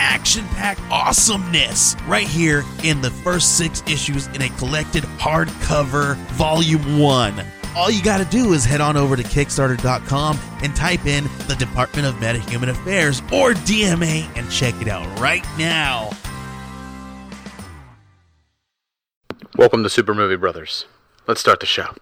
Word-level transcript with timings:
action 0.00 0.44
packed 0.48 0.80
awesomeness 0.90 1.94
right 2.06 2.26
here 2.26 2.64
in 2.82 3.02
the 3.02 3.10
first 3.10 3.58
six 3.58 3.82
issues 3.86 4.26
in 4.28 4.42
a 4.42 4.48
collected 4.56 5.04
hardcover 5.18 6.16
volume 6.32 6.98
one. 6.98 7.44
All 7.76 7.90
you 7.90 8.02
got 8.02 8.18
to 8.18 8.24
do 8.24 8.52
is 8.52 8.64
head 8.64 8.80
on 8.80 8.96
over 8.96 9.14
to 9.14 9.22
Kickstarter.com 9.22 10.38
and 10.62 10.74
type 10.74 11.06
in 11.06 11.24
the 11.46 11.54
Department 11.56 12.08
of 12.08 12.14
Metahuman 12.16 12.70
Affairs 12.70 13.20
or 13.32 13.52
DMA 13.52 14.26
and 14.36 14.50
check 14.50 14.74
it 14.80 14.88
out 14.88 15.06
right 15.20 15.44
now. 15.56 16.10
Welcome 19.56 19.82
to 19.82 19.90
Super 19.90 20.14
Movie 20.14 20.36
Brothers. 20.36 20.86
Let's 21.26 21.40
start 21.40 21.60
the 21.60 21.66
show. 21.66 21.94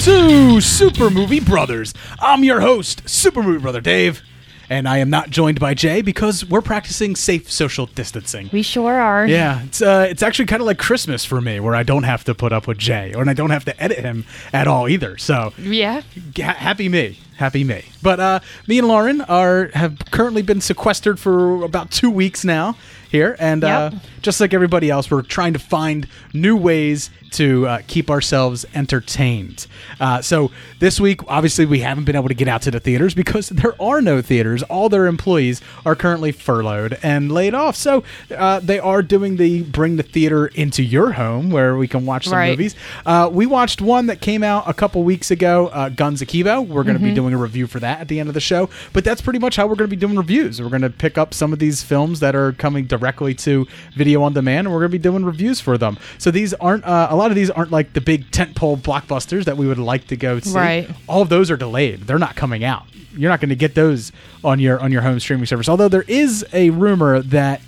To 0.00 0.60
Super 0.62 1.10
Movie 1.10 1.40
Brothers. 1.40 1.92
I'm 2.20 2.42
your 2.42 2.60
host, 2.60 3.06
Super 3.06 3.42
Movie 3.42 3.60
Brother 3.60 3.82
Dave, 3.82 4.22
and 4.70 4.88
I 4.88 4.96
am 4.96 5.10
not 5.10 5.28
joined 5.28 5.60
by 5.60 5.74
Jay 5.74 6.00
because 6.00 6.42
we're 6.42 6.62
practicing 6.62 7.14
safe 7.14 7.50
social 7.52 7.84
distancing. 7.84 8.48
We 8.50 8.62
sure 8.62 8.94
are. 8.98 9.26
Yeah, 9.26 9.62
it's 9.64 9.82
uh, 9.82 10.06
it's 10.08 10.22
actually 10.22 10.46
kind 10.46 10.62
of 10.62 10.66
like 10.66 10.78
Christmas 10.78 11.26
for 11.26 11.42
me, 11.42 11.60
where 11.60 11.74
I 11.74 11.82
don't 11.82 12.04
have 12.04 12.24
to 12.24 12.34
put 12.34 12.50
up 12.50 12.66
with 12.66 12.78
Jay, 12.78 13.12
or 13.14 13.28
I 13.28 13.34
don't 13.34 13.50
have 13.50 13.66
to 13.66 13.82
edit 13.82 13.98
him 13.98 14.24
at 14.54 14.66
all 14.66 14.88
either. 14.88 15.18
So, 15.18 15.52
Yeah. 15.58 16.00
ha- 16.36 16.54
happy 16.54 16.88
me, 16.88 17.18
happy 17.36 17.62
me. 17.62 17.84
But 18.02 18.20
uh, 18.20 18.40
me 18.66 18.78
and 18.78 18.88
Lauren 18.88 19.20
are 19.20 19.68
have 19.74 19.98
currently 20.10 20.40
been 20.40 20.62
sequestered 20.62 21.20
for 21.20 21.62
about 21.62 21.90
two 21.90 22.10
weeks 22.10 22.42
now 22.42 22.74
here, 23.10 23.36
and 23.38 23.64
uh, 23.64 23.90
just 24.22 24.40
like 24.40 24.54
everybody 24.54 24.88
else, 24.88 25.10
we're 25.10 25.20
trying 25.20 25.52
to 25.52 25.58
find 25.58 26.08
new 26.32 26.56
ways 26.56 27.10
to 27.32 27.66
uh, 27.66 27.82
keep 27.86 28.10
ourselves 28.10 28.64
entertained. 28.74 29.66
Uh, 30.00 30.20
so 30.22 30.50
this 30.78 31.00
week, 31.00 31.20
obviously, 31.28 31.66
we 31.66 31.80
haven't 31.80 32.04
been 32.04 32.16
able 32.16 32.28
to 32.28 32.34
get 32.34 32.48
out 32.48 32.62
to 32.62 32.70
the 32.70 32.80
theaters 32.80 33.14
because 33.14 33.48
there 33.50 33.80
are 33.80 34.00
no 34.00 34.20
theaters. 34.22 34.62
All 34.64 34.88
their 34.88 35.06
employees 35.06 35.60
are 35.86 35.94
currently 35.94 36.32
furloughed 36.32 36.98
and 37.02 37.30
laid 37.32 37.54
off. 37.54 37.76
So 37.76 38.02
uh, 38.36 38.60
they 38.60 38.78
are 38.78 39.02
doing 39.02 39.36
the 39.36 39.62
bring 39.62 39.96
the 39.96 40.02
theater 40.02 40.46
into 40.48 40.82
your 40.82 41.12
home 41.12 41.50
where 41.50 41.76
we 41.76 41.86
can 41.88 42.06
watch 42.06 42.24
some 42.24 42.38
Right. 42.38 42.50
movies. 42.50 42.74
Uh, 43.04 43.28
we 43.32 43.46
watched 43.46 43.80
one 43.80 44.06
that 44.06 44.20
came 44.20 44.42
out 44.42 44.68
a 44.68 44.74
couple 44.74 45.02
weeks 45.02 45.30
ago, 45.30 45.68
uh, 45.68 45.88
Guns 45.88 46.22
Akimbo. 46.22 46.60
We're 46.62 46.84
going 46.84 46.96
to 46.98 47.02
be 47.02 47.14
doing 47.14 47.34
a 47.34 47.38
review 47.38 47.66
for 47.66 47.80
that 47.80 48.00
at 48.00 48.08
the 48.08 48.20
end 48.20 48.28
of 48.28 48.34
the 48.34 48.40
show. 48.40 48.70
But 48.92 49.04
that's 49.04 49.20
pretty 49.20 49.38
much 49.38 49.56
how 49.56 49.66
we're 49.66 49.74
going 49.76 49.90
to 49.90 49.96
be 49.96 50.00
doing 50.00 50.16
reviews. 50.16 50.60
We're 50.60 50.68
going 50.68 50.82
to 50.82 50.90
pick 50.90 51.18
up 51.18 51.34
some 51.34 51.52
of 51.52 51.58
these 51.58 51.82
films 51.82 52.20
that 52.20 52.34
are 52.34 52.52
coming 52.52 52.84
directly 52.86 53.34
to 53.34 53.66
video 53.94 54.22
on 54.22 54.32
demand, 54.32 54.66
and 54.66 54.74
we're 54.74 54.80
going 54.80 54.90
to 54.90 54.98
be 54.98 55.02
doing 55.02 55.24
reviews 55.24 55.60
for 55.60 55.76
them. 55.78 55.98
So 56.18 56.30
these 56.30 56.54
aren't 56.54 56.84
uh, 56.84 57.08
a 57.10 57.16
lot 57.20 57.30
of 57.30 57.36
these 57.36 57.50
aren't 57.50 57.70
like 57.70 57.92
the 57.92 58.00
big 58.00 58.30
tentpole 58.30 58.78
blockbusters 58.78 59.44
that 59.44 59.56
we 59.56 59.66
would 59.66 59.78
like 59.78 60.06
to 60.08 60.16
go 60.16 60.40
see. 60.40 60.52
Right. 60.54 60.90
All 61.08 61.22
of 61.22 61.28
those 61.28 61.50
are 61.50 61.56
delayed. 61.56 62.02
They're 62.02 62.18
not 62.18 62.34
coming 62.36 62.64
out. 62.64 62.84
You're 63.16 63.30
not 63.30 63.40
going 63.40 63.48
to 63.50 63.56
get 63.56 63.74
those 63.74 64.12
on 64.44 64.60
your 64.60 64.78
on 64.80 64.92
your 64.92 65.02
home 65.02 65.18
streaming 65.20 65.46
service. 65.46 65.68
Although 65.68 65.88
there 65.88 66.04
is 66.08 66.44
a 66.52 66.70
rumor 66.70 67.20
that 67.22 67.60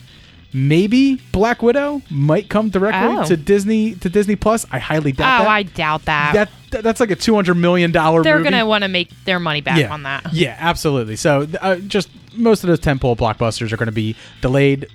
maybe 0.53 1.17
Black 1.33 1.63
Widow 1.63 2.03
might 2.11 2.49
come 2.49 2.69
directly 2.69 3.17
Oh. 3.19 3.25
to 3.27 3.37
Disney 3.37 3.95
to 3.97 4.09
Disney 4.09 4.37
Plus. 4.37 4.67
I 4.71 4.79
highly 4.79 5.13
Oh, 5.13 5.17
doubt 5.17 5.39
that. 5.43 5.49
I 5.49 5.63
doubt 5.65 6.05
that. 6.05 6.33
that 6.35 6.51
that- 6.73 6.83
that's 6.85 7.01
like 7.01 7.11
a 7.11 7.17
two 7.17 7.35
hundred 7.35 7.55
million 7.55 7.93
dollar. 7.93 8.19
Movie. 8.19 8.29
They're 8.29 8.39
movie. 8.39 8.51
gonna 8.51 8.67
want 8.67 8.83
to 8.83 8.89
make 8.89 9.11
their 9.25 9.39
money 9.41 9.61
back 9.61 9.79
yeah. 9.79 9.93
on 9.93 10.03
that. 10.03 10.33
Yeah, 10.33 10.57
absolutely. 10.59 11.17
So 11.17 11.47
uh, 11.61 11.77
just 11.77 12.09
most 12.35 12.65
of 12.65 12.69
those 12.69 12.81
tentpole 12.81 13.17
blockbusters 13.17 13.73
are 13.73 13.77
going 13.77 13.87
to 13.87 13.93
be 13.93 14.17
delayed. 14.41 14.89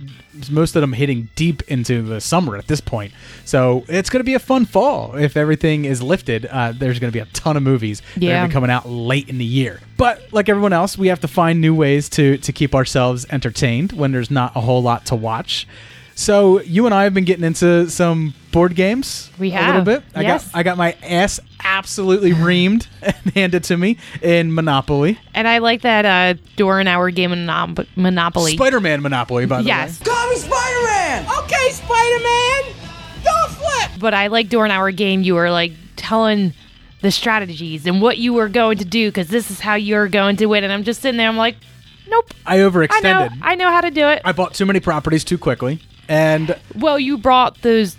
Most 0.51 0.75
of 0.75 0.81
them 0.81 0.93
hitting 0.93 1.29
deep 1.35 1.63
into 1.63 2.01
the 2.01 2.21
summer 2.21 2.57
at 2.57 2.67
this 2.67 2.81
point. 2.81 3.13
So 3.45 3.85
it's 3.87 4.09
going 4.09 4.19
to 4.19 4.23
be 4.23 4.35
a 4.35 4.39
fun 4.39 4.65
fall 4.65 5.15
if 5.15 5.35
everything 5.35 5.85
is 5.85 6.01
lifted. 6.01 6.45
Uh, 6.45 6.73
there's 6.73 6.99
going 6.99 7.11
to 7.11 7.13
be 7.13 7.19
a 7.19 7.25
ton 7.33 7.57
of 7.57 7.63
movies 7.63 8.01
that 8.15 8.23
are 8.23 8.27
going 8.27 8.41
to 8.43 8.47
be 8.49 8.53
coming 8.53 8.69
out 8.69 8.87
late 8.87 9.29
in 9.29 9.37
the 9.37 9.45
year. 9.45 9.79
But 9.97 10.31
like 10.31 10.47
everyone 10.49 10.73
else, 10.73 10.97
we 10.97 11.07
have 11.07 11.19
to 11.21 11.27
find 11.27 11.59
new 11.61 11.73
ways 11.73 12.09
to 12.09 12.37
to 12.37 12.51
keep 12.51 12.75
ourselves 12.75 13.25
entertained 13.29 13.93
when 13.93 14.11
there's 14.11 14.31
not 14.31 14.55
a 14.55 14.61
whole 14.61 14.81
lot 14.83 15.05
to 15.07 15.15
watch. 15.15 15.67
So 16.19 16.61
you 16.61 16.85
and 16.87 16.95
I 16.95 17.03
have 17.03 17.13
been 17.13 17.25
getting 17.25 17.43
into 17.45 17.89
some 17.91 18.33
board 18.51 18.73
games. 18.75 19.29
We 19.37 19.51
have 19.51 19.63
a 19.65 19.67
little 19.79 19.85
bit. 19.85 20.03
I 20.15 20.21
Yes. 20.21 20.45
got 20.49 20.57
I 20.59 20.63
got 20.63 20.75
my 20.77 20.95
ass 21.03 21.39
absolutely 21.63 22.31
reamed 22.31 22.87
and 23.03 23.15
handed 23.35 23.63
to 23.65 23.77
me 23.77 23.97
in 24.23 24.51
Monopoly. 24.53 25.19
And 25.35 25.47
I 25.47 25.59
like 25.59 25.83
that 25.83 26.05
uh, 26.05 26.39
door 26.55 26.79
and 26.79 26.89
hour 26.89 27.11
game 27.11 27.31
in 27.33 27.45
Monop- 27.45 27.85
Monopoly. 27.95 28.53
Spider-Man 28.53 29.03
Monopoly, 29.03 29.45
by 29.45 29.61
the 29.61 29.67
yes, 29.67 29.99
way. 29.99 30.05
Yes. 30.07 30.15
Call 30.17 30.29
me 30.29 30.35
Spider-Man! 30.37 31.25
Okay, 31.43 31.69
Spider-Man! 31.69 32.63
Don't 33.23 33.51
flip! 33.51 33.91
but 33.99 34.13
I 34.15 34.25
like 34.27 34.49
door 34.49 34.63
and 34.65 34.71
hour 34.71 34.89
game. 34.91 35.21
You 35.21 35.35
were 35.35 35.51
like 35.51 35.73
telling 35.97 36.53
the 37.01 37.11
strategies 37.11 37.85
and 37.85 38.01
what 38.01 38.17
you 38.17 38.33
were 38.33 38.49
going 38.49 38.79
to 38.79 38.85
do 38.85 39.09
because 39.09 39.27
this 39.27 39.51
is 39.51 39.59
how 39.59 39.75
you're 39.75 40.07
going 40.07 40.37
to 40.37 40.47
win. 40.47 40.63
And 40.63 40.73
I'm 40.73 40.83
just 40.83 41.01
sitting 41.03 41.17
there. 41.19 41.27
I'm 41.27 41.37
like, 41.37 41.57
nope. 42.09 42.33
I 42.43 42.55
I 42.55 42.57
know. 42.57 42.71
overextended. 42.71 43.37
I 43.43 43.53
know 43.53 43.69
how 43.69 43.81
to 43.81 43.91
do 43.91 44.07
it. 44.07 44.23
I 44.25 44.31
bought 44.31 44.55
too 44.55 44.65
many 44.65 44.79
properties 44.79 45.23
too 45.23 45.37
quickly, 45.37 45.79
and 46.07 46.57
well, 46.75 46.99
you 46.99 47.17
brought 47.17 47.61
those 47.61 47.97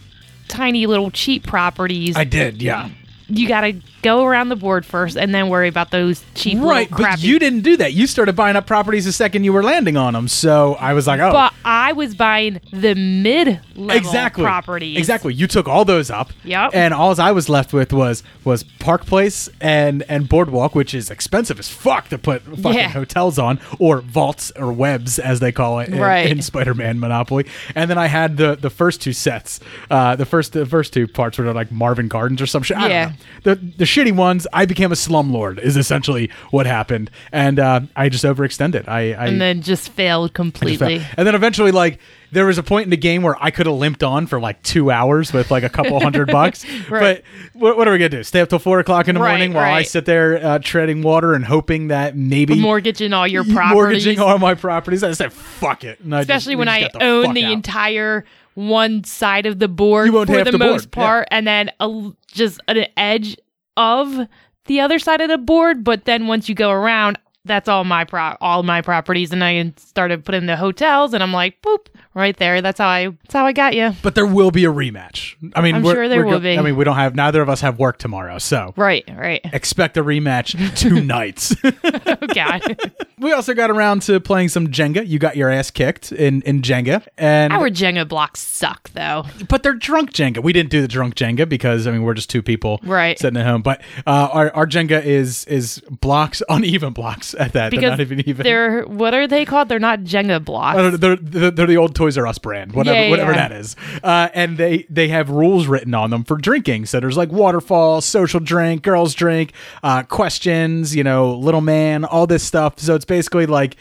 tiny 0.48 0.86
little 0.86 1.10
cheap 1.10 1.46
properties. 1.46 2.16
I 2.16 2.24
did, 2.24 2.62
yeah. 2.62 2.88
you 3.28 3.46
got 3.48 3.62
to 3.62 3.74
go 4.02 4.24
around 4.24 4.48
the 4.48 4.56
board 4.56 4.86
first 4.86 5.16
and 5.16 5.34
then 5.34 5.48
worry 5.48 5.68
about 5.68 5.90
those 5.90 6.24
cheap 6.34 6.58
Right, 6.58 6.88
but 6.90 7.22
you 7.22 7.38
didn't 7.38 7.60
do 7.60 7.76
that. 7.78 7.92
You 7.92 8.06
started 8.06 8.36
buying 8.36 8.56
up 8.56 8.66
properties 8.66 9.04
the 9.04 9.12
second 9.12 9.44
you 9.44 9.52
were 9.52 9.62
landing 9.62 9.96
on 9.96 10.14
them. 10.14 10.28
So 10.28 10.74
I 10.74 10.94
was 10.94 11.06
like, 11.06 11.20
oh, 11.20 11.32
But 11.32 11.52
I 11.64 11.92
was 11.92 12.14
buying 12.14 12.60
the 12.72 12.94
mid 12.94 13.60
exactly, 13.90 14.44
properties. 14.44 14.96
Exactly. 14.98 15.34
You 15.34 15.46
took 15.46 15.68
all 15.68 15.84
those 15.84 16.10
up. 16.10 16.30
Yep. 16.44 16.70
And 16.74 16.92
all 16.94 17.18
I 17.20 17.32
was 17.32 17.48
left 17.48 17.72
with 17.72 17.92
was 17.92 18.22
was 18.44 18.62
Park 18.62 19.06
Place 19.06 19.48
and 19.60 20.02
and 20.08 20.28
Boardwalk, 20.28 20.74
which 20.74 20.94
is 20.94 21.10
expensive 21.10 21.58
as 21.58 21.68
fuck 21.68 22.08
to 22.08 22.18
put 22.18 22.42
fucking 22.42 22.72
Yeah. 22.74 22.88
hotels 22.88 23.38
on, 23.38 23.60
or 23.78 24.00
vaults 24.00 24.50
or 24.56 24.72
webs 24.72 25.18
as 25.18 25.40
they 25.40 25.52
call 25.52 25.78
it 25.80 25.88
in, 25.88 25.98
Right. 25.98 26.30
in 26.30 26.42
Spider-Man 26.42 26.98
Monopoly. 27.00 27.46
And 27.74 27.90
then 27.90 27.98
I 27.98 28.06
had 28.06 28.36
the 28.36 28.56
the 28.56 28.70
first 28.70 29.00
two 29.00 29.12
sets, 29.12 29.60
uh, 29.90 30.16
the 30.16 30.26
first 30.26 30.52
the 30.52 30.66
first 30.66 30.92
two 30.92 31.06
parts 31.06 31.38
were 31.38 31.52
like 31.52 31.70
Marvin 31.72 32.08
Gardens 32.08 32.40
or 32.42 32.46
some 32.46 32.62
shit. 32.62 32.76
I 32.76 32.80
don't 32.82 32.90
Yeah. 32.90 33.04
know. 33.06 33.12
The 33.42 33.54
the 33.78 33.84
shitty 33.84 34.12
ones, 34.12 34.46
I 34.52 34.66
became 34.66 34.92
a 34.92 34.96
slumlord. 34.96 35.58
Is 35.60 35.76
essentially 35.76 36.30
what 36.50 36.66
happened, 36.66 37.10
and 37.32 37.58
uh, 37.58 37.80
I 37.96 38.08
just 38.08 38.24
overextended. 38.24 38.88
I, 38.88 39.12
I 39.14 39.26
And 39.28 39.40
then 39.40 39.62
just 39.62 39.90
failed 39.90 40.34
completely. 40.34 41.02
and 41.16 41.26
then 41.26 41.34
eventually, 41.34 41.70
like, 41.72 41.98
there 42.32 42.44
was 42.46 42.58
a 42.58 42.62
point 42.62 42.84
in 42.84 42.90
the 42.90 42.96
game 42.96 43.22
where 43.22 43.36
I 43.42 43.50
could 43.50 43.66
have 43.66 43.74
limped 43.76 44.02
on 44.02 44.26
for 44.26 44.38
like 44.40 44.62
two 44.62 44.90
hours 44.90 45.32
with 45.32 45.50
like 45.50 45.62
a 45.64 45.68
couple 45.68 45.98
hundred 46.00 46.26
bucks. 46.32 46.64
Right. 46.90 47.22
But 47.54 47.60
what, 47.60 47.76
what 47.76 47.88
are 47.88 47.92
we 47.92 47.98
gonna 47.98 48.08
do? 48.10 48.22
Stay 48.22 48.40
up 48.40 48.48
till 48.48 48.58
four 48.58 48.80
o'clock 48.80 49.08
in 49.08 49.14
the 49.14 49.20
Right, 49.20 49.30
morning 49.30 49.52
while 49.54 49.72
I 49.72 49.82
sit 49.82 50.04
there 50.04 50.36
uh, 50.44 50.58
treading 50.58 51.02
water 51.02 51.34
and 51.34 51.44
hoping 51.44 51.88
that 51.88 52.16
maybe 52.16 52.60
Mortgaging 52.60 53.12
all 53.12 53.26
your 53.26 53.44
properties. 53.52 53.74
mortgaging 53.74 54.18
all 54.20 54.38
my 54.38 54.54
properties. 54.54 55.02
I 55.02 55.12
said, 55.12 55.32
"Fuck 55.32 55.84
it." 55.84 56.00
And 56.00 56.14
I 56.14 56.20
just- 56.20 56.30
Especially 56.30 56.56
when 56.56 56.68
I 56.68 56.88
the 56.92 57.02
own 57.02 57.34
the 57.34 57.44
out. 57.44 57.52
entire 57.52 58.24
one 58.54 59.04
side 59.04 59.46
of 59.46 59.58
the 59.58 59.68
board 59.68 60.10
for 60.10 60.26
the, 60.26 60.44
the 60.44 60.50
board, 60.58 60.60
most 60.60 60.90
part, 60.90 61.28
and 61.30 61.46
then 61.46 61.70
a, 61.80 62.10
just 62.26 62.60
an 62.68 62.86
edge 62.96 63.36
of 63.76 64.26
the 64.66 64.80
other 64.80 64.98
side 64.98 65.20
of 65.20 65.28
the 65.28 65.38
board. 65.38 65.84
But 65.84 66.04
then 66.04 66.26
once 66.26 66.48
you 66.48 66.54
go 66.54 66.70
around, 66.70 67.18
that's 67.44 67.68
all 67.68 67.84
my 67.84 68.04
pro- 68.04 68.36
all 68.40 68.62
my 68.64 68.82
properties, 68.82 69.32
and 69.32 69.42
I 69.44 69.72
started 69.76 70.24
putting 70.24 70.46
the 70.46 70.56
hotels, 70.56 71.14
and 71.14 71.22
I'm 71.22 71.32
like, 71.32 71.62
boop, 71.62 71.86
right 72.18 72.36
there. 72.36 72.60
That's 72.60 72.78
how 72.78 72.88
I. 72.88 73.06
That's 73.08 73.32
how 73.34 73.46
I 73.46 73.52
got 73.52 73.74
you. 73.74 73.92
But 74.02 74.14
there 74.14 74.26
will 74.26 74.50
be 74.50 74.64
a 74.64 74.72
rematch. 74.72 75.36
I 75.54 75.62
mean, 75.62 75.76
I'm 75.76 75.82
we're- 75.82 75.94
sure 75.94 76.08
there 76.08 76.24
will 76.24 76.32
go- 76.32 76.40
be. 76.40 76.58
I 76.58 76.62
mean, 76.62 76.76
we 76.76 76.84
don't 76.84 76.96
have 76.96 77.14
neither 77.14 77.40
of 77.40 77.48
us 77.48 77.60
have 77.62 77.78
work 77.78 77.98
tomorrow, 77.98 78.38
so 78.38 78.74
Right, 78.76 79.04
right. 79.16 79.40
expect 79.52 79.96
a 79.96 80.04
rematch 80.04 80.54
tonight. 80.78 81.50
Oh 82.20 82.26
God, 82.34 82.80
we 83.18 83.32
also 83.32 83.54
got 83.54 83.70
around 83.70 84.02
to 84.02 84.18
playing 84.20 84.48
some 84.48 84.68
Jenga. 84.68 85.06
You 85.06 85.18
got 85.18 85.36
your 85.36 85.50
ass 85.50 85.70
kicked 85.70 86.10
in 86.12 86.42
in 86.42 86.62
Jenga, 86.62 87.06
and 87.16 87.52
our 87.52 87.68
Jenga 87.70 88.06
blocks 88.08 88.40
suck 88.40 88.90
though. 88.90 89.24
but 89.48 89.62
they're 89.62 89.74
drunk 89.74 90.12
Jenga. 90.12 90.42
We 90.42 90.52
didn't 90.52 90.70
do 90.70 90.80
the 90.80 90.88
drunk 90.88 91.14
Jenga 91.14 91.48
because 91.48 91.86
I 91.86 91.92
mean 91.92 92.02
we're 92.02 92.14
just 92.14 92.28
two 92.30 92.42
people 92.42 92.80
Right. 92.82 93.18
sitting 93.18 93.38
at 93.40 93.46
home. 93.46 93.62
But 93.62 93.82
uh, 94.06 94.28
our 94.32 94.50
our 94.54 94.66
Jenga 94.66 95.02
is 95.04 95.44
is 95.44 95.80
blocks 95.90 96.42
uneven 96.48 96.92
blocks 96.92 97.34
at 97.34 97.52
that. 97.52 97.70
they're 97.70 97.80
not 97.82 98.00
even 98.00 98.20
even. 98.28 98.42
they're 98.44 98.82
what 98.84 99.14
are 99.14 99.26
they 99.28 99.44
called? 99.44 99.68
They're 99.68 99.78
not 99.78 100.00
Jenga 100.00 100.44
blocks. 100.44 100.78
I 100.78 100.82
don't 100.82 100.90
know, 100.92 100.96
they're, 100.96 101.16
they're, 101.16 101.50
they're 101.50 101.66
the 101.66 101.76
old 101.76 101.94
Toys 102.08 102.18
R 102.18 102.26
Us 102.26 102.38
brand, 102.38 102.72
whatever, 102.72 102.98
Yeah, 103.04 103.10
whatever 103.10 103.32
yeah. 103.32 103.48
that 103.48 103.52
is. 103.52 103.76
Uh, 104.02 104.28
and 104.34 104.56
they 104.56 104.86
they 104.88 105.08
have 105.08 105.28
rules 105.30 105.66
written 105.66 105.94
on 105.94 106.10
them 106.10 106.24
for 106.24 106.36
drinking. 106.38 106.86
So 106.86 107.00
there's 107.00 107.16
like 107.16 107.30
waterfall, 107.30 108.00
social 108.00 108.40
drink, 108.40 108.82
girls 108.82 109.14
drink, 109.14 109.52
uh, 109.82 110.02
questions, 110.04 110.96
you 110.96 111.04
know, 111.04 111.34
little 111.34 111.60
man, 111.60 112.04
all 112.04 112.26
this 112.26 112.42
stuff. 112.42 112.78
So 112.78 112.94
it's 112.94 113.04
basically 113.04 113.46
like. 113.46 113.76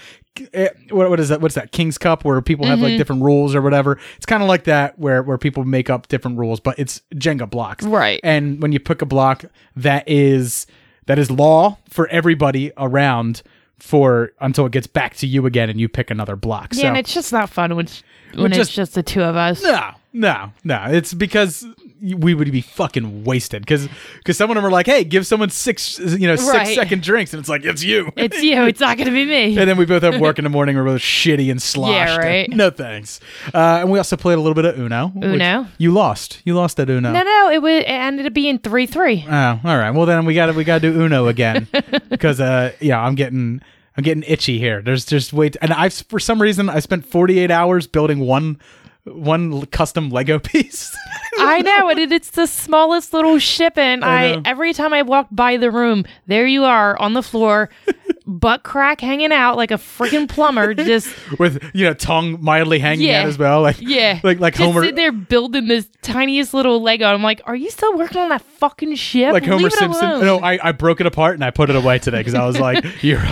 eh, 0.54 0.70
What, 0.90 1.10
what 1.10 1.20
is 1.20 1.30
that? 1.30 1.42
What's 1.42 1.56
that? 1.56 1.72
King's 1.72 1.98
Cup, 1.98 2.24
where 2.26 2.42
people 2.42 2.66
have 2.66 2.78
Mm-hmm. 2.80 2.84
like 2.90 2.98
different 2.98 3.24
rules 3.24 3.56
or 3.56 3.62
whatever. 3.62 3.98
It's 4.18 4.26
kind 4.26 4.44
of 4.44 4.50
like 4.50 4.66
that, 4.66 5.00
where 5.00 5.24
where 5.24 5.38
people 5.38 5.64
make 5.64 5.90
up 5.90 6.08
different 6.10 6.38
rules, 6.38 6.60
but 6.60 6.78
it's 6.78 7.02
Jenga 7.16 7.50
blocks, 7.50 7.86
Right. 7.86 8.20
And 8.24 8.62
when 8.62 8.72
you 8.72 8.80
pick 8.80 9.02
a 9.02 9.06
block, 9.06 9.46
that 9.76 10.04
is 10.08 10.68
that 11.08 11.18
is 11.18 11.32
law 11.32 11.78
for 11.90 12.08
everybody 12.10 12.72
around 12.78 13.42
for 13.80 14.32
until 14.40 14.66
it 14.66 14.72
gets 14.72 14.88
back 14.88 15.16
to 15.18 15.28
you 15.28 15.46
again, 15.46 15.70
and 15.70 15.80
you 15.80 15.88
pick 15.88 16.10
another 16.10 16.36
block. 16.36 16.74
yeah, 16.74 16.82
so, 16.82 16.88
and 16.88 16.98
it's 16.98 17.14
just 17.14 17.32
not 17.32 17.50
fun 17.50 17.76
when 17.76 17.88
when 18.36 18.52
just- 18.52 18.70
it's 18.70 18.76
just 18.76 18.94
the 18.96 19.04
two 19.04 19.22
of 19.24 19.36
us. 19.36 19.62
no, 19.64 19.92
no, 20.14 20.52
no. 20.64 20.86
It's 20.90 21.14
because 21.14 21.66
we 22.00 22.36
would 22.36 22.52
be 22.52 22.62
fucking 22.62 23.24
wasted. 23.24 23.64
Because 23.64 23.88
because 24.20 24.38
some 24.38 24.52
of 24.52 24.56
them 24.56 24.64
are 24.66 24.70
like, 24.70 24.86
hey, 24.86 25.04
give 25.04 25.26
someone 25.26 25.50
six, 25.50 25.98
you 25.98 26.28
know, 26.28 26.36
six 26.36 26.48
Right. 26.54 26.76
second 26.76 27.02
drinks, 27.02 27.34
and 27.34 27.40
it's 27.40 27.50
like 27.50 27.66
it's 27.66 27.84
you. 27.84 28.12
It's 28.16 28.42
you. 28.44 28.64
It's 28.68 28.80
not 28.80 28.98
going 28.98 29.06
to 29.08 29.12
be 29.14 29.26
me. 29.26 29.58
and 29.58 29.68
then 29.70 29.78
we 29.78 29.86
both 29.86 30.04
have 30.04 30.20
work 30.20 30.38
in 30.38 30.44
the 30.44 30.50
morning. 30.50 30.76
We're 30.76 30.84
both 30.84 31.02
shitty 31.02 31.50
and 31.50 31.60
sloshed. 31.72 31.94
Yeah, 31.94 32.18
right. 32.18 32.50
no 32.50 32.70
thanks. 32.70 33.20
Uh, 33.54 33.80
and 33.82 33.90
we 33.92 33.98
also 33.98 34.16
played 34.18 34.36
a 34.38 34.42
little 34.42 34.54
bit 34.54 34.66
of 34.66 34.78
Uno. 34.80 35.12
Uno? 35.24 35.68
You 35.80 35.92
lost. 35.92 36.42
You 36.46 36.54
lost 36.54 36.80
at 36.80 36.90
Uno. 36.90 37.12
No, 37.12 37.24
no, 37.24 37.50
it, 37.52 37.62
was, 37.62 37.72
it 37.82 37.86
ended 37.86 38.26
up 38.28 38.34
being 38.34 38.60
three 38.60 38.86
three. 38.86 39.26
Oh, 39.28 39.60
all 39.64 39.78
right. 39.78 39.92
Well, 39.92 40.06
then 40.06 40.26
we 40.26 40.34
got 40.36 40.48
to 40.48 40.54
we 40.54 40.64
got 40.64 40.82
to 40.82 40.92
do 40.92 41.02
Uno 41.02 41.28
again 41.28 41.68
because 42.10 42.40
uh, 42.40 42.74
yeah, 42.80 43.02
I'm 43.02 43.16
getting 43.16 43.62
I'm 43.98 44.04
getting 44.04 44.24
itchy 44.28 44.60
here. 44.60 44.82
There's 44.82 45.06
just 45.06 45.34
wait, 45.34 45.58
and 45.62 45.74
I've 45.74 45.94
for 45.94 46.20
some 46.20 46.40
reason 46.42 46.70
I 46.70 46.80
spent 46.80 47.06
48 47.06 47.50
hours 47.52 47.88
building 47.88 48.20
one 48.20 48.60
one 49.06 49.66
custom 49.68 50.10
Lego 50.10 50.38
piece. 50.40 50.96
I 51.40 51.62
know, 51.62 51.90
and 51.90 51.98
it, 52.00 52.12
it's 52.12 52.32
the 52.32 52.46
smallest 52.46 53.14
little 53.14 53.40
ship. 53.40 53.78
And 53.78 54.04
I 54.06 54.34
I, 54.34 54.42
every 54.46 54.74
time 54.74 54.94
I 54.94 55.02
walk 55.02 55.28
by 55.32 55.58
the 55.58 55.72
room, 55.72 56.06
there 56.28 56.46
you 56.46 56.64
are 56.66 57.00
on 57.00 57.14
the 57.14 57.24
floor, 57.24 57.70
butt 58.28 58.64
crack 58.64 59.00
hanging 59.02 59.32
out 59.32 59.56
like 59.56 59.72
a 59.72 59.76
freaking 59.76 60.28
plumber. 60.28 60.74
Just 60.74 61.12
with 61.40 61.64
you 61.74 61.86
know 61.86 61.94
tongue 61.94 62.38
mildly 62.44 62.80
hanging 62.80 63.08
Yeah. 63.08 63.22
out 63.22 63.28
as 63.28 63.38
well, 63.38 63.62
like 63.62 63.78
yeah, 63.80 64.20
like 64.24 64.40
like 64.40 64.56
just 64.56 64.64
Homer, 64.64 64.82
sitting 64.82 64.96
there 64.96 65.12
building 65.14 65.68
this 65.70 65.88
tiniest 66.02 66.54
little 66.54 66.82
Lego. 66.84 67.06
I'm 67.08 67.24
like, 67.24 67.42
are 67.46 67.56
you 67.56 67.70
still 67.72 67.98
working 67.98 68.22
on 68.22 68.30
that 68.30 68.42
fucking 68.42 68.94
ship? 68.96 69.32
like 69.34 69.46
Homer 69.46 69.64
Leave 69.64 69.74
Simpson. 69.74 70.20
No, 70.22 70.40
I, 70.40 70.60
I 70.62 70.72
broke 70.74 71.00
it 71.00 71.08
apart 71.08 71.36
and 71.36 71.44
I 71.46 71.50
put 71.52 71.70
it 71.70 71.76
away 71.76 71.98
today 72.00 72.20
because 72.20 72.36
I 72.36 72.46
was 72.46 72.60
like, 72.60 72.84
you're. 73.02 73.24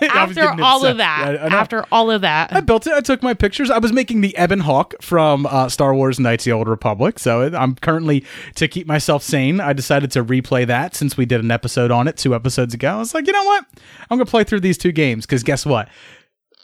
After 0.10 0.62
all 0.62 0.84
of 0.86 0.96
that, 0.98 1.36
I- 1.40 1.46
I 1.46 1.60
after 1.60 1.84
all 1.92 2.10
of 2.10 2.22
that, 2.22 2.52
I 2.54 2.60
built 2.60 2.86
it. 2.86 2.92
I 2.92 3.00
took 3.00 3.22
my 3.22 3.34
pictures. 3.34 3.70
I 3.70 3.78
was 3.78 3.92
making 3.92 4.20
the 4.22 4.34
Ebon 4.40 4.60
Hawk 4.60 4.94
from 5.02 5.46
uh, 5.46 5.68
Star 5.68 5.94
Wars 5.94 6.18
Knights 6.18 6.42
of 6.42 6.50
the 6.50 6.52
Old 6.52 6.68
Republic. 6.68 7.18
So 7.18 7.42
I'm 7.54 7.74
currently, 7.76 8.24
to 8.54 8.66
keep 8.68 8.86
myself 8.86 9.22
sane, 9.22 9.60
I 9.60 9.72
decided 9.72 10.10
to 10.12 10.24
replay 10.24 10.66
that 10.66 10.94
since 10.94 11.16
we 11.16 11.26
did 11.26 11.40
an 11.40 11.50
episode 11.50 11.90
on 11.90 12.08
it 12.08 12.16
two 12.16 12.34
episodes 12.34 12.72
ago. 12.74 12.94
I 12.94 12.96
was 12.98 13.14
like, 13.14 13.26
you 13.26 13.32
know 13.32 13.44
what? 13.44 13.64
I'm 14.10 14.16
going 14.18 14.26
to 14.26 14.30
play 14.30 14.44
through 14.44 14.60
these 14.60 14.78
two 14.78 14.92
games 14.92 15.26
because 15.26 15.42
guess 15.42 15.66
what? 15.66 15.88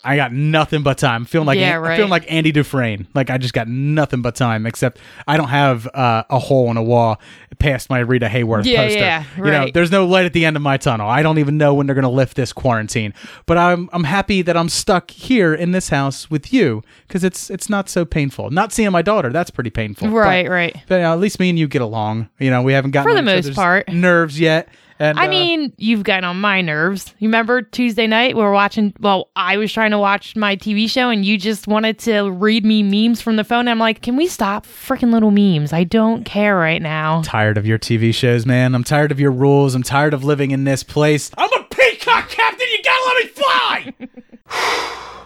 I 0.05 0.15
got 0.15 0.33
nothing 0.33 0.83
but 0.85 0.99
time. 0.99 1.23
I'm 1.23 1.25
feeling 1.25 1.47
like 1.47 1.59
Yeah, 1.59 1.81
I'm 1.81 1.97
feeling 1.97 2.11
like 2.11 2.31
Andy 2.31 2.53
Dufresne. 2.53 3.09
Like 3.15 3.29
I 3.29 3.39
just 3.39 3.53
got 3.55 3.67
nothing 3.67 4.23
but 4.23 4.37
time. 4.37 4.65
Except 4.65 4.99
I 5.27 5.37
don't 5.37 5.49
have 5.49 5.89
uh, 5.95 6.23
a 6.31 6.39
hole 6.39 6.71
in 6.71 6.77
a 6.77 6.83
wall 6.83 7.21
past 7.59 7.91
my 7.91 7.99
Rita 7.99 8.27
Hayworth 8.29 8.67
Yeah, 8.67 8.85
poster. 8.85 8.99
yeah, 9.01 9.25
You 9.37 9.45
know, 9.45 9.69
there's 9.75 9.91
no 9.91 10.07
light 10.07 10.25
at 10.27 10.33
the 10.33 10.45
end 10.45 10.55
of 10.57 10.63
my 10.63 10.77
tunnel. 10.77 11.09
I 11.09 11.23
don't 11.23 11.39
even 11.39 11.57
know 11.59 11.75
when 11.75 11.87
they're 11.87 11.95
going 11.95 12.03
to 12.05 12.09
lift 12.09 12.37
this 12.37 12.53
quarantine. 12.53 13.15
But 13.47 13.59
I'm 13.59 13.91
I'm 13.93 14.05
happy 14.05 14.43
that 14.43 14.57
I'm 14.57 14.69
stuck 14.69 15.11
here 15.11 15.53
in 15.53 15.73
this 15.73 15.89
house 15.89 16.31
with 16.31 16.53
you 16.53 16.83
because 17.09 17.25
it's 17.25 17.51
it's 17.51 17.69
not 17.69 17.89
so 17.89 18.05
painful. 18.05 18.51
Not 18.51 18.73
seeing 18.73 18.93
my 18.93 19.03
daughter, 19.03 19.31
that's 19.33 19.51
pretty 19.51 19.71
painful. 19.71 20.09
right, 20.11 20.45
But, 20.47 20.53
right. 20.53 20.77
but 20.87 20.95
you 20.97 21.01
know, 21.03 21.13
at 21.15 21.19
least 21.19 21.41
me 21.41 21.49
and 21.51 21.59
you 21.59 21.67
get 21.67 21.83
along. 21.83 22.29
You 22.39 22.51
know, 22.51 22.63
we 22.63 22.75
haven't 22.75 22.93
gotten 22.93 23.11
For 23.11 23.15
the 23.17 23.23
most 23.23 23.55
part. 23.55 23.89
nerves 23.89 24.39
yet. 24.39 24.69
And 24.99 25.19
I 25.19 25.27
uh, 25.27 25.31
mean, 25.31 25.73
you've 25.77 26.05
gotten 26.05 26.25
on 26.25 26.41
my 26.41 26.63
nerves. 26.63 27.15
You 27.19 27.29
remember 27.29 27.63
Tuesday 27.63 28.07
night 28.07 28.35
we 28.35 28.43
were 28.43 28.53
watching? 28.53 28.95
Well, 29.01 29.31
I 29.37 29.59
was 29.59 29.73
trying 29.73 29.91
to 29.91 29.99
watch 29.99 30.35
my 30.37 30.57
TV 30.57 30.89
show, 30.89 31.11
and 31.11 31.25
you 31.25 31.37
just 31.37 31.69
wanted 31.69 31.99
to 32.01 32.31
read 32.31 32.65
me 32.65 32.83
memes 32.83 33.21
from 33.21 33.37
the 33.37 33.45
phone. 33.45 33.69
I'm 33.69 33.79
like, 33.79 34.01
can 34.01 34.17
we 34.17 34.27
stop 34.27 34.67
freaking 34.67 35.13
little 35.13 35.31
memes? 35.31 35.73
I 35.73 35.85
don't 35.85 36.25
care 36.25 36.57
right 36.57 36.81
now. 36.81 37.23
tired 37.23 37.59
of 37.59 37.67
your 37.67 37.79
TV 37.79 38.15
shows, 38.15 38.47
man. 38.47 38.75
I'm 38.75 38.85
tired 38.85 39.13
of 39.13 39.21
your 39.21 39.33
rules. 39.33 39.75
I'm 39.75 39.83
tired 39.83 40.15
of 40.15 40.25
living 40.25 40.51
in 40.51 40.65
this 40.65 40.83
place. 40.83 41.31
I'm 41.37 41.53
a 41.53 41.65
peacock 41.65 42.31
captain. 42.31 42.67
You 42.71 42.83
gotta 42.83 43.05
let 43.07 43.25
me 43.25 43.31
fly. 43.31 43.95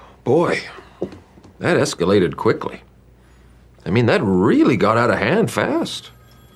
Boy, 0.25 0.63
that 1.61 1.77
escalated 1.77 2.37
quickly. 2.37 2.83
I 3.87 3.91
mean, 3.91 4.07
that 4.07 4.21
really 4.23 4.77
got 4.77 4.99
out 4.99 5.11
of 5.11 5.19
hand 5.19 5.51
fast. 5.51 6.11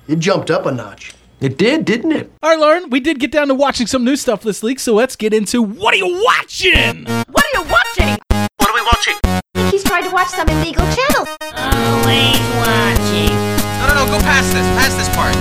It 0.07 0.19
jumped 0.19 0.51
up 0.51 0.65
a 0.65 0.71
notch. 0.71 1.13
It 1.41 1.57
did, 1.57 1.83
didn't 1.85 2.13
it? 2.13 2.31
All 2.41 2.49
right, 2.49 2.59
Lauren, 2.59 2.89
we 2.89 2.99
did 2.99 3.19
get 3.19 3.31
down 3.31 3.49
to 3.49 3.53
watching 3.53 3.87
some 3.87 4.05
new 4.05 4.15
stuff 4.15 4.41
this 4.41 4.63
week, 4.63 4.79
so 4.79 4.93
let's 4.93 5.15
get 5.15 5.33
into 5.33 5.61
what 5.61 5.93
are 5.93 5.97
you 5.97 6.23
watching? 6.23 7.05
What 7.05 7.43
are 7.43 7.61
you 7.61 7.69
watching? 7.69 8.17
What 8.57 8.69
are 8.69 8.73
we 8.73 8.81
watching? 8.81 9.71
He's 9.71 9.83
trying 9.83 10.05
to 10.05 10.11
watch 10.11 10.29
some 10.29 10.47
illegal 10.47 10.85
channel. 10.95 11.27
Always 11.41 12.39
watching. 12.55 13.35
No, 13.79 13.87
no, 13.87 13.93
no, 13.95 14.05
go 14.05 14.19
past 14.21 14.53
this. 14.53 14.65
Past 14.77 14.97
this 14.97 15.09
part. 15.15 15.35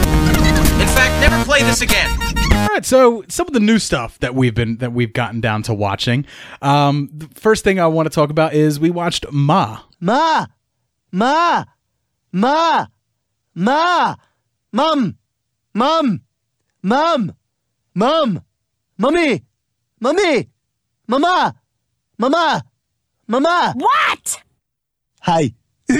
In 0.81 0.89
fact, 0.89 1.21
never 1.21 1.43
play 1.45 1.63
this 1.63 1.81
again. 1.81 2.11
All 2.53 2.69
right, 2.69 2.85
so 2.85 3.23
some 3.29 3.47
of 3.47 3.53
the 3.53 3.61
new 3.61 3.79
stuff 3.79 4.19
that 4.19 4.35
we've 4.35 4.55
been 4.55 4.79
that 4.79 4.93
we've 4.93 5.13
gotten 5.13 5.41
down 5.41 5.63
to 5.63 5.75
watching. 5.75 6.27
Um, 6.61 7.09
the 7.15 7.29
first 7.35 7.63
thing 7.63 7.79
I 7.79 7.87
want 7.87 8.07
to 8.07 8.15
talk 8.15 8.31
about 8.31 8.53
is 8.53 8.81
we 8.81 8.91
watched 8.91 9.31
Ma. 9.31 9.83
Ma! 10.01 10.47
Ma! 11.13 11.65
Ma! 12.33 12.87
Ma! 13.55 14.17
Mum! 14.73 15.19
Mum! 15.77 16.23
Mum! 16.83 17.35
Mum! 17.95 18.43
Mummy! 18.97 19.43
Mummy! 19.99 20.49
Mama! 21.09 21.57
Mama! 22.17 22.63
Mama! 23.27 23.75
What? 23.77 24.43
Hi. 25.23 25.53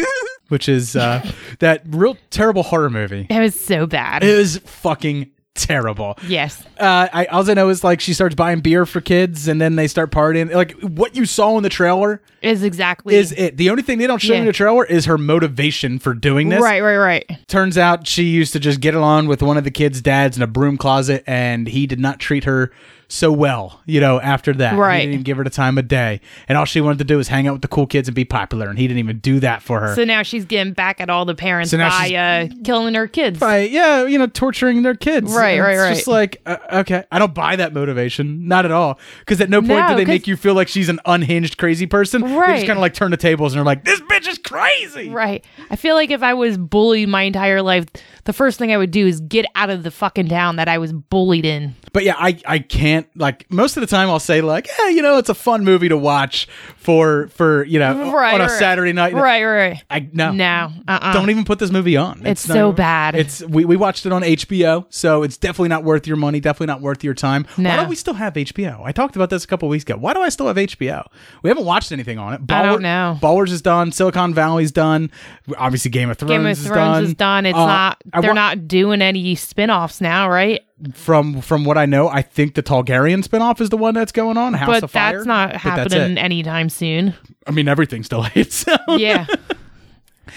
which 0.49 0.69
is 0.69 0.95
uh, 0.95 1.29
that 1.59 1.83
real 1.89 2.17
terrible 2.31 2.63
horror 2.63 2.89
movie. 2.89 3.27
It 3.29 3.41
was 3.41 3.59
so 3.59 3.87
bad. 3.87 4.23
It 4.23 4.31
is 4.31 4.59
fucking 4.59 5.33
terrible. 5.57 6.19
yes. 6.29 6.63
Uh, 6.79 7.09
I 7.13 7.25
all 7.27 7.49
I 7.51 7.55
know 7.55 7.69
is 7.69 7.83
like 7.83 8.01
she 8.01 8.15
starts 8.15 8.37
buying 8.37 8.61
beer 8.61 8.87
for 8.87 9.01
kids, 9.01 9.49
and 9.49 9.61
then 9.61 9.75
they 9.75 9.89
start 9.89 10.13
partying. 10.13 10.55
Like 10.55 10.73
what 10.83 11.17
you 11.17 11.27
saw 11.27 11.57
in 11.57 11.65
the 11.65 11.69
trailer 11.69 12.23
Is 12.45 12.63
exactly 12.63 13.15
is 13.15 13.33
it. 13.33 13.57
The 13.57 13.71
only 13.71 13.83
thing 13.83 13.99
they 13.99 14.07
don't 14.07 14.21
show 14.21 14.35
in 14.35 14.45
the 14.45 14.53
trailer 14.53 14.85
is 14.85 15.07
her 15.07 15.19
motivation 15.19 15.99
for 15.99 16.15
doing 16.15 16.49
this. 16.49 16.61
right, 16.63 16.81
right, 16.81 16.97
right. 16.97 17.47
Turns 17.49 17.79
out 17.79 18.07
she 18.07 18.25
used 18.25 18.53
to 18.53 18.61
just 18.61 18.81
get 18.81 18.95
along 18.95 19.27
with 19.27 19.43
one 19.43 19.57
of 19.57 19.65
the 19.65 19.71
kids' 19.71 20.01
dads 20.01 20.37
in 20.37 20.43
a 20.43 20.47
broom 20.47 20.77
closet, 20.77 21.25
and 21.27 21.67
he 21.67 21.87
did 21.87 22.01
not 22.01 22.19
treat 22.21 22.45
her 22.45 22.71
so 23.09 23.31
well, 23.31 23.81
you 23.87 24.01
know, 24.01 24.21
after 24.21 24.53
that. 24.55 24.77
Right. 24.77 24.97
He 24.97 25.01
didn't 25.03 25.15
even 25.15 25.23
give 25.25 25.37
her 25.37 25.45
the 25.45 25.51
time 25.51 25.79
of 25.79 25.89
day. 25.89 26.21
And 26.49 26.59
all 26.59 26.65
she 26.65 26.81
wanted 26.81 26.99
to 26.99 27.05
do 27.05 27.17
was 27.17 27.29
hang 27.29 27.47
out 27.47 27.53
with 27.53 27.63
the 27.63 27.69
cool 27.69 27.87
kids 27.87 28.09
and 28.09 28.15
be 28.15 28.25
popular, 28.25 28.69
and 28.69 28.79
he 28.79 28.87
didn't 28.87 28.99
even 28.99 29.19
do 29.19 29.41
that 29.41 29.63
for 29.63 29.81
her. 29.81 29.95
So 29.95 30.05
now 30.05 30.23
she's 30.23 30.45
getting 30.45 30.73
back 30.73 31.01
at 31.01 31.11
all 31.11 31.25
the 31.25 31.35
parents 31.35 31.71
So 31.71 31.79
by 31.79 32.15
uh, 32.15 32.49
killing 32.65 32.95
her 32.95 33.07
kids. 33.07 33.39
by 33.39 33.61
yeah, 33.61 34.05
you 34.07 34.19
know, 34.19 34.27
torturing 34.27 34.83
their 34.83 34.95
kids. 34.95 35.33
Right, 35.33 35.61
right, 35.61 35.73
it's 35.73 35.81
right. 35.81 35.95
Just 35.95 36.09
like 36.09 36.41
uh, 36.47 36.57
okay, 36.73 37.05
I 37.11 37.19
don't 37.19 37.35
buy 37.35 37.57
that 37.57 37.73
motivation, 37.73 38.49
not 38.49 38.65
at 38.65 38.71
all. 38.71 38.99
Because 39.21 39.41
at 39.41 39.51
no 39.51 39.61
point 39.61 39.69
No, 39.69 39.89
do 39.91 39.97
they 39.97 40.05
make 40.05 40.27
you 40.27 40.37
feel 40.37 40.55
like 40.55 40.69
she's 40.69 40.89
an 40.89 41.01
unhinged 41.07 41.59
crazy 41.59 41.87
person. 41.87 42.23
They 42.41 42.55
just 42.55 42.67
kind 42.67 42.79
of 42.79 42.83
like 42.83 42.95
turn 42.95 43.11
the 43.11 43.17
tables 43.17 43.53
and 43.53 43.59
they're 43.59 43.65
like, 43.65 43.85
this 43.85 44.01
bitch 44.01 44.29
is 44.29 44.39
crazy. 44.39 45.11
Right. 45.11 45.45
I 45.71 45.77
feel 45.77 45.95
like 45.95 46.11
if 46.11 46.23
I 46.23 46.35
was 46.35 46.57
bullied 46.59 47.09
my 47.09 47.23
entire 47.23 47.63
life, 47.63 47.87
the 48.25 48.33
first 48.33 48.59
thing 48.59 48.73
I 48.73 48.77
would 48.77 48.91
do 48.91 49.07
is 49.07 49.21
get 49.21 49.47
out 49.55 49.71
of 49.71 49.83
the 49.83 49.91
fucking 49.91 50.29
town 50.29 50.57
that 50.57 50.69
I 50.69 50.79
was 50.79 50.93
bullied 50.93 51.45
in. 51.45 51.75
But 51.93 52.05
yeah, 52.05 52.17
I 52.19 52.41
I 52.47 52.59
can't 52.59 53.07
like 53.17 53.51
most 53.51 53.77
of 53.77 53.81
the 53.81 53.87
time 53.87 54.09
I'll 54.09 54.19
say 54.19 54.41
like, 54.41 54.69
yeah, 54.79 54.89
you 54.89 55.03
know, 55.03 55.19
it's 55.19 55.29
a 55.29 55.35
fun 55.35 55.65
movie 55.65 55.89
to 55.89 55.97
watch 55.97 56.49
for 56.77 57.29
for 57.29 57.65
you 57.65 57.79
know 57.79 58.13
Right, 58.13 58.35
on 58.35 58.41
a 58.41 58.45
right. 58.45 58.59
Saturday 58.59 58.93
night. 58.93 59.15
Right, 59.15 59.45
right. 59.45 59.83
I 59.91 60.09
no 60.13 60.33
No, 60.33 60.73
uh-uh. 60.89 61.13
Don't 61.13 61.31
even 61.31 61.45
put 61.45 61.59
this 61.59 61.71
movie 61.71 61.97
on. 61.97 62.27
It's 62.27 62.41
so 62.41 62.73
bad. 62.73 63.15
It's 63.15 63.43
we, 63.43 63.65
we 63.65 63.77
watched 63.77 64.07
it 64.07 64.13
on 64.13 64.23
HBO, 64.23 64.87
so 64.89 65.23
it's 65.23 65.37
definitely 65.37 65.69
not 65.69 65.85
worth 65.85 66.07
your 66.07 66.17
money. 66.17 66.41
Definitely 66.41 66.69
not 66.69 66.81
worth 66.81 67.05
your 67.05 67.15
time. 67.15 67.47
Why 67.57 67.77
don't 67.77 67.89
we 67.89 67.97
still 67.97 68.15
have 68.15 68.35
HBO? 68.35 68.83
I 68.85 68.93
talked 68.93 69.17
about 69.17 69.31
this 69.31 69.45
a 69.45 69.47
couple 69.47 69.69
weeks 69.69 69.85
ago. 69.85 69.97
Why 69.97 70.15
do 70.15 70.21
I 70.21 70.29
still 70.31 70.47
have 70.47 70.57
HBO? 70.57 71.07
We 71.43 71.51
haven't 71.51 71.65
watched 71.65 71.93
anything 71.93 72.19
on 72.19 72.24
it. 72.33 72.41
I 72.49 72.63
don't 72.63 72.83
know. 72.83 73.19
Ballers 73.21 73.51
is 73.51 73.61
done. 73.63 73.93
Silicon 73.93 74.33
Valley's 74.35 74.73
done. 74.73 75.11
Obviously, 75.59 75.91
Game 75.91 76.09
of 76.11 76.17
Thrones, 76.19 76.31
Game 76.33 76.47
of 76.47 76.51
is 76.53 76.65
done. 76.65 77.05
is 77.05 77.15
done. 77.15 77.47
It's 77.47 77.57
Uh, 77.59 77.67
not. 77.67 78.03
They're 78.21 78.31
wa- 78.31 78.35
not 78.35 78.67
doing 78.67 79.03
any 79.03 79.35
spin-offs 79.35 80.01
now, 80.01 80.29
right? 80.29 80.63
From 80.93 81.41
from 81.41 81.65
what 81.65 81.79
I 81.79 81.87
know, 81.87 82.09
I 82.09 82.23
think 82.23 82.55
the 82.55 82.63
Targaryen 82.63 83.27
spinoff 83.27 83.61
is 83.61 83.71
the 83.71 83.77
one 83.77 83.95
that's 83.95 84.13
going 84.13 84.37
on. 84.37 84.55
House 84.55 84.69
but 84.69 84.83
of 84.83 84.91
Fire. 84.91 85.13
that's 85.19 85.27
not 85.27 85.53
But 85.53 85.63
that's 85.63 85.95
happening 85.95 86.19
anytime 86.19 86.69
soon. 86.69 87.15
I 87.47 87.53
mean, 87.53 87.69
everything 87.69 88.03
still 88.03 88.23
hates. 88.23 88.65
Yeah. 88.89 89.27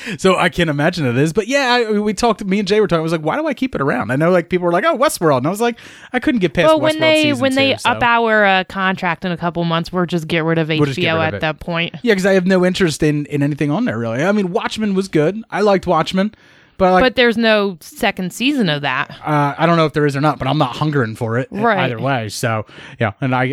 So 0.18 0.36
I 0.36 0.50
can't 0.50 0.70
imagine 0.70 1.06
it 1.06 1.18
is. 1.18 1.32
But 1.34 1.48
yeah, 1.48 1.74
I, 1.74 2.00
we 2.00 2.14
talked. 2.14 2.44
Me 2.44 2.60
and 2.60 2.68
Jay 2.68 2.80
were 2.80 2.88
talking. 2.88 3.00
I 3.00 3.04
was 3.04 3.12
like, 3.12 3.22
why 3.22 3.38
do 3.38 3.48
I 3.48 3.54
keep 3.54 3.76
it 3.76 3.82
around? 3.82 4.12
I 4.12 4.16
know 4.16 4.32
like 4.32 4.50
people 4.50 4.66
were 4.66 4.72
like, 4.72 4.84
oh, 4.84 4.98
Westworld, 4.98 5.40
and 5.40 5.48
I 5.48 5.50
was 5.50 5.62
like, 5.62 5.78
I 6.12 6.20
couldn't 6.20 6.40
get 6.40 6.54
past. 6.54 6.68
well, 6.68 6.80
Westworld 6.80 6.82
when 6.82 7.00
they 7.00 7.24
season 7.24 7.42
when 7.42 7.56
they 7.56 7.78
so. 7.78 7.90
up 7.90 8.02
our 8.02 8.46
uh, 8.46 8.64
contract 8.66 9.26
in 9.26 9.32
a 9.32 9.38
couple 9.38 9.64
months, 9.64 9.92
we'll 9.92 10.06
just 10.06 10.28
get 10.28 10.44
rid 10.44 10.58
of 10.58 10.70
HBO 10.70 10.98
rid 10.98 11.08
at 11.08 11.34
it. 11.36 11.42
that 11.42 11.60
point. 11.60 11.96
Yeah, 12.04 12.14
because 12.14 12.26
I 12.26 12.34
have 12.34 12.48
no 12.48 12.66
interest 12.66 13.04
in 13.04 13.26
in 13.28 13.44
anything 13.44 13.70
on 13.72 13.86
there 13.86 13.98
really. 13.98 14.24
I 14.24 14.32
mean, 14.32 14.52
Watchmen 14.52 14.96
was 14.96 15.08
good. 15.08 15.44
I 15.50 15.62
liked 15.62 15.86
Watchmen, 15.88 16.34
but 16.78 16.92
like, 16.94 17.04
but 17.04 17.16
there's 17.16 17.38
no 17.38 17.78
second 17.82 18.32
season 18.34 18.70
of 18.70 18.82
that. 18.84 19.12
uh, 19.26 19.56
I 19.58 19.66
don't 19.66 19.78
know 19.78 19.86
if 19.86 19.94
there 19.94 20.06
is 20.06 20.16
or 20.16 20.22
not. 20.22 20.40
But 20.40 20.48
I'm 20.48 20.58
not 20.58 20.76
hungering 20.76 21.16
for 21.16 21.38
it 21.38 21.48
Right. 21.52 21.80
either 21.80 22.00
way. 22.00 22.30
So 22.30 22.66
yeah, 23.00 23.14
and 23.22 23.34
I 23.36 23.44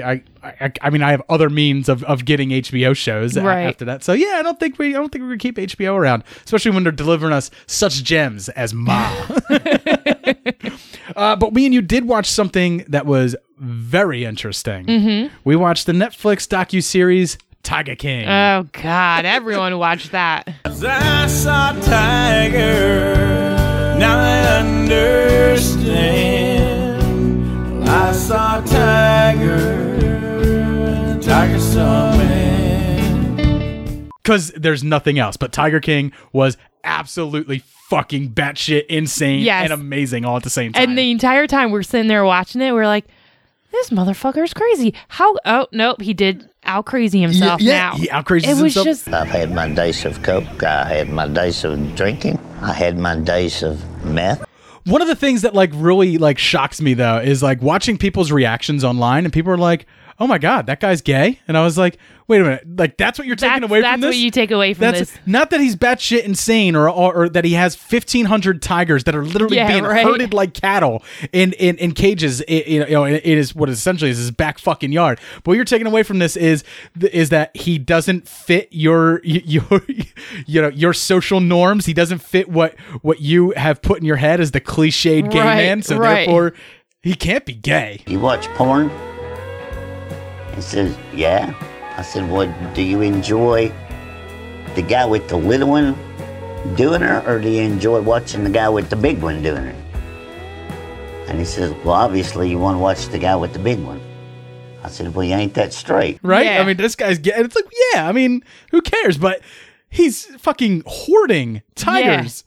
I, 0.43 0.53
I 0.61 0.73
I 0.83 0.91
mean 0.91 1.03
I 1.03 1.11
have 1.11 1.23
other 1.29 1.49
means 1.51 1.89
of, 1.89 2.05
of 2.05 2.25
getting 2.25 2.51
HBO 2.51 2.95
shows 2.97 3.37
a- 3.37 3.43
after 3.43 3.85
that. 3.87 4.05
So 4.05 4.13
yeah, 4.13 4.35
I 4.37 4.43
don't 4.43 4.61
think 4.61 4.79
we 4.79 4.89
I 4.95 4.99
don't 4.99 5.11
think 5.11 5.23
we're 5.23 5.29
gonna 5.37 5.39
keep 5.39 5.57
HBO 5.57 5.95
around, 5.95 6.25
especially 6.45 6.73
when 6.73 6.83
they're 6.83 6.93
delivering 6.93 7.33
us 7.33 7.51
such 7.67 8.03
gems 8.05 8.49
as 8.51 8.75
Ma. 8.75 9.11
uh, 11.17 11.37
but 11.37 11.53
me 11.53 11.65
and 11.67 11.75
you 11.75 11.83
did 11.83 12.07
watch 12.07 12.27
something 12.27 12.79
that 12.89 13.07
was 13.07 13.37
very 13.59 14.25
interesting. 14.25 14.87
Mm-hmm. 14.87 15.35
We 15.45 15.57
watched 15.57 15.87
the 15.87 15.93
Netflix 15.93 16.47
docu 16.49 16.83
series 16.83 17.39
Tiger 17.65 17.97
King. 17.97 18.29
Oh 18.29 18.69
God, 18.73 19.25
everyone 19.25 19.77
watched 19.79 20.13
that. 20.13 20.49
I 20.65 21.27
saw 21.27 21.73
Tiger, 21.81 23.15
now 23.99 24.19
I 24.19 24.59
understand. 25.95 27.89
I 27.89 28.13
saw 28.13 28.61
Tiger, 28.61 29.89
Tiger 31.23 31.59
saw 31.59 32.17
me. 32.19 34.09
because 34.23 34.53
there's 34.53 34.85
nothing 34.85 35.19
else. 35.19 35.37
But 35.37 35.53
Tiger 35.53 35.81
King 35.81 36.13
was 36.33 36.57
absolutely 36.85 37.63
fucking 37.89 38.31
batshit 38.35 38.87
insane 38.87 39.41
Yes. 39.41 39.65
and 39.65 39.73
amazing 39.73 40.25
all 40.25 40.37
at 40.37 40.43
the 40.43 40.51
same 40.51 40.73
time. 40.73 40.83
And 40.91 40.99
the 40.99 41.11
entire 41.11 41.47
time 41.47 41.71
we're 41.71 41.83
sitting 41.83 42.09
there 42.09 42.25
watching 42.25 42.61
it, 42.61 42.73
we're 42.73 42.87
like, 42.87 43.05
"This 43.73 43.91
motherfucker's 43.91 44.53
crazy." 44.55 44.95
How? 45.09 45.37
Oh 45.45 45.67
nope, 45.73 46.01
he 46.03 46.13
did 46.15 46.49
out 46.67 46.87
crazy 46.87 47.21
himself. 47.21 47.61
yeah, 47.61 47.91
now 47.91 47.97
he 47.97 48.11
out-crazes 48.11 48.49
It 48.49 48.63
was 48.63 48.75
himself. 48.75 48.85
just 48.87 49.09
I've 49.09 49.29
had 49.29 49.53
my 49.53 49.69
days 49.69 50.05
of 50.05 50.23
coke. 50.23 50.63
I 50.63 50.85
had 50.89 51.09
my 51.11 51.29
days 51.29 51.65
of 51.65 51.95
drinking. 51.97 52.39
I 52.63 52.73
had 52.73 52.99
my 52.99 53.17
days 53.17 53.63
of 53.63 53.83
meth. 54.05 54.45
One 54.87 55.01
of 55.01 55.09
the 55.09 55.17
things 55.17 55.43
that 55.43 55.55
like 55.55 55.71
really 55.75 56.19
like 56.19 56.39
shocks 56.39 56.81
me 56.81 56.95
though 56.95 57.19
is 57.19 57.43
like 57.43 57.63
watching 57.63 57.97
people's 57.99 58.31
reactions 58.33 58.85
online, 58.85 59.25
and 59.25 59.33
people 59.33 59.51
are 59.53 59.57
like, 59.59 59.87
"Oh 60.19 60.27
my 60.27 60.39
god, 60.39 60.67
that 60.67 60.81
guy's 60.81 61.01
gay," 61.01 61.41
and 61.49 61.57
I 61.57 61.65
was 61.65 61.79
like, 61.79 61.97
"Wait 62.29 62.41
a 62.41 62.45
minute, 62.45 62.65
like 62.79 62.97
that's 62.97 63.19
what 63.19 63.27
you're 63.27 63.37
taking 63.37 63.61
That's- 63.63 63.71
away 63.71 63.81
that's 63.81 63.93
from 63.95 64.01
this? 64.01 64.09
That's 64.09 64.17
what 64.17 64.25
you 64.25 64.31
take 64.31 64.51
away 64.51 64.75
from 64.75 64.81
that's, 64.81 64.99
this. 65.01 65.13
Not 65.27 65.51
that 65.51 65.61
he's 65.61 65.77
batshit 65.77 66.23
insane, 66.25 66.75
or, 66.77 66.89
or 66.89 67.15
or 67.15 67.29
that 67.29 67.45
he 67.45 67.53
has 67.55 67.75
fifteen 67.77 68.27
hundred 68.27 68.63
tigers 68.63 69.05
that 69.05 69.15
are 69.15 69.25
literally 69.25 69.57
Yeah, 69.57 69.69
being 69.69 69.85
right. 69.85 70.05
herded 70.05 70.33
like 70.35 70.55
cattle 70.55 71.03
in 71.33 71.53
in, 71.55 71.77
in 71.79 71.93
cages. 71.93 72.43
i- 72.49 72.65
You 72.67 72.87
know, 72.87 73.05
it 73.05 73.25
is 73.25 73.55
what 73.55 73.69
essentially 73.69 74.11
is 74.11 74.19
his 74.19 74.31
back 74.31 74.59
fucking 74.59 74.93
yard. 74.93 75.21
But 75.37 75.49
what 75.49 75.55
you're 75.57 75.65
taking 75.65 75.87
away 75.87 76.03
from 76.03 76.19
this 76.19 76.37
is 76.37 76.65
is 77.13 77.31
that 77.31 77.57
he 77.57 77.79
doesn't 77.79 78.29
fit 78.29 78.69
your 78.71 79.21
your 79.25 79.83
you 80.47 80.63
know 80.63 80.69
your 80.69 80.93
social 80.93 81.41
norms. 81.41 81.87
He 81.87 81.93
doesn't 81.95 82.19
fit 82.19 82.49
what 82.49 82.75
what 83.03 83.21
you 83.21 83.53
have 83.57 83.83
put 83.83 83.99
in 83.99 84.05
your 84.05 84.17
head 84.17 84.41
as 84.41 84.51
the 84.53 84.61
cliched 84.61 85.31
gay 85.31 85.39
Right, 85.41 85.57
man. 85.57 85.83
So 85.83 85.97
right. 85.99 86.25
therefore, 86.27 86.55
he 87.03 87.15
can't 87.15 87.45
be 87.45 87.53
gay. 87.55 88.03
You 88.07 88.19
watch 88.21 88.47
porn? 88.55 88.91
He 90.55 90.61
says, 90.63 90.97
Yeah. 91.13 91.53
I 91.97 92.03
said, 92.03 92.31
Well, 92.31 92.53
do 92.75 92.83
you 92.83 93.01
enjoy 93.03 93.73
the 94.75 94.83
guy 94.83 95.05
with 95.07 95.29
the 95.29 95.37
little 95.37 95.69
one 95.69 95.97
doing 96.77 97.03
her, 97.03 97.23
or 97.27 97.41
do 97.41 97.49
you 97.49 97.63
enjoy 97.63 98.01
watching 98.01 98.43
the 98.45 98.51
guy 98.51 98.69
with 98.69 98.91
the 98.91 98.97
big 98.97 99.23
one 99.23 99.43
doing 99.43 99.65
her? 99.65 99.81
And 101.29 101.39
he 101.39 101.45
says, 101.45 101.73
Well, 101.85 101.95
obviously, 101.95 102.51
you 102.51 102.59
want 102.59 102.77
to 102.77 102.81
watch 102.81 103.07
the 103.09 103.19
guy 103.19 103.37
with 103.37 103.53
the 103.53 103.59
big 103.59 103.79
one. 103.81 104.01
I 104.83 104.89
said, 104.89 105.15
Well, 105.15 105.25
you 105.25 105.35
ain't 105.35 105.55
that 105.55 105.73
straight. 105.73 106.19
right? 106.23 106.47
Yeah. 106.47 106.61
I 106.61 106.65
mean, 106.65 106.77
this 106.77 106.95
guy's 106.97 107.19
getting 107.19 107.45
it's 107.45 107.55
like, 107.57 107.65
yeah, 107.93 108.09
I 108.09 108.13
mean, 108.13 108.43
who 108.71 108.81
cares? 108.83 109.17
But 109.17 109.41
he's 109.89 110.27
fucking 110.37 110.83
hoarding 110.87 111.63
tigers, 111.75 112.45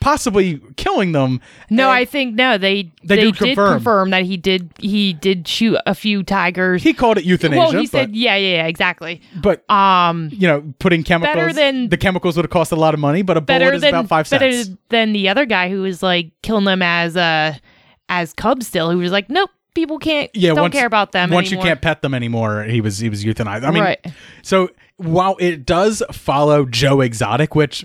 possibly 0.00 0.60
killing 0.76 1.12
them. 1.12 1.40
no. 1.70 1.90
I 1.90 2.04
think 2.04 2.34
no. 2.34 2.58
They 2.58 2.84
They 3.04 3.16
they, 3.16 3.16
do 3.16 3.32
did 3.32 3.36
confirm. 3.38 3.74
confirm. 3.78 4.10
that 4.10 4.22
he 4.24 4.36
did 4.36 4.70
he 4.78 5.12
did 5.12 5.46
shoot 5.48 5.78
a 5.86 5.94
few 5.94 6.22
tigers. 6.22 6.82
he 6.82 6.92
called 6.92 7.18
it 7.18 7.24
euthanasia. 7.24 7.58
well, 7.60 7.70
he 7.72 7.86
but, 7.86 7.90
said 7.90 8.16
yeah, 8.16 8.36
yeah, 8.36 8.56
yeah, 8.62 8.66
exactly. 8.66 9.20
but 9.42 9.68
Um, 9.70 10.28
you 10.32 10.46
know, 10.48 10.62
putting 10.78 11.02
chemicals. 11.02 11.34
better 11.36 11.52
than- 11.52 11.88
the 11.88 11.96
chemicals 11.96 12.36
would 12.36 12.44
have 12.44 12.50
cost 12.50 12.72
a 12.72 12.76
lot 12.76 12.94
of 12.94 13.00
money, 13.00 13.22
but 13.22 13.36
a 13.36 13.40
bullet 13.40 13.74
is 13.74 13.80
than 13.82 13.90
about 13.94 14.08
five 14.08 14.28
better 14.30 14.50
cents. 14.52 14.68
Better 14.68 14.78
than 14.90 15.12
the 15.12 15.28
other 15.28 15.44
guy 15.46 15.68
who 15.70 15.82
was 15.82 16.02
like 16.02 16.30
killing 16.42 16.64
them 16.64 16.82
as 16.82 17.16
uh 17.16 17.54
as 18.08 18.32
cubs 18.32 18.66
still. 18.66 18.90
Who 18.90 18.98
was 18.98 19.12
like, 19.12 19.28
nope, 19.28 19.50
people 19.74 19.98
can't. 19.98 20.30
Yeah, 20.34 20.50
don't 20.50 20.62
once, 20.62 20.74
care 20.74 20.86
about 20.86 21.12
them. 21.12 21.30
Once 21.30 21.48
anymore. 21.48 21.64
you 21.64 21.68
can't 21.70 21.82
pet 21.82 22.02
them 22.02 22.14
anymore, 22.14 22.64
he 22.64 22.80
was 22.80 22.98
he 22.98 23.08
was 23.08 23.24
euthanized. 23.24 23.64
I 23.64 23.70
mean, 23.70 23.82
Right. 23.82 24.04
so 24.42 24.70
while 24.96 25.36
it 25.38 25.64
does 25.66 26.02
follow 26.12 26.64
Joe 26.66 27.00
Exotic, 27.00 27.54
which 27.54 27.84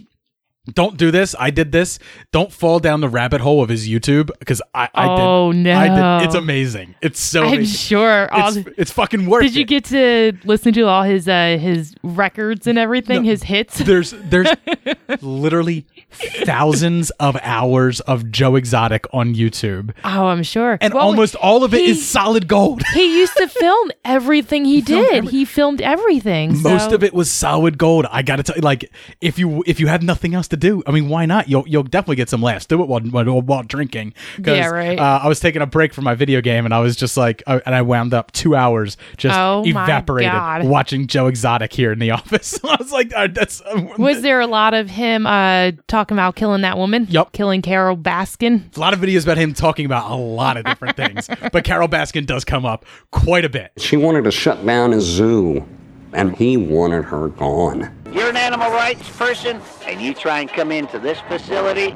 don't 0.71 0.95
do 0.95 1.11
this, 1.11 1.35
I 1.37 1.49
did 1.49 1.71
this. 1.73 1.99
Don't 2.31 2.51
fall 2.51 2.79
down 2.79 3.01
the 3.01 3.09
rabbit 3.09 3.41
hole 3.41 3.61
of 3.61 3.67
his 3.69 3.87
YouTube 3.89 4.29
because 4.39 4.61
I, 4.73 4.87
I 4.93 5.07
Oh, 5.09 5.51
did. 5.51 5.59
no. 5.59 5.77
I 5.77 6.19
did. 6.19 6.27
It's 6.27 6.35
amazing. 6.35 6.95
It's 7.01 7.19
so. 7.19 7.41
I'm 7.43 7.53
amazing. 7.55 7.75
sure. 7.75 8.33
All 8.33 8.55
It's, 8.57 8.69
it's 8.77 8.91
fucking 8.91 9.25
worth 9.25 9.43
did 9.43 9.55
you 9.55 9.63
it. 9.63 9.67
get 9.67 9.83
to 9.85 10.31
listen 10.45 10.71
to 10.73 10.83
all 10.83 11.03
his 11.03 11.27
uh 11.27 11.57
his 11.59 11.93
records 12.01 12.65
and 12.65 12.77
everything, 12.79 13.23
No. 13.23 13.29
his 13.29 13.43
hits? 13.43 13.77
There's 13.79 14.11
there's 14.11 14.47
literally 15.21 15.85
thousands 16.13 17.09
of 17.11 17.37
hours 17.41 17.99
of 18.01 18.31
Joe 18.31 18.55
Exotic 18.55 19.05
on 19.13 19.35
YouTube, 19.35 19.91
oh, 20.03 20.27
I'm 20.27 20.43
sure. 20.43 20.77
and 20.81 20.93
Well, 20.93 21.03
almost 21.07 21.35
all 21.35 21.63
of 21.63 21.73
it 21.73 21.81
is 21.81 21.97
he- 21.97 22.03
solid 22.03 22.47
gold. 22.47 22.81
He 22.93 23.19
used 23.19 23.35
to 23.37 23.47
film 23.47 23.91
everything 24.05 24.65
he, 24.65 24.81
filmed 24.81 25.05
did. 25.07 25.13
every- 25.15 25.31
he 25.31 25.45
filmed 25.45 25.81
everything. 25.81 26.61
Most 26.61 26.89
so- 26.89 26.95
of 26.95 27.03
it 27.03 27.13
was 27.13 27.31
solid 27.31 27.77
gold. 27.77 28.05
I 28.11 28.21
gotta 28.21 28.43
tell 28.43 28.55
you, 28.55 28.61
like 28.61 28.91
if 29.21 29.39
you 29.39 29.63
if 29.65 29.79
you 29.79 29.87
have 29.87 30.03
nothing 30.03 30.35
else 30.35 30.47
to 30.49 30.57
do, 30.57 30.83
I 30.87 30.91
mean, 30.91 31.09
why 31.09 31.25
not? 31.25 31.49
You'll 31.49 31.67
you'll 31.67 31.83
definitely 31.83 32.17
get 32.17 32.29
some 32.29 32.41
laughs. 32.41 32.65
Do 32.65 32.81
it 32.81 32.87
while 32.87 33.01
while, 33.01 33.41
while 33.41 33.63
drinking. 33.63 34.13
Yeah, 34.43 34.67
right. 34.67 34.97
Uh, 34.99 35.21
I 35.23 35.27
was 35.27 35.39
taking 35.39 35.61
a 35.61 35.65
break 35.65 35.93
from 35.93 36.03
my 36.03 36.13
video 36.15 36.41
game, 36.41 36.65
and 36.65 36.73
I 36.73 36.79
was 36.79 36.95
just 36.95 37.17
like, 37.17 37.41
uh, 37.47 37.59
and 37.65 37.73
I 37.73 37.81
wound 37.81 38.13
up 38.13 38.31
two 38.31 38.55
hours 38.55 38.97
just 39.17 39.37
Oh 39.37 39.63
evaporated 39.65 40.31
watching 40.69 41.07
Joe 41.07 41.27
Exotic 41.27 41.73
here 41.73 41.91
in 41.91 41.99
the 41.99 42.11
office. 42.19 42.59
I 42.63 42.75
was 42.79 42.91
like, 42.91 43.11
uh, 43.15 43.27
that's 43.27 43.61
Was 43.97 44.21
there 44.21 44.39
a 44.39 44.47
lot 44.47 44.73
of 44.73 44.89
him 44.89 45.25
uh 45.25 45.71
talking 45.87 46.02
about 46.11 46.35
killing 46.35 46.61
that 46.61 46.77
woman? 46.77 47.07
Yup. 47.09 47.31
Killing 47.31 47.61
Carole 47.61 47.97
Baskin. 47.97 48.75
a 48.75 48.79
lot 48.79 48.93
of 48.93 48.99
videos 48.99 49.23
about 49.23 49.37
him 49.37 49.53
talking 49.53 49.85
about 49.85 50.11
a 50.11 50.15
lot 50.15 50.57
of 50.57 50.65
different 50.65 50.95
things, 50.95 51.29
but 51.51 51.63
Carole 51.63 51.87
Baskin 51.87 52.25
does 52.25 52.43
come 52.45 52.65
up 52.65 52.85
quite 53.11 53.45
a 53.45 53.49
bit. 53.49 53.71
She 53.77 53.97
wanted 53.97 54.23
to 54.25 54.31
shut 54.31 54.65
down 54.65 54.91
his 54.91 55.03
zoo, 55.05 55.65
and 56.13 56.35
he 56.35 56.57
wanted 56.57 57.05
her 57.05 57.29
gone. 57.29 57.95
You're 58.11 58.29
an 58.29 58.37
animal 58.37 58.69
rights 58.71 59.09
person, 59.17 59.59
and 59.85 60.01
you 60.01 60.13
try 60.13 60.39
and 60.39 60.49
come 60.49 60.71
into 60.71 60.99
this 60.99 61.19
facility, 61.27 61.95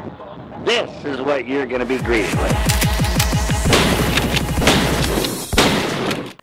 this 0.65 1.05
is 1.05 1.21
what 1.21 1.47
you're 1.47 1.67
going 1.67 1.81
to 1.81 1.85
be 1.85 1.97
greeted 1.99 2.33
with. 2.39 2.77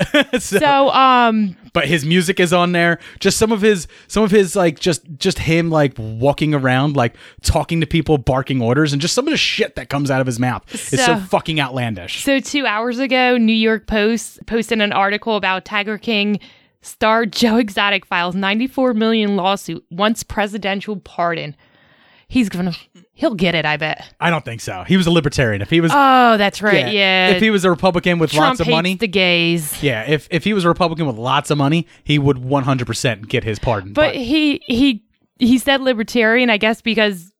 so, 0.39 0.59
So 0.59 0.91
um 0.91 1.57
but 1.73 1.87
his 1.87 2.05
music 2.05 2.39
is 2.41 2.53
on 2.53 2.73
there. 2.73 2.99
Just 3.21 3.37
some 3.37 3.51
of 3.53 3.61
his 3.61 3.87
some 4.09 4.23
of 4.23 4.31
his 4.31 4.55
like 4.57 4.79
just 4.79 5.03
just 5.19 5.39
him 5.41 5.71
like 5.71 5.95
walking 5.99 6.55
around 6.55 6.97
like 6.97 7.15
talking 7.43 7.81
to 7.81 7.87
people 7.87 8.17
barking 8.19 8.61
orders 8.63 8.93
and 8.93 9.03
just 9.03 9.15
some 9.15 9.27
of 9.27 9.31
the 9.33 9.37
shit 9.37 9.77
that 9.77 9.89
comes 9.89 10.11
out 10.11 10.21
of 10.21 10.27
his 10.27 10.39
mouth. 10.39 10.63
Is 10.75 10.83
so 10.91 10.97
So- 10.97 11.17
fucking 11.21 11.61
outlandish. 11.61 12.23
so 12.25 12.39
2 12.41 12.65
hours 12.67 12.99
ago 12.99 13.37
New 13.37 13.53
York 13.53 13.87
Post 13.87 14.45
posted 14.47 14.81
an 14.81 14.93
article 14.93 15.37
about 15.37 15.65
Tiger 15.65 15.99
King 15.99 16.39
star 16.83 17.25
Joe 17.27 17.57
Exotic 17.57 18.05
files 18.07 18.35
94 18.35 18.95
million 18.95 19.37
lawsuit 19.37 19.85
once 19.91 20.23
presidential 20.23 20.97
pardon. 20.97 21.57
he's 22.29 22.49
gonna 22.49 22.73
he'll 23.15 23.35
get 23.35 23.55
it. 23.55 23.65
I 23.65 23.77
bet. 23.77 24.05
I 24.21 24.29
don't 24.31 24.45
think 24.45 24.61
so. 24.61 24.85
He 24.87 24.97
was 24.97 25.07
a 25.07 25.11
libertarian. 25.11 25.63
If 25.63 25.71
he 25.71 25.81
was, 25.81 25.91
Oh, 25.95 26.37
that's 26.37 26.61
right. 26.61 26.93
Yeah. 26.93 27.31
If 27.31 27.41
he 27.43 27.51
was 27.51 27.65
a 27.65 27.71
Republican 27.71 28.19
with 28.19 28.31
Trump 28.33 28.51
lots 28.51 28.61
of 28.61 28.67
hates 28.67 28.75
money, 28.75 28.95
the 28.97 29.09
gays. 29.09 29.83
yeah. 29.83 30.05
If 30.09 30.29
if 30.31 30.45
he 30.45 30.53
was 30.53 30.65
a 30.65 30.69
Republican 30.69 31.07
with 31.07 31.17
lots 31.17 31.51
of 31.51 31.59
money, 31.59 31.87
he 32.03 32.19
would 32.19 32.39
100 32.39 32.87
percent 32.87 33.29
get 33.29 33.45
his 33.45 33.59
pardon. 33.59 33.93
But 33.93 34.15
he 34.15 34.61
he 34.67 35.05
he 35.39 35.59
said 35.59 35.81
libertarian, 35.81 36.51
I 36.51 36.59
guess, 36.59 36.81
because 36.81 37.33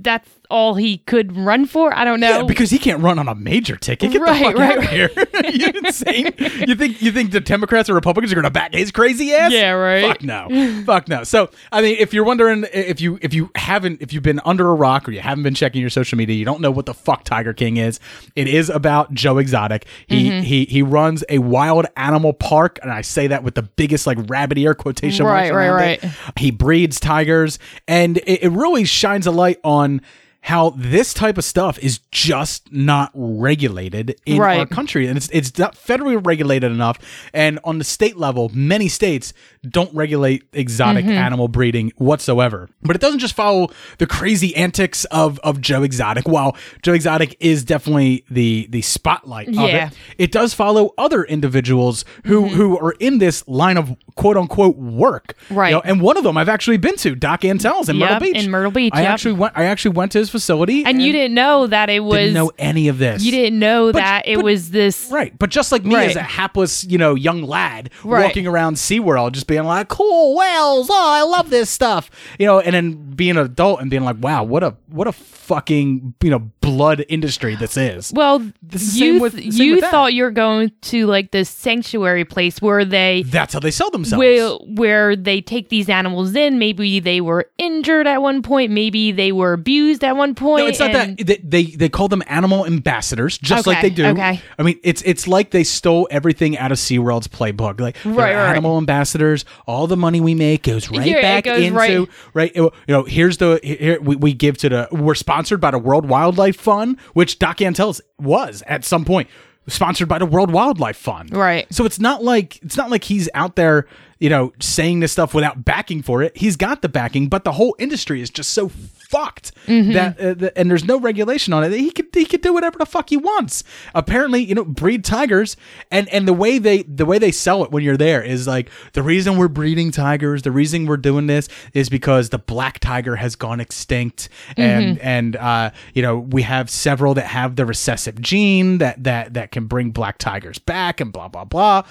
that's 0.00 0.28
all 0.52 0.74
he 0.74 0.98
could 0.98 1.36
run 1.36 1.64
for. 1.66 1.92
I 1.94 2.04
don't 2.04 2.20
know. 2.20 2.38
Yeah, 2.38 2.42
because 2.44 2.70
he 2.70 2.78
can't 2.78 3.02
run 3.02 3.18
on 3.18 3.26
a 3.28 3.34
major 3.34 3.76
ticket. 3.76 4.12
Get 4.12 4.20
Right, 4.20 4.38
the 4.38 4.44
fuck 4.44 4.56
right, 4.56 4.78
out 4.78 4.84
of 4.84 4.90
here. 4.90 5.10
you 5.50 5.66
insane? 5.84 6.32
You 6.68 6.74
think 6.74 7.00
you 7.02 7.10
think 7.10 7.32
the 7.32 7.40
Democrats 7.40 7.88
or 7.90 7.94
Republicans 7.94 8.30
are 8.32 8.34
going 8.36 8.44
to 8.44 8.50
back 8.50 8.74
his 8.74 8.92
crazy 8.92 9.32
ass? 9.32 9.50
Yeah, 9.52 9.70
right. 9.70 10.06
Fuck 10.06 10.22
no. 10.22 10.82
Fuck 10.84 11.08
no. 11.08 11.24
So 11.24 11.50
I 11.72 11.80
mean, 11.82 11.96
if 11.98 12.12
you're 12.14 12.24
wondering 12.24 12.66
if 12.72 13.00
you 13.00 13.18
if 13.22 13.32
you 13.34 13.50
haven't 13.56 14.02
if 14.02 14.12
you've 14.12 14.22
been 14.22 14.40
under 14.44 14.68
a 14.68 14.74
rock 14.74 15.08
or 15.08 15.12
you 15.12 15.20
haven't 15.20 15.42
been 15.44 15.54
checking 15.54 15.80
your 15.80 15.90
social 15.90 16.16
media, 16.18 16.36
you 16.36 16.44
don't 16.44 16.60
know 16.60 16.70
what 16.70 16.86
the 16.86 16.94
fuck 16.94 17.24
Tiger 17.24 17.52
King 17.54 17.78
is. 17.78 17.98
It 18.36 18.46
is 18.46 18.68
about 18.68 19.12
Joe 19.14 19.38
Exotic. 19.38 19.86
He 20.06 20.28
Mhm. 20.30 20.42
he 20.42 20.64
he 20.66 20.82
runs 20.82 21.24
a 21.28 21.38
wild 21.38 21.86
animal 21.96 22.32
park, 22.34 22.78
and 22.82 22.92
I 22.92 23.00
say 23.00 23.26
that 23.28 23.42
with 23.42 23.54
the 23.54 23.62
biggest 23.62 24.06
like 24.06 24.18
rabbit 24.28 24.58
ear 24.58 24.74
quotation 24.74 25.24
marks 25.24 25.50
Right, 25.50 25.54
right, 25.54 25.66
around 25.66 25.88
it. 25.88 26.02
right. 26.02 26.12
He 26.38 26.50
breeds 26.50 27.00
tigers, 27.00 27.58
and 27.88 28.18
it, 28.18 28.44
it 28.44 28.50
really 28.50 28.84
shines 28.84 29.26
a 29.26 29.30
light 29.30 29.58
on 29.64 30.00
how 30.42 30.70
this 30.70 31.14
type 31.14 31.38
of 31.38 31.44
stuff 31.44 31.78
is 31.78 32.00
just 32.10 32.72
not 32.72 33.12
regulated 33.14 34.16
in 34.26 34.38
our 34.58 34.66
country, 34.66 35.06
and 35.06 35.16
it's 35.16 35.28
it's 35.30 35.56
not 35.56 35.76
federally 35.76 36.24
regulated 36.24 36.70
enough. 36.72 36.98
And 37.32 37.60
on 37.62 37.78
the 37.78 37.84
state 37.84 38.16
level, 38.16 38.50
many 38.52 38.88
states 38.88 39.32
don't 39.68 39.94
regulate 39.94 40.42
exotic 40.52 41.04
Mhm. 41.04 41.10
animal 41.16 41.46
breeding 41.48 41.92
whatsoever. 41.96 42.68
But 42.82 42.96
it 42.96 43.00
doesn't 43.02 43.20
just 43.20 43.34
follow 43.34 43.68
the 43.98 44.06
crazy 44.06 44.54
antics 44.56 45.04
of 45.06 45.38
of 45.44 45.60
Joe 45.60 45.82
Exotic. 45.84 46.26
While 46.28 46.56
Joe 46.82 46.92
Exotic 46.94 47.36
is 47.38 47.62
definitely 47.64 48.24
the 48.30 48.66
the 48.70 48.82
spotlight 48.82 49.48
of 49.48 49.54
Yeah. 49.54 49.86
it, 49.86 49.92
it 50.18 50.32
does 50.32 50.52
follow 50.52 50.90
other 50.98 51.22
individuals 51.22 52.04
who 52.24 52.48
who 52.48 52.76
are 52.78 52.94
in 52.98 53.18
this 53.18 53.44
line 53.46 53.76
of 53.76 53.94
quote 54.16 54.36
unquote 54.36 54.76
work. 54.76 55.34
You 55.50 55.56
Right. 55.56 55.70
know, 55.72 55.80
and 55.84 56.00
one 56.00 56.16
of 56.16 56.24
them 56.24 56.36
I've 56.36 56.48
actually 56.48 56.76
been 56.78 56.96
to, 56.96 57.14
Doc 57.14 57.44
Antle's 57.44 57.88
in 57.88 57.98
Myrtle 57.98 58.18
Beach. 58.20 58.36
in 58.44 58.50
Myrtle 58.50 58.72
Beach, 58.72 58.92
I 58.94 59.02
yep. 59.02 59.10
actually 59.12 59.34
went. 59.34 59.52
I 59.56 59.64
actually 59.64 59.92
went 59.94 60.12
to 60.12 60.18
his 60.18 60.28
facility, 60.30 60.84
and 60.84 61.00
you 61.00 61.12
didn't 61.12 61.34
know 61.34 61.66
that 61.68 61.88
it 61.88 62.02
was 62.02 62.18
didn't 62.18 62.34
know 62.34 62.50
any 62.58 62.88
of 62.88 62.98
this. 62.98 63.22
You 63.24 63.30
didn't 63.30 63.58
know 63.58 63.92
But- 63.92 63.98
that 64.00 64.22
it 64.26 64.36
but- 64.36 64.44
was 64.44 64.70
this 64.70 65.08
Right. 65.10 65.32
But 65.38 65.50
just 65.50 65.70
like 65.72 65.84
me 65.84 65.94
Right. 65.94 66.10
as 66.10 66.16
a 66.16 66.22
hapless, 66.22 66.84
you 66.84 66.98
know, 66.98 67.14
young 67.14 67.42
lad 67.42 67.90
Right. 68.02 68.24
walking 68.24 68.46
around 68.46 68.76
SeaWorld 68.76 69.32
just 69.32 69.46
being 69.52 69.64
like, 69.64 69.88
cool 69.88 70.36
whales, 70.36 70.88
oh, 70.90 71.10
I 71.12 71.22
love 71.22 71.50
this 71.50 71.68
stuff. 71.68 72.10
You 72.38 72.46
know, 72.46 72.60
and 72.60 72.74
then 72.74 73.10
being 73.14 73.32
an 73.32 73.44
adult 73.44 73.80
and 73.80 73.90
being 73.90 74.04
like, 74.04 74.16
wow, 74.20 74.42
what 74.44 74.62
a 74.62 74.74
what 74.88 75.06
a 75.06 75.12
fucking, 75.12 76.14
you 76.22 76.30
know, 76.30 76.38
blood 76.60 77.04
industry 77.08 77.54
this 77.56 77.76
is. 77.76 78.12
Well, 78.14 78.40
is 78.40 78.52
the 78.62 78.78
same 78.78 79.14
you 79.16 79.20
with- 79.20 79.34
same 79.34 79.52
you 79.52 79.74
with 79.76 79.84
thought 79.84 80.14
you 80.14 80.22
were 80.22 80.30
going 80.30 80.72
to 80.82 81.06
like 81.06 81.30
this 81.32 81.50
sanctuary 81.50 82.24
place 82.24 82.62
where 82.62 82.84
they 82.84 83.22
That's 83.26 83.52
how 83.52 83.60
they 83.60 83.70
sell 83.70 83.90
themselves. 83.90 84.18
where, 84.18 84.48
where 84.74 85.16
they 85.16 85.40
take 85.40 85.68
these 85.68 85.88
animals 85.88 86.34
in. 86.34 86.58
Maybe 86.58 87.00
they 87.00 87.20
were 87.20 87.50
injured 87.58 88.06
at 88.06 88.22
one 88.22 88.42
point. 88.42 88.70
Maybe 88.72 89.12
they 89.12 89.32
were 89.32 89.52
abused 89.52 90.04
at 90.04 90.16
one 90.16 90.34
point. 90.34 90.62
No, 90.64 90.68
it's 90.68 90.78
not 90.78 90.94
and- 90.94 91.18
that 91.18 91.26
they, 91.26 91.62
they 91.64 91.76
they 91.76 91.88
call 91.88 92.08
them 92.08 92.22
animal 92.28 92.64
ambassadors, 92.64 93.36
just 93.38 93.66
like 93.66 93.82
they 93.82 93.90
do. 93.90 94.06
okay. 94.06 94.40
I 94.58 94.62
mean, 94.62 94.78
it's 94.82 95.02
it's 95.02 95.26
like 95.28 95.50
they 95.50 95.64
stole 95.64 96.08
everything 96.10 96.56
out 96.56 96.72
of 96.72 96.78
SeaWorld's 96.78 97.28
playbook. 97.28 97.80
Like 97.80 97.96
Right, 98.04 98.34
right, 98.34 98.50
animal 98.50 98.78
ambassadors. 98.78 99.41
All 99.66 99.86
the 99.86 99.96
money 99.96 100.20
we 100.20 100.34
make 100.34 100.62
goes 100.64 100.90
right 100.90 101.06
Yeah, 101.06 101.20
back 101.20 101.44
goes 101.44 101.62
into 101.62 101.78
right- 101.78 102.08
right. 102.34 102.54
You 102.56 102.70
know, 102.88 103.04
here's 103.04 103.38
the 103.38 103.60
here 103.62 104.00
we, 104.00 104.16
we 104.16 104.32
give 104.34 104.58
to 104.58 104.68
the. 104.68 104.88
We're 104.92 105.14
sponsored 105.14 105.60
by 105.60 105.70
the 105.70 105.78
World 105.78 106.08
Wildlife 106.08 106.56
Fund, 106.56 106.98
which 107.14 107.38
Doc 107.38 107.60
Antle's 107.60 108.00
was 108.18 108.62
at 108.66 108.84
some 108.84 109.04
point 109.04 109.28
sponsored 109.68 110.08
by 110.08 110.18
the 110.18 110.26
World 110.26 110.50
Wildlife 110.50 110.96
Fund. 110.96 111.36
Right. 111.36 111.72
So 111.72 111.84
it's 111.84 112.00
not 112.00 112.24
like 112.24 112.62
it's 112.62 112.76
not 112.76 112.90
like 112.90 113.04
he's 113.04 113.28
out 113.34 113.54
there, 113.56 113.86
you 114.22 114.30
know, 114.30 114.52
saying 114.60 115.00
this 115.00 115.10
stuff 115.10 115.34
without 115.34 115.64
backing 115.64 116.00
for 116.00 116.22
it. 116.22 116.36
He's 116.36 116.56
got 116.56 116.80
the 116.80 116.88
backing, 116.88 117.28
but 117.28 117.42
the 117.42 117.50
whole 117.52 117.74
industry 117.80 118.22
is 118.22 118.30
just 118.30 118.52
so 118.52 118.68
fucked 118.68 119.50
Mhm. 119.66 119.92
that 119.94 120.20
uh, 120.20 120.34
the, 120.34 120.56
and 120.58 120.70
there's 120.70 120.84
no 120.84 120.98
regulation 120.98 121.52
on 121.52 121.64
it. 121.64 121.72
He 121.72 121.90
could 121.90 122.06
he 122.14 122.24
could 122.24 122.40
do 122.40 122.52
whatever 122.54 122.78
the 122.78 122.86
fuck 122.86 123.10
he 123.10 123.16
wants. 123.16 123.64
Apparently, 123.96 124.40
you 124.42 124.54
know, 124.54 124.64
breed 124.64 125.04
tigers 125.04 125.56
and 125.90 126.08
and 126.10 126.26
the 126.28 126.32
way 126.32 126.58
they 126.58 126.82
the 126.84 127.04
way 127.04 127.18
they 127.18 127.32
sell 127.32 127.64
it 127.64 127.72
when 127.72 127.82
you're 127.82 127.96
there 127.96 128.22
is 128.22 128.46
like 128.46 128.70
the 128.92 129.02
reason 129.02 129.36
we're 129.36 129.48
breeding 129.48 129.90
tigers, 129.90 130.42
the 130.42 130.52
reason 130.52 130.86
we're 130.86 130.96
doing 130.96 131.26
this 131.26 131.48
is 131.74 131.88
because 131.88 132.28
the 132.30 132.38
black 132.38 132.78
tiger 132.78 133.16
has 133.16 133.34
gone 133.36 133.58
extinct 133.60 134.28
and 134.56 134.98
Mhm. 134.98 135.00
and 135.04 135.36
uh 135.36 135.70
you 135.94 136.00
know, 136.02 136.18
we 136.20 136.42
have 136.42 136.70
several 136.70 137.12
that 137.14 137.26
have 137.26 137.56
the 137.56 137.66
recessive 137.66 138.20
gene 138.20 138.78
that 138.78 139.02
that 139.02 139.34
that 139.34 139.50
can 139.50 139.66
bring 139.66 139.90
black 139.90 140.16
tigers 140.18 140.58
back 140.60 141.00
and 141.00 141.12
blah 141.12 141.26
blah 141.28 141.44
blah. 141.44 141.82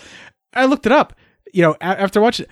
I 0.54 0.64
looked 0.66 0.86
it 0.86 0.92
up. 0.94 1.14
You 1.54 1.64
know, 1.64 1.72
a- 1.82 1.84
after 2.02 2.22
watching 2.22 2.46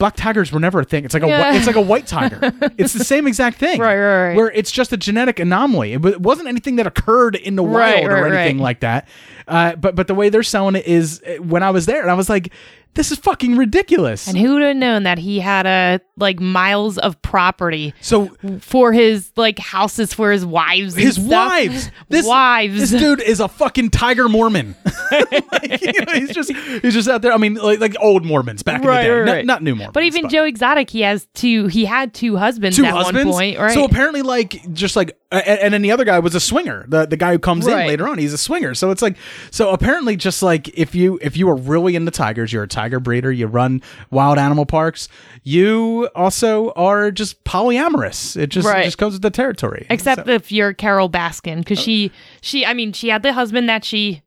Black 0.00 0.16
tigers 0.16 0.50
were 0.50 0.58
never 0.58 0.80
a 0.80 0.84
thing. 0.84 1.04
It's 1.04 1.14
like 1.14 1.22
a 1.22 1.28
Yeah. 1.28 1.38
whi- 1.52 1.56
it's 1.56 1.66
like 1.68 1.76
a 1.76 1.80
white 1.80 2.06
tiger. 2.08 2.52
it's 2.76 2.92
the 2.92 3.04
same 3.04 3.28
exact 3.28 3.58
thing, 3.58 3.80
Right, 3.80 3.96
right, 3.96 4.28
right. 4.28 4.36
Where 4.36 4.50
it's 4.50 4.72
just 4.72 4.92
a 4.92 4.96
genetic 4.96 5.38
anomaly. 5.38 5.92
It, 5.92 6.04
it 6.04 6.20
wasn't 6.20 6.48
anything 6.48 6.76
that 6.76 6.86
occurred 6.86 7.36
in 7.36 7.54
the 7.54 7.62
Right, 7.64 8.02
wild 8.02 8.06
or 8.10 8.22
right, 8.24 8.32
anything 8.34 8.56
right. 8.58 8.62
like 8.64 8.80
that. 8.80 9.08
Uh, 9.46 9.76
but 9.76 9.94
but 9.94 10.08
the 10.08 10.14
way 10.14 10.30
they're 10.30 10.42
selling 10.42 10.74
it 10.74 10.86
is 10.86 11.22
uh, 11.26 11.40
when 11.42 11.62
I 11.62 11.70
was 11.70 11.86
there, 11.86 12.02
and 12.02 12.10
I 12.10 12.14
was 12.14 12.28
like, 12.28 12.52
this 12.94 13.10
is 13.12 13.18
fucking 13.18 13.56
ridiculous. 13.56 14.28
And 14.28 14.36
who 14.36 14.54
would 14.54 14.62
have 14.62 14.76
known 14.76 15.02
that 15.04 15.18
he 15.18 15.40
had 15.40 15.66
a 15.66 16.00
like 16.16 16.40
miles 16.40 16.96
of 16.98 17.20
property 17.22 17.92
so 18.00 18.28
for 18.60 18.92
his 18.92 19.32
like 19.36 19.58
houses 19.58 20.14
for 20.14 20.30
his 20.30 20.46
wives, 20.46 20.94
and 20.94 21.02
his 21.02 21.18
wives, 21.18 21.90
this 22.08 22.26
wives. 22.26 22.90
This 22.90 23.00
dude 23.00 23.20
is 23.20 23.40
a 23.40 23.48
fucking 23.48 23.90
tiger 23.90 24.28
Mormon. 24.28 24.74
Like, 25.14 25.80
you 25.82 26.04
know, 26.04 26.12
he's 26.12 26.30
just 26.30 26.52
he's 26.52 26.94
just 26.94 27.08
out 27.08 27.22
there. 27.22 27.32
I 27.32 27.36
mean, 27.36 27.54
like 27.54 27.78
like 27.78 27.94
old 28.00 28.24
Mormons 28.24 28.62
back 28.62 28.80
in 28.80 28.86
the 28.86 28.92
day, 28.92 29.10
right, 29.10 29.24
not, 29.24 29.32
right. 29.32 29.46
not 29.46 29.62
new 29.62 29.74
Mormons. 29.74 29.92
But 29.92 30.02
even 30.02 30.28
Joe 30.28 30.44
Exotic, 30.44 30.90
he 30.90 31.02
has 31.02 31.28
two. 31.34 31.66
He 31.68 31.84
had 31.84 32.14
two 32.14 32.36
husbands 32.36 32.76
two 32.76 32.84
at 32.84 32.92
husbands. 32.92 33.26
one 33.26 33.32
point, 33.32 33.58
right? 33.58 33.74
So 33.74 33.84
apparently, 33.84 34.22
like 34.22 34.72
just 34.72 34.96
like, 34.96 35.16
Uh, 35.34 35.42
and, 35.46 35.60
and 35.60 35.74
then 35.74 35.82
the 35.82 35.90
other 35.90 36.04
guy 36.04 36.18
was 36.20 36.34
a 36.34 36.40
swinger. 36.40 36.84
The 36.88 37.06
the 37.06 37.16
guy 37.16 37.32
who 37.32 37.38
comes 37.38 37.66
Right. 37.66 37.82
in 37.82 37.88
later 37.88 38.06
on, 38.08 38.18
he's 38.18 38.32
a 38.32 38.38
swinger. 38.38 38.74
So 38.74 38.90
it's 38.90 39.02
like, 39.02 39.16
so 39.50 39.70
apparently, 39.70 40.16
just 40.16 40.42
like 40.42 40.68
if 40.78 40.94
you 40.94 41.18
if 41.22 41.36
you 41.36 41.48
are 41.48 41.56
really 41.56 41.96
into 41.96 42.10
tigers, 42.10 42.52
you're 42.52 42.62
a 42.62 42.68
tiger 42.68 43.00
breeder, 43.00 43.32
you 43.32 43.46
run 43.46 43.82
wild 44.10 44.38
animal 44.38 44.66
parks, 44.66 45.08
you 45.42 46.08
also 46.14 46.70
are 46.72 47.10
just 47.10 47.42
polyamorous. 47.44 48.36
It 48.36 48.48
just 48.48 48.68
it 48.68 48.84
just 48.84 48.98
comes 48.98 49.14
with 49.14 49.22
the 49.22 49.30
territory. 49.30 49.86
Except 49.90 50.28
if 50.28 50.52
you're 50.52 50.72
Carole 50.72 51.10
Baskin, 51.10 51.58
because 51.58 51.78
she 51.80 52.12
she 52.40 52.64
I 52.64 52.74
mean 52.74 52.92
she 52.92 53.08
had 53.08 53.22
the 53.22 53.32
husband 53.32 53.68
that 53.68 53.84
she 53.84 54.22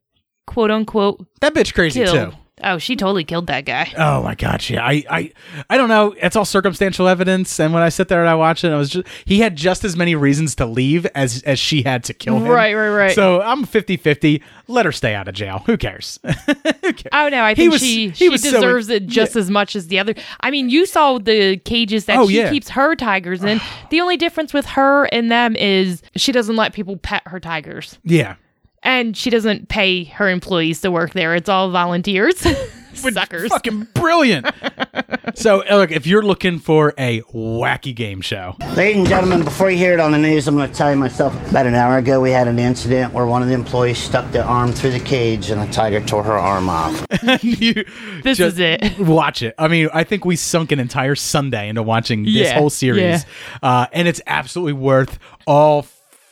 quote 0.46 0.72
unquote 0.72 1.26
that 1.42 1.54
bitch 1.54 1.74
crazy 1.74 2.04
killed. 2.04 2.32
too. 2.32 2.38
Oh, 2.64 2.80
she 2.80 2.96
totally 2.96 3.24
killed 3.24 3.46
that 3.48 3.66
guy. 3.66 3.94
Oh 3.96 4.24
my 4.24 4.34
god, 4.34 4.68
yeah. 4.68 4.84
I, 4.84 5.04
I 5.10 5.32
I 5.70 5.78
don't 5.78 5.90
know. 5.90 6.16
It's 6.20 6.36
all 6.36 6.44
circumstantial 6.44 7.08
evidence. 7.08 7.60
And 7.60 7.72
when 7.72 7.84
I 7.84 7.90
sit 7.90 8.08
there 8.08 8.20
and 8.20 8.28
I 8.30 8.34
watch 8.34 8.64
it, 8.64 8.72
I 8.72 8.78
was 8.78 8.90
just 8.90 9.08
he 9.26 9.40
had 9.42 9.56
just 9.56 9.84
as 9.84 9.96
many 9.96 10.16
reasons 10.16 10.56
to 10.56 10.66
leave 10.66 11.06
as 11.14 11.44
as 11.44 11.60
she 11.60 11.84
had 11.84 12.04
to 12.06 12.16
kill 12.16 12.38
him. 12.38 12.48
Right, 12.48 12.74
right, 12.74 12.90
right. 12.90 13.14
So 13.16 13.42
I'm 13.42 13.64
50-50. 13.66 14.42
Let 14.68 14.86
her 14.88 14.92
stay 14.92 15.14
out 15.14 15.28
of 15.28 15.36
jail. 15.36 15.62
Who 15.68 15.78
cares? 15.78 16.20
Who 16.24 16.34
cares? 16.94 17.04
Oh 17.12 17.30
no, 17.30 17.44
I 17.44 17.54
think 17.54 17.72
was- 17.74 17.82
she 17.82 18.08
he 18.10 18.14
she 18.16 18.30
was 18.30 18.42
so- 18.42 18.52
deserves 18.52 18.90
it 18.90 19.06
just 19.06 19.36
as 19.36 19.52
much 19.52 19.76
as 19.76 19.88
the 19.88 20.00
other. 20.00 20.16
I 20.42 20.50
mean, 20.50 20.70
you 20.72 20.88
saw 20.88 21.20
the 21.20 21.58
cages 21.58 22.06
that 22.06 22.18
Oh, 22.18 22.28
she 22.28 22.38
yeah. 22.38 22.50
keeps 22.50 22.70
her 22.70 22.96
tigers 22.96 23.44
in. 23.44 23.62
the 23.92 24.02
only 24.02 24.18
difference 24.18 24.52
with 24.52 24.66
her 24.66 25.06
and 25.12 25.30
them 25.32 25.56
is 25.56 26.02
she 26.16 26.32
doesn't 26.32 26.56
let 26.56 26.74
people 26.74 26.98
pet 26.98 27.22
her 27.28 27.40
tigers. 27.40 28.00
yeah. 28.04 28.36
And 28.84 29.18
she 29.18 29.30
doesn't 29.30 29.70
pay 29.70 30.06
her 30.06 30.30
employees 30.30 30.82
to 30.82 30.92
work 30.92 31.14
there. 31.14 31.36
It's 31.36 31.50
all 31.50 31.72
volunteers. 31.72 32.36
Suckers. 32.98 33.50
Fucking 33.50 33.88
brilliant. 33.94 34.48
so 35.36 35.64
uh, 35.70 35.76
look, 35.76 35.92
if 35.92 36.08
you're 36.08 36.24
looking 36.24 36.58
for 36.58 36.96
a 36.98 37.22
wacky 37.34 37.96
game 37.96 38.22
show, 38.22 38.56
Ladies 38.76 38.98
and 38.98 39.08
gentlemen, 39.08 39.44
before 39.44 39.70
you 39.70 39.78
hear 39.78 39.94
it 39.94 40.00
on 40.00 40.12
the 40.12 40.18
news, 40.18 40.48
I'm 40.48 40.56
going 40.56 40.68
to 40.68 40.76
tell 40.76 40.90
you 40.90 40.98
myself. 40.98 41.34
About 41.52 41.68
an 41.68 41.76
hour 41.76 42.00
ago, 42.00 42.20
we 42.20 42.32
had 42.32 42.48
an 42.48 42.58
incident 42.58 43.14
where 43.14 43.28
one 43.28 43.44
of 43.44 43.50
the 43.50 43.54
employees 43.54 44.00
stuck 44.00 44.32
their 44.32 44.44
arm 44.46 44.72
through 44.72 44.92
the 44.92 45.00
cage 45.00 45.52
and 45.52 45.62
a 45.62 45.72
tiger 45.72 46.02
tore 46.02 46.24
her 46.24 46.38
arm 46.40 46.70
off. 46.70 47.06
This 48.24 48.40
is 48.40 48.58
it. 48.58 48.98
Watch 49.00 49.44
it. 49.44 49.54
I 49.60 49.68
mean, 49.68 49.90
I 49.94 50.04
think 50.04 50.26
we 50.26 50.36
sunk 50.36 50.72
an 50.72 50.80
entire 50.80 51.14
Sunday 51.16 51.70
into 51.70 51.84
watching 51.84 52.24
this 52.24 52.34
Yeah, 52.34 52.58
whole 52.58 52.72
series, 52.72 53.00
yeah. 53.02 53.24
uh, 53.62 53.86
and 53.94 54.08
it's 54.08 54.22
absolutely 54.26 54.74
worth 54.74 55.20
all. 55.46 55.86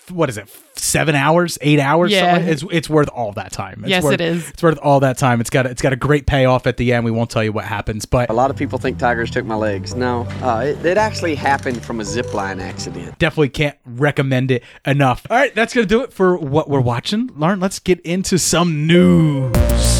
F- 0.07 0.11
What 0.11 0.29
is 0.29 0.37
it? 0.37 0.47
Seven 0.75 1.15
hours, 1.15 1.57
eight 1.61 1.79
hours. 1.79 2.11
Yeah. 2.11 2.35
something? 2.35 2.51
It's 2.53 2.63
it's 2.71 2.89
worth 2.89 3.09
all 3.09 3.31
that 3.33 3.51
time. 3.51 3.79
It's 3.81 3.89
Yes, 3.89 4.03
worth, 4.03 4.13
it 4.13 4.21
is. 4.21 4.49
It's 4.49 4.61
worth 4.63 4.77
all 4.79 4.99
that 5.01 5.17
time. 5.17 5.41
It's 5.41 5.49
got 5.49 5.65
a, 5.65 5.69
it's 5.69 5.81
got 5.81 5.93
a 5.93 5.95
great 5.95 6.27
payoff 6.27 6.67
at 6.67 6.77
the 6.77 6.93
end. 6.93 7.05
We 7.05 7.11
won't 7.11 7.29
tell 7.29 7.43
you 7.43 7.51
what 7.51 7.65
happens, 7.65 8.05
but 8.05 8.29
A 8.29 8.33
lot 8.33 8.49
of 8.51 8.55
people 8.57 8.77
think 8.77 8.97
tigers 8.99 9.31
took 9.31 9.45
my 9.45 9.55
legs. 9.55 9.95
No, 9.95 10.21
uh, 10.41 10.63
it, 10.65 10.85
it 10.85 10.97
actually 10.97 11.35
happened 11.35 11.83
from 11.83 11.99
a 12.01 12.05
zip 12.05 12.33
line 12.33 12.59
accident. 12.59 13.17
definitely 13.19 13.49
can't 13.49 13.77
recommend 13.85 14.51
it 14.51 14.63
enough. 14.85 15.25
All 15.29 15.37
right, 15.37 15.53
that's 15.55 15.73
gonna 15.73 15.87
do 15.87 16.03
it 16.03 16.13
for 16.13 16.37
what 16.37 16.69
we're 16.69 16.81
watching. 16.81 17.29
Lauren, 17.35 17.59
let's 17.59 17.79
get 17.79 17.99
into 18.01 18.37
some 18.37 18.85
news. 18.87 19.94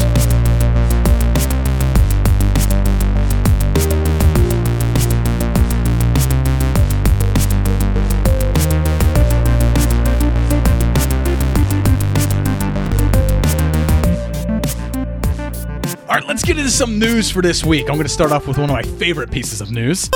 Into 16.48 16.70
some 16.70 16.98
news 17.00 17.28
for 17.28 17.42
this 17.42 17.64
week. 17.64 17.82
I'm 17.90 17.96
going 17.96 18.04
to 18.04 18.08
start 18.08 18.30
off 18.30 18.46
with 18.46 18.56
one 18.56 18.70
of 18.70 18.74
my 18.74 18.82
favorite 18.82 19.32
pieces 19.32 19.60
of 19.60 19.72
news. 19.72 20.08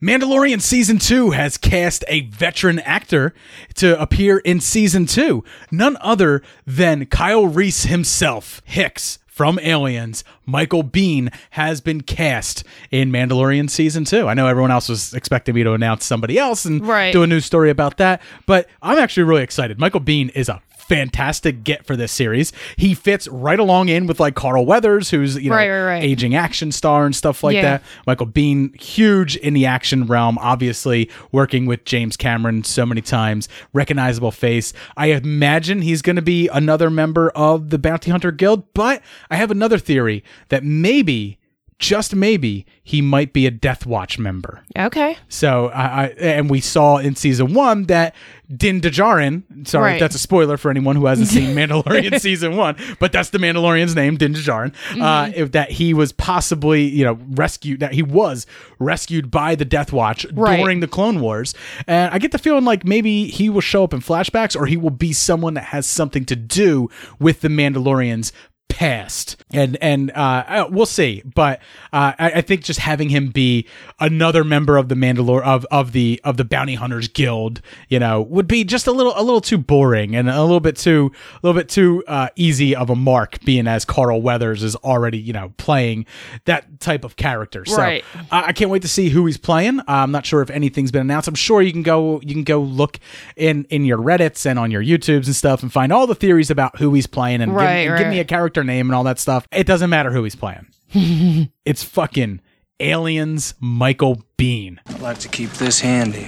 Mandalorian 0.00 0.60
season 0.62 0.98
two 0.98 1.30
has 1.32 1.58
cast 1.58 2.04
a 2.06 2.20
veteran 2.22 2.78
actor 2.78 3.34
to 3.74 4.00
appear 4.00 4.38
in 4.38 4.60
season 4.60 5.06
two, 5.06 5.42
none 5.72 5.98
other 6.00 6.42
than 6.64 7.06
Kyle 7.06 7.46
Reese 7.46 7.82
himself, 7.84 8.62
Hicks 8.64 9.18
from 9.26 9.58
Aliens. 9.58 10.22
Michael 10.46 10.84
Biehn 10.84 11.34
has 11.50 11.80
been 11.80 12.02
cast 12.02 12.62
in 12.90 13.10
Mandalorian 13.10 13.68
season 13.68 14.04
two. 14.04 14.28
I 14.28 14.34
know 14.34 14.46
everyone 14.46 14.70
else 14.70 14.88
was 14.88 15.12
expecting 15.12 15.54
me 15.56 15.64
to 15.64 15.72
announce 15.72 16.04
somebody 16.06 16.38
else 16.38 16.64
and 16.64 16.86
Right. 16.86 17.12
do 17.12 17.22
a 17.22 17.26
news 17.26 17.44
story 17.44 17.70
about 17.70 17.96
that, 17.98 18.22
but 18.46 18.68
I'm 18.80 18.98
actually 18.98 19.24
really 19.24 19.42
excited. 19.42 19.78
Michael 19.78 20.00
Biehn 20.00 20.30
is 20.34 20.48
a 20.48 20.62
fantastic 20.90 21.62
get 21.62 21.86
for 21.86 21.94
this 21.94 22.10
series. 22.10 22.52
He 22.76 22.94
fits 22.94 23.28
right 23.28 23.60
along 23.60 23.88
in 23.88 24.08
with 24.08 24.18
like 24.18 24.34
Carl 24.34 24.66
Weathers, 24.66 25.08
who's 25.10 25.36
you 25.36 25.48
know 25.48 25.54
Right, 25.56 25.70
right, 25.70 25.84
right. 25.84 26.02
aging 26.02 26.34
action 26.34 26.72
star 26.72 27.06
and 27.06 27.14
stuff 27.14 27.44
like 27.44 27.54
Yeah. 27.54 27.62
that. 27.62 27.82
Michael 28.08 28.26
Biehn, 28.26 28.74
huge 28.80 29.36
in 29.36 29.54
the 29.54 29.66
action 29.66 30.06
realm, 30.06 30.36
obviously 30.38 31.08
working 31.30 31.66
with 31.66 31.84
James 31.84 32.16
Cameron 32.16 32.64
so 32.64 32.84
many 32.84 33.00
times, 33.02 33.48
recognizable 33.72 34.32
face. 34.32 34.72
I 34.96 35.06
imagine 35.12 35.82
he's 35.82 36.02
going 36.02 36.16
to 36.16 36.22
be 36.22 36.48
another 36.48 36.90
member 36.90 37.30
of 37.30 37.70
the 37.70 37.78
Bounty 37.78 38.10
Hunter 38.10 38.32
Guild, 38.32 38.64
but 38.74 39.00
I 39.30 39.36
have 39.36 39.52
another 39.52 39.78
theory 39.78 40.24
that 40.48 40.64
maybe, 40.64 41.38
just 41.80 42.14
maybe, 42.14 42.66
he 42.84 43.00
might 43.00 43.32
be 43.32 43.46
a 43.46 43.50
Death 43.50 43.86
Watch 43.86 44.18
member. 44.18 44.62
Okay. 44.78 45.16
So 45.28 45.68
I, 45.68 45.82
I 45.84 46.06
and 46.20 46.48
we 46.50 46.60
saw 46.60 46.98
in 46.98 47.16
season 47.16 47.54
one 47.54 47.84
that 47.84 48.14
Din 48.54 48.80
Djarin. 48.80 49.66
Sorry, 49.66 49.92
Right. 49.92 50.00
that's 50.00 50.14
a 50.14 50.18
spoiler 50.18 50.56
for 50.56 50.70
anyone 50.70 50.96
who 50.96 51.06
hasn't 51.06 51.28
seen 51.28 51.54
Mandalorian 51.56 52.20
season 52.20 52.56
one, 52.56 52.76
but 52.98 53.12
that's 53.12 53.30
the 53.30 53.38
Mandalorian's 53.38 53.94
name, 53.96 54.16
Din 54.16 54.34
Djarin. 54.34 54.74
Uh, 54.92 55.26
Mm-hmm. 55.30 55.32
if 55.40 55.52
that 55.52 55.70
he 55.70 55.94
was 55.94 56.12
possibly 56.12 56.82
you 56.82 57.04
know 57.04 57.18
rescued, 57.30 57.80
that 57.80 57.92
he 57.94 58.02
was 58.02 58.46
rescued 58.78 59.30
by 59.30 59.54
the 59.54 59.64
Death 59.64 59.92
Watch 59.92 60.26
Right. 60.32 60.58
during 60.58 60.80
the 60.80 60.88
Clone 60.88 61.20
Wars, 61.20 61.54
and 61.86 62.12
I 62.12 62.18
get 62.18 62.32
the 62.32 62.38
feeling 62.38 62.64
like 62.64 62.84
maybe 62.84 63.28
he 63.28 63.48
will 63.48 63.60
show 63.62 63.84
up 63.84 63.94
in 63.94 64.00
flashbacks, 64.00 64.54
or 64.54 64.66
he 64.66 64.76
will 64.76 64.90
be 64.90 65.12
someone 65.12 65.54
that 65.54 65.64
has 65.64 65.86
something 65.86 66.24
to 66.26 66.36
do 66.36 66.90
with 67.18 67.40
the 67.40 67.48
Mandalorians 67.48 68.32
past. 68.70 69.36
And 69.52 69.76
and 69.82 70.10
uh, 70.12 70.44
uh 70.46 70.68
we'll 70.70 70.86
see. 70.86 71.22
But 71.34 71.60
uh 71.92 72.12
I, 72.18 72.30
I 72.36 72.40
think 72.40 72.62
just 72.64 72.80
having 72.80 73.08
him 73.10 73.28
be 73.28 73.66
another 73.98 74.44
member 74.44 74.76
of 74.76 74.88
the 74.88 74.94
mandalore 74.94 75.42
of 75.42 75.66
of 75.70 75.92
the 75.92 76.20
of 76.24 76.36
the 76.36 76.44
bounty 76.44 76.74
hunters 76.76 77.08
guild 77.08 77.60
you 77.88 77.98
know 77.98 78.22
would 78.22 78.46
be 78.48 78.64
just 78.64 78.86
a 78.86 78.92
little 78.92 79.12
a 79.16 79.22
little 79.22 79.40
too 79.40 79.58
boring 79.58 80.14
and 80.16 80.30
a 80.30 80.40
little 80.42 80.60
bit 80.60 80.76
too 80.76 81.10
a 81.34 81.46
little 81.46 81.60
bit 81.60 81.68
too 81.68 82.02
uh 82.06 82.28
easy 82.36 82.74
of 82.74 82.88
a 82.90 82.94
mark 82.96 83.40
being 83.44 83.66
as 83.66 83.84
carl 83.84 84.22
weathers 84.22 84.62
is 84.62 84.76
already 84.76 85.18
you 85.18 85.32
know 85.32 85.52
playing 85.56 86.06
that 86.44 86.80
type 86.80 87.04
of 87.04 87.16
character. 87.16 87.64
So 87.64 87.76
Right. 87.76 88.04
I, 88.30 88.46
I 88.48 88.52
can't 88.52 88.70
wait 88.70 88.82
to 88.82 88.88
see 88.88 89.08
who 89.10 89.26
he's 89.26 89.36
playing. 89.36 89.80
I'm 89.88 90.12
not 90.12 90.24
sure 90.24 90.40
if 90.42 90.50
anything's 90.50 90.90
been 90.92 91.02
announced. 91.02 91.28
I'm 91.28 91.34
sure 91.34 91.60
you 91.60 91.72
can 91.72 91.82
go 91.82 92.20
you 92.22 92.32
can 92.34 92.44
go 92.44 92.60
look 92.60 92.98
in 93.36 93.64
in 93.70 93.84
your 93.84 93.98
reddits 93.98 94.46
and 94.46 94.58
on 94.58 94.70
your 94.70 94.82
youtubes 94.82 95.26
and 95.26 95.34
stuff 95.34 95.62
and 95.62 95.72
find 95.72 95.92
all 95.92 96.06
the 96.06 96.14
theories 96.14 96.50
about 96.50 96.78
who 96.78 96.94
he's 96.94 97.06
playing 97.06 97.40
and, 97.42 97.50
give- 97.50 97.56
Right, 97.56 97.98
give 97.98 98.08
me 98.08 98.20
a 98.20 98.24
character 98.24 98.59
name 98.64 98.88
and 98.88 98.94
all 98.94 99.04
that 99.04 99.18
stuff. 99.18 99.46
It 99.52 99.66
doesn't 99.66 99.90
matter 99.90 100.10
who 100.10 100.24
he's 100.24 100.36
playing. 100.36 100.66
it's 101.64 101.82
fucking 101.82 102.40
aliens 102.80 103.54
Michael 103.60 104.22
Biehn. 104.38 104.78
I'd 104.86 105.00
like 105.00 105.18
to 105.18 105.28
keep 105.28 105.50
this 105.52 105.80
handy 105.80 106.24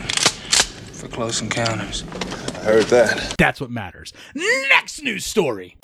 for 0.93 1.09
close 1.09 1.41
encounters. 1.41 2.05
I 2.55 2.65
heard 2.65 2.85
that. 2.87 3.35
That's 3.39 3.61
what 3.61 3.71
matters. 3.71 4.13
Next 4.35 5.03
news 5.03 5.25
story. 5.25 5.77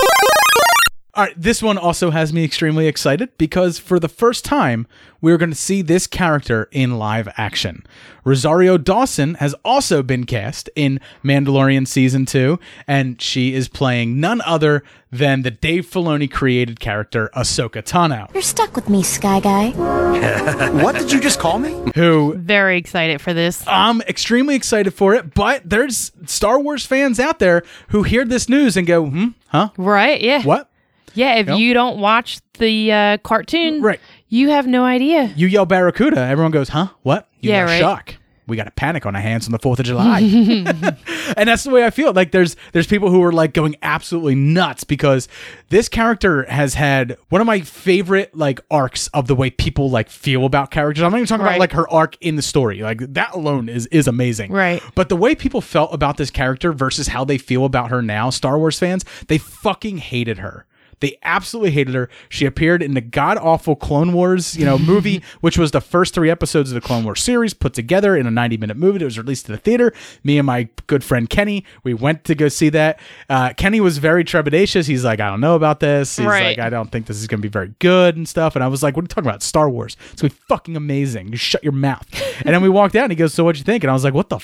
All 1.18 1.24
right, 1.24 1.34
this 1.36 1.60
one 1.60 1.78
also 1.78 2.12
has 2.12 2.32
me 2.32 2.44
extremely 2.44 2.86
excited 2.86 3.36
because 3.38 3.76
for 3.76 3.98
the 3.98 4.08
first 4.08 4.44
time, 4.44 4.86
we're 5.20 5.36
going 5.36 5.50
to 5.50 5.56
see 5.56 5.82
this 5.82 6.06
character 6.06 6.68
in 6.70 6.96
live 6.96 7.28
action. 7.36 7.84
Rosario 8.22 8.78
Dawson 8.78 9.34
has 9.34 9.52
also 9.64 10.04
been 10.04 10.26
cast 10.26 10.70
in 10.76 11.00
Mandalorian 11.24 11.88
Season 11.88 12.24
2, 12.24 12.60
and 12.86 13.20
she 13.20 13.52
is 13.52 13.66
playing 13.66 14.20
none 14.20 14.40
other 14.42 14.84
than 15.10 15.42
the 15.42 15.50
Dave 15.50 15.86
Filoni 15.86 16.30
created 16.30 16.78
character 16.78 17.30
Ahsoka 17.34 17.82
Tano, 17.82 18.32
You're 18.32 18.40
stuck 18.40 18.76
with 18.76 18.88
me, 18.88 19.02
Sky 19.02 19.40
Guy. 19.40 19.70
what 20.84 20.94
did 20.94 21.10
you 21.10 21.18
just 21.18 21.40
call 21.40 21.58
me? 21.58 21.76
who 21.96 22.34
Very 22.36 22.78
excited 22.78 23.20
for 23.20 23.34
this. 23.34 23.64
I'm 23.66 24.02
extremely 24.02 24.54
excited 24.54 24.94
for 24.94 25.16
it, 25.16 25.34
but 25.34 25.68
there's 25.68 26.12
Star 26.26 26.60
Wars 26.60 26.86
fans 26.86 27.18
out 27.18 27.40
there 27.40 27.64
who 27.88 28.04
hear 28.04 28.24
this 28.24 28.48
news 28.48 28.76
and 28.76 28.86
go, 28.86 29.06
hmm, 29.06 29.28
huh? 29.48 29.70
Right? 29.76 30.20
Yeah. 30.20 30.44
What? 30.44 30.70
Yeah. 31.14 31.36
If 31.36 31.46
Yep. 31.48 31.58
you 31.58 31.74
don't 31.74 31.98
watch 31.98 32.38
the 32.58 32.92
uh, 32.92 33.16
cartoon, 33.18 33.80
Right. 33.82 34.00
you 34.28 34.50
have 34.50 34.66
no 34.66 34.84
idea. 34.84 35.32
You 35.36 35.46
yell 35.46 35.66
Barracuda, 35.66 36.18
everyone 36.20 36.52
goes, 36.52 36.68
huh? 36.70 36.88
What? 37.02 37.28
You 37.40 37.50
Yeah, 37.50 37.62
right. 37.62 37.78
shock. 37.80 38.14
We 38.46 38.56
got 38.56 38.66
a 38.66 38.70
panic 38.70 39.04
on 39.04 39.14
our 39.14 39.20
hands 39.20 39.44
on 39.46 39.52
the 39.52 39.58
4th 39.58 39.78
of 39.78 39.84
July. 39.84 40.20
and 41.36 41.48
that's 41.48 41.64
the 41.64 41.70
way 41.70 41.84
I 41.84 41.90
feel. 41.90 42.14
Like 42.14 42.32
there's 42.32 42.56
there's 42.72 42.86
people 42.86 43.10
who 43.10 43.22
are 43.22 43.30
like 43.30 43.52
going 43.52 43.76
absolutely 43.82 44.34
nuts 44.36 44.84
because 44.84 45.28
this 45.68 45.86
character 45.88 46.44
has 46.44 46.72
had 46.72 47.18
one 47.28 47.42
of 47.42 47.46
my 47.46 47.60
favorite 47.60 48.34
like 48.34 48.60
arcs 48.70 49.08
of 49.08 49.26
the 49.26 49.34
way 49.34 49.50
people 49.50 49.90
like 49.90 50.08
feel 50.08 50.46
about 50.46 50.70
characters. 50.70 51.02
I'm 51.02 51.10
not 51.10 51.18
even 51.18 51.26
talking 51.26 51.44
about 51.44 51.58
like 51.58 51.72
her 51.72 51.86
arc 51.90 52.16
in 52.22 52.36
the 52.36 52.42
story. 52.42 52.80
Like 52.80 53.00
that 53.12 53.34
alone 53.34 53.68
is 53.68 53.84
is 53.88 54.08
amazing. 54.08 54.50
Right. 54.50 54.82
But 54.94 55.10
the 55.10 55.16
way 55.16 55.34
people 55.34 55.60
felt 55.60 55.92
about 55.92 56.16
this 56.16 56.30
character 56.30 56.72
versus 56.72 57.08
how 57.08 57.26
they 57.26 57.36
feel 57.36 57.66
about 57.66 57.90
her 57.90 58.00
now, 58.00 58.30
Star 58.30 58.58
Wars 58.58 58.78
fans, 58.78 59.04
they 59.26 59.36
fucking 59.36 59.98
hated 59.98 60.38
her. 60.38 60.64
They 61.00 61.18
absolutely 61.22 61.70
hated 61.72 61.94
her. 61.94 62.08
She 62.28 62.46
appeared 62.46 62.82
in 62.82 62.94
the 62.94 63.00
god 63.00 63.38
awful 63.38 63.76
Clone 63.76 64.12
Wars, 64.12 64.56
you 64.56 64.64
know, 64.64 64.78
movie, 64.88 65.22
which 65.40 65.56
was 65.58 65.70
the 65.70 65.80
first 65.80 66.14
three 66.14 66.30
episodes 66.30 66.70
of 66.70 66.74
the 66.74 66.80
Clone 66.80 67.04
Wars 67.04 67.22
series 67.22 67.54
put 67.54 67.74
together 67.74 68.16
in 68.16 68.26
a 68.26 68.30
90 68.30 68.56
minute 68.56 68.76
movie 68.76 68.98
that 68.98 69.04
was 69.04 69.18
released 69.18 69.46
to 69.46 69.52
the 69.52 69.58
theater. 69.58 69.92
Me 70.24 70.38
and 70.38 70.46
my 70.46 70.68
good 70.86 71.04
friend 71.04 71.28
Kenny, 71.30 71.64
we 71.84 71.94
went 71.94 72.24
to 72.24 72.34
go 72.34 72.48
see 72.48 72.68
that. 72.70 72.98
Uh, 73.28 73.52
Kenny 73.56 73.80
was 73.80 73.98
very 73.98 74.24
trepidatious. 74.24 74.86
He's 74.86 75.04
like, 75.04 75.20
I 75.20 75.28
don't 75.30 75.40
know 75.40 75.54
about 75.54 75.80
this. 75.80 76.16
He's 76.16 76.26
Right. 76.26 76.56
like, 76.56 76.58
I 76.58 76.70
don't 76.70 76.90
think 76.90 77.06
this 77.06 77.16
is 77.18 77.26
going 77.26 77.40
to 77.40 77.48
be 77.48 77.50
very 77.52 77.74
good 77.78 78.16
and 78.16 78.28
stuff. 78.28 78.54
And 78.56 78.64
I 78.64 78.68
was 78.68 78.82
like, 78.82 78.96
What 78.96 79.02
are 79.02 79.04
you 79.04 79.08
talking 79.08 79.28
about? 79.28 79.42
Star 79.42 79.68
Wars. 79.70 79.96
It's 80.12 80.22
going 80.22 80.30
to 80.30 80.36
be 80.36 80.42
fucking 80.48 80.76
amazing. 80.76 81.28
You 81.28 81.36
shut 81.36 81.62
your 81.62 81.72
mouth. 81.72 82.06
and 82.44 82.54
then 82.54 82.62
we 82.62 82.68
walked 82.68 82.96
out 82.96 83.04
and 83.04 83.12
he 83.12 83.16
goes, 83.16 83.34
So 83.34 83.44
what'd 83.44 83.58
you 83.58 83.64
think? 83.64 83.84
And 83.84 83.90
I 83.90 83.94
was 83.94 84.04
like, 84.04 84.14
What 84.14 84.28
the 84.28 84.38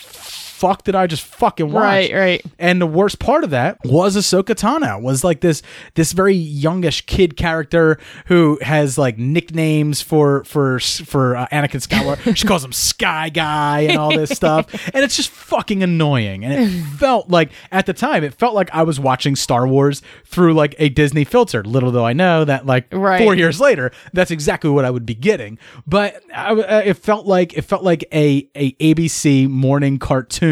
fuck 0.55 0.85
did 0.85 0.95
I 0.95 1.07
just 1.07 1.25
fucking 1.25 1.71
watch? 1.73 1.83
Right, 1.83 2.13
right. 2.15 2.43
And 2.59 2.81
the 2.81 2.87
worst 2.87 3.19
part 3.19 3.43
of 3.45 3.51
that 3.51 3.79
was 3.85 4.17
Ahsoka 4.17 4.55
Tano 4.55 5.01
was 5.03 5.25
like 5.25 5.41
this 5.41 5.63
this 5.95 6.13
very 6.13 6.35
youngish 6.35 7.05
kid 7.07 7.37
character 7.37 7.99
who 8.27 8.59
has 8.63 8.97
like 8.97 9.19
nicknames 9.19 10.01
for 10.01 10.45
for 10.45 10.79
for 10.79 11.37
uh, 11.37 11.47
Anakin 11.49 11.85
Skywalker. 11.87 12.37
she 12.37 12.47
calls 12.47 12.65
him 12.65 12.73
Sky 12.73 13.29
Guy 13.31 13.81
and 13.81 13.99
all 13.99 14.17
this 14.17 14.31
stuff, 14.31 14.73
and 14.95 15.03
it's 15.05 15.17
just 15.17 15.31
fucking 15.31 15.83
annoying. 15.83 16.45
And 16.45 16.53
it 16.55 16.85
felt 16.99 17.29
like 17.29 17.51
at 17.73 17.87
the 17.87 17.93
time, 17.93 18.23
it 18.23 18.35
felt 18.35 18.55
like 18.55 18.71
I 18.73 18.85
was 18.85 19.01
watching 19.01 19.35
Star 19.35 19.67
Wars 19.67 20.03
through 20.25 20.55
like 20.55 20.77
a 20.79 20.89
Disney 20.89 21.25
filter. 21.25 21.65
Little 21.65 21.91
though 21.91 22.07
I 22.07 22.13
know 22.13 22.45
that 22.45 22.65
like 22.65 22.87
Right. 22.93 23.21
four 23.21 23.35
years 23.35 23.61
later, 23.61 23.91
that's 24.13 24.31
exactly 24.31 24.71
what 24.71 24.85
I 24.85 24.91
would 24.91 25.05
be 25.07 25.15
getting. 25.15 25.59
But 25.87 26.23
I, 26.33 26.53
uh, 26.53 26.83
it 26.85 26.95
felt 26.95 27.27
like 27.27 27.55
it 27.59 27.63
felt 27.63 27.83
like 27.83 28.05
a 28.13 28.49
a 28.55 28.73
ABC 28.75 29.49
morning 29.49 29.99
cartoon 29.99 30.44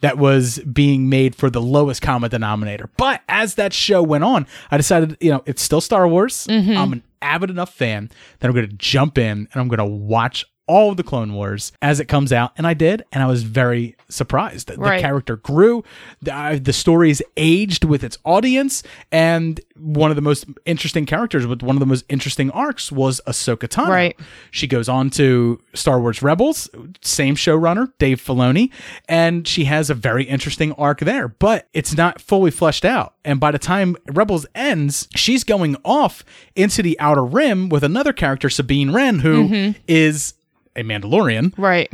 that 0.00 0.18
was 0.18 0.58
being 0.60 1.08
made 1.08 1.34
for 1.34 1.50
the 1.50 1.60
lowest 1.60 2.02
common 2.02 2.30
denominator. 2.30 2.90
But 2.96 3.22
as 3.28 3.54
that 3.54 3.72
show 3.72 4.02
went 4.02 4.24
on, 4.24 4.46
I 4.70 4.76
decided, 4.76 5.16
you 5.20 5.30
know, 5.30 5.42
it's 5.46 5.62
still 5.62 5.80
Star 5.80 6.06
Wars. 6.08 6.46
Mm-hmm. 6.46 6.76
I'm 6.76 6.92
an 6.92 7.02
avid 7.22 7.50
enough 7.50 7.72
fan 7.72 8.10
that 8.38 8.48
I'm 8.48 8.54
going 8.54 8.68
to 8.68 8.76
jump 8.76 9.18
in 9.18 9.48
and 9.52 9.54
I'm 9.54 9.68
going 9.68 9.78
to 9.78 9.84
watch 9.84 10.44
all 10.66 10.90
of 10.90 10.96
the 10.96 11.02
Clone 11.02 11.34
Wars 11.34 11.72
as 11.82 12.00
it 12.00 12.06
comes 12.06 12.32
out, 12.32 12.52
and 12.56 12.66
I 12.66 12.74
did, 12.74 13.04
and 13.12 13.22
I 13.22 13.26
was 13.26 13.42
very 13.42 13.96
surprised. 14.08 14.68
The 14.68 14.76
Right. 14.78 15.00
character 15.00 15.36
grew, 15.36 15.84
the, 16.22 16.34
uh, 16.34 16.58
the 16.60 16.72
stories 16.72 17.20
aged 17.36 17.84
with 17.84 18.02
its 18.04 18.16
audience, 18.24 18.82
and 19.12 19.60
one 19.76 20.10
of 20.10 20.16
the 20.16 20.22
most 20.22 20.46
interesting 20.64 21.04
characters 21.06 21.46
with 21.46 21.62
one 21.62 21.76
of 21.76 21.80
the 21.80 21.86
most 21.86 22.04
interesting 22.08 22.50
arcs 22.52 22.90
was 22.92 23.20
Ahsoka 23.26 23.68
Tano. 23.68 23.88
Right. 23.88 24.16
She 24.50 24.66
goes 24.66 24.88
on 24.88 25.10
to 25.10 25.60
Star 25.74 26.00
Wars 26.00 26.22
Rebels, 26.22 26.70
same 27.02 27.34
showrunner, 27.36 27.92
Dave 27.98 28.22
Filoni, 28.22 28.70
and 29.08 29.46
she 29.46 29.64
has 29.64 29.90
a 29.90 29.94
very 29.94 30.24
interesting 30.24 30.72
arc 30.72 31.00
there, 31.00 31.28
but 31.28 31.68
it's 31.74 31.96
not 31.96 32.20
fully 32.20 32.50
fleshed 32.50 32.84
out. 32.84 33.14
And 33.24 33.38
by 33.40 33.50
the 33.50 33.58
time 33.58 33.96
Rebels 34.12 34.46
ends, 34.54 35.08
she's 35.14 35.44
going 35.44 35.76
off 35.84 36.24
into 36.56 36.82
the 36.82 36.98
Outer 37.00 37.24
Rim 37.24 37.68
with 37.68 37.82
another 37.84 38.12
character, 38.12 38.48
Sabine 38.48 38.92
Wren, 38.92 39.18
who 39.20 39.74
is 39.88 40.34
a 40.76 40.82
Mandalorian, 40.82 41.52
Right. 41.58 41.92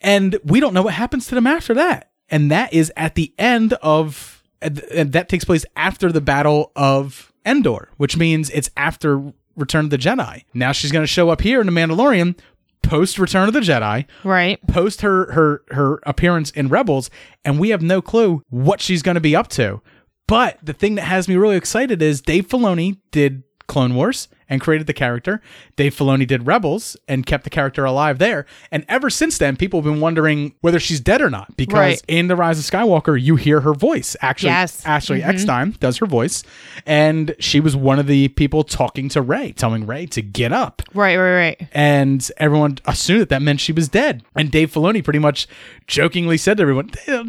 and 0.00 0.38
we 0.44 0.60
don't 0.60 0.74
know 0.74 0.82
what 0.82 0.94
happens 0.94 1.26
to 1.28 1.34
them 1.34 1.46
after 1.46 1.74
that. 1.74 2.10
And 2.30 2.50
that 2.50 2.72
is 2.72 2.92
at 2.96 3.14
the 3.14 3.32
end 3.38 3.74
of, 3.82 4.42
and 4.60 5.12
that 5.12 5.28
takes 5.28 5.44
place 5.44 5.64
after 5.76 6.10
the 6.10 6.20
Battle 6.20 6.72
of 6.76 7.32
Endor, 7.44 7.90
which 7.96 8.16
means 8.16 8.48
it's 8.50 8.70
after 8.76 9.32
Return 9.56 9.84
of 9.84 9.90
the 9.90 9.98
Jedi. 9.98 10.44
Now 10.54 10.72
she's 10.72 10.92
going 10.92 11.02
to 11.02 11.06
show 11.06 11.28
up 11.28 11.42
here 11.42 11.60
in 11.60 11.66
the 11.66 11.72
Mandalorian 11.72 12.38
post 12.82 13.18
Return 13.18 13.48
of 13.48 13.54
the 13.54 13.60
Jedi, 13.60 14.06
Right. 14.24 14.58
post 14.66 15.02
her 15.02 15.30
her 15.32 15.62
her 15.72 16.00
appearance 16.04 16.50
in 16.52 16.68
Rebels, 16.68 17.10
and 17.44 17.58
we 17.58 17.68
have 17.68 17.82
no 17.82 18.00
clue 18.00 18.42
what 18.48 18.80
she's 18.80 19.02
going 19.02 19.14
to 19.16 19.20
be 19.20 19.36
up 19.36 19.48
to. 19.48 19.82
But 20.26 20.58
the 20.62 20.72
thing 20.72 20.94
that 20.94 21.02
has 21.02 21.28
me 21.28 21.36
really 21.36 21.56
excited 21.56 22.00
is 22.00 22.20
Dave 22.22 22.48
Filoni 22.48 22.96
did 23.10 23.42
Clone 23.66 23.94
Wars 23.94 24.28
and 24.52 24.60
created 24.60 24.86
the 24.86 24.92
character. 24.92 25.40
Dave 25.76 25.94
Filoni 25.96 26.26
did 26.26 26.46
Rebels 26.46 26.94
and 27.08 27.24
kept 27.24 27.44
the 27.44 27.50
character 27.50 27.86
alive 27.86 28.18
there. 28.18 28.44
And 28.70 28.84
ever 28.86 29.08
since 29.08 29.38
then, 29.38 29.56
people 29.56 29.80
have 29.80 29.90
been 29.90 30.00
wondering 30.00 30.52
whether 30.60 30.78
she's 30.78 31.00
dead 31.00 31.22
or 31.22 31.30
not 31.30 31.56
because 31.56 31.74
Right. 31.78 32.02
in 32.06 32.28
The 32.28 32.36
Rise 32.36 32.58
of 32.58 32.64
Skywalker, 32.66 33.20
you 33.20 33.36
hear 33.36 33.60
her 33.62 33.72
voice. 33.72 34.14
Actually, 34.20 34.50
Yes. 34.50 34.84
Ashley 34.84 35.20
Mhm. 35.22 35.28
Eckstein 35.28 35.74
does 35.80 35.96
her 35.98 36.06
voice. 36.06 36.44
And 36.86 37.34
she 37.38 37.60
was 37.60 37.74
one 37.74 37.98
of 37.98 38.06
the 38.06 38.28
people 38.28 38.62
talking 38.62 39.08
to 39.08 39.22
Rey, 39.22 39.52
telling 39.52 39.86
Rey 39.86 40.04
to 40.06 40.20
get 40.20 40.52
up 40.52 40.82
Right, 40.92 41.16
right, 41.16 41.34
right. 41.34 41.68
and 41.72 42.28
everyone 42.36 42.78
assumed 42.84 43.22
that 43.22 43.28
that 43.30 43.40
meant 43.42 43.60
she 43.60 43.72
was 43.72 43.88
dead. 43.88 44.22
And 44.36 44.50
Dave 44.50 44.70
Filoni 44.70 45.02
pretty 45.02 45.18
much 45.18 45.48
jokingly 45.86 46.36
said 46.36 46.56
to 46.58 46.62
everyone, 46.62 46.90
"Eh, 47.06 47.22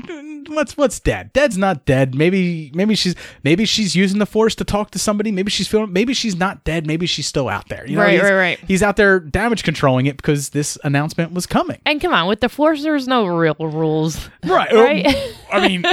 "What's 0.47 0.77
what's 0.77 0.99
dead? 0.99 1.31
Dad's 1.33 1.57
not 1.57 1.85
dead. 1.85 2.15
Maybe 2.15 2.71
maybe 2.73 2.95
she's 2.95 3.15
maybe 3.43 3.65
she's 3.65 3.95
using 3.95 4.19
the 4.19 4.25
force 4.25 4.55
to 4.55 4.63
talk 4.63 4.91
to 4.91 4.99
somebody. 4.99 5.31
Maybe 5.31 5.49
she's 5.51 5.67
feeling. 5.67 5.91
Maybe 5.93 6.13
she's 6.13 6.35
not 6.35 6.63
dead. 6.63 6.85
Maybe 6.87 7.05
she's 7.05 7.27
still 7.27 7.49
out 7.49 7.69
there. 7.69 7.85
You 7.87 7.95
know, 7.95 8.03
Right, 8.03 8.13
he's, 8.13 8.21
right, 8.21 8.33
right. 8.33 8.59
He's 8.67 8.83
out 8.83 8.95
there 8.97 9.19
damage 9.19 9.63
controlling 9.63 10.05
it 10.05 10.17
because 10.17 10.49
this 10.49 10.77
announcement 10.83 11.33
was 11.33 11.45
coming. 11.45 11.79
And 11.85 11.99
come 12.01 12.13
on, 12.13 12.27
with 12.27 12.41
the 12.41 12.49
Force, 12.49 12.83
there's 12.83 13.07
no 13.07 13.25
real 13.25 13.55
rules. 13.59 14.29
Right. 14.43 14.71
Right? 14.83 15.05
Um, 15.05 15.13
I 15.51 15.67
mean, 15.67 15.83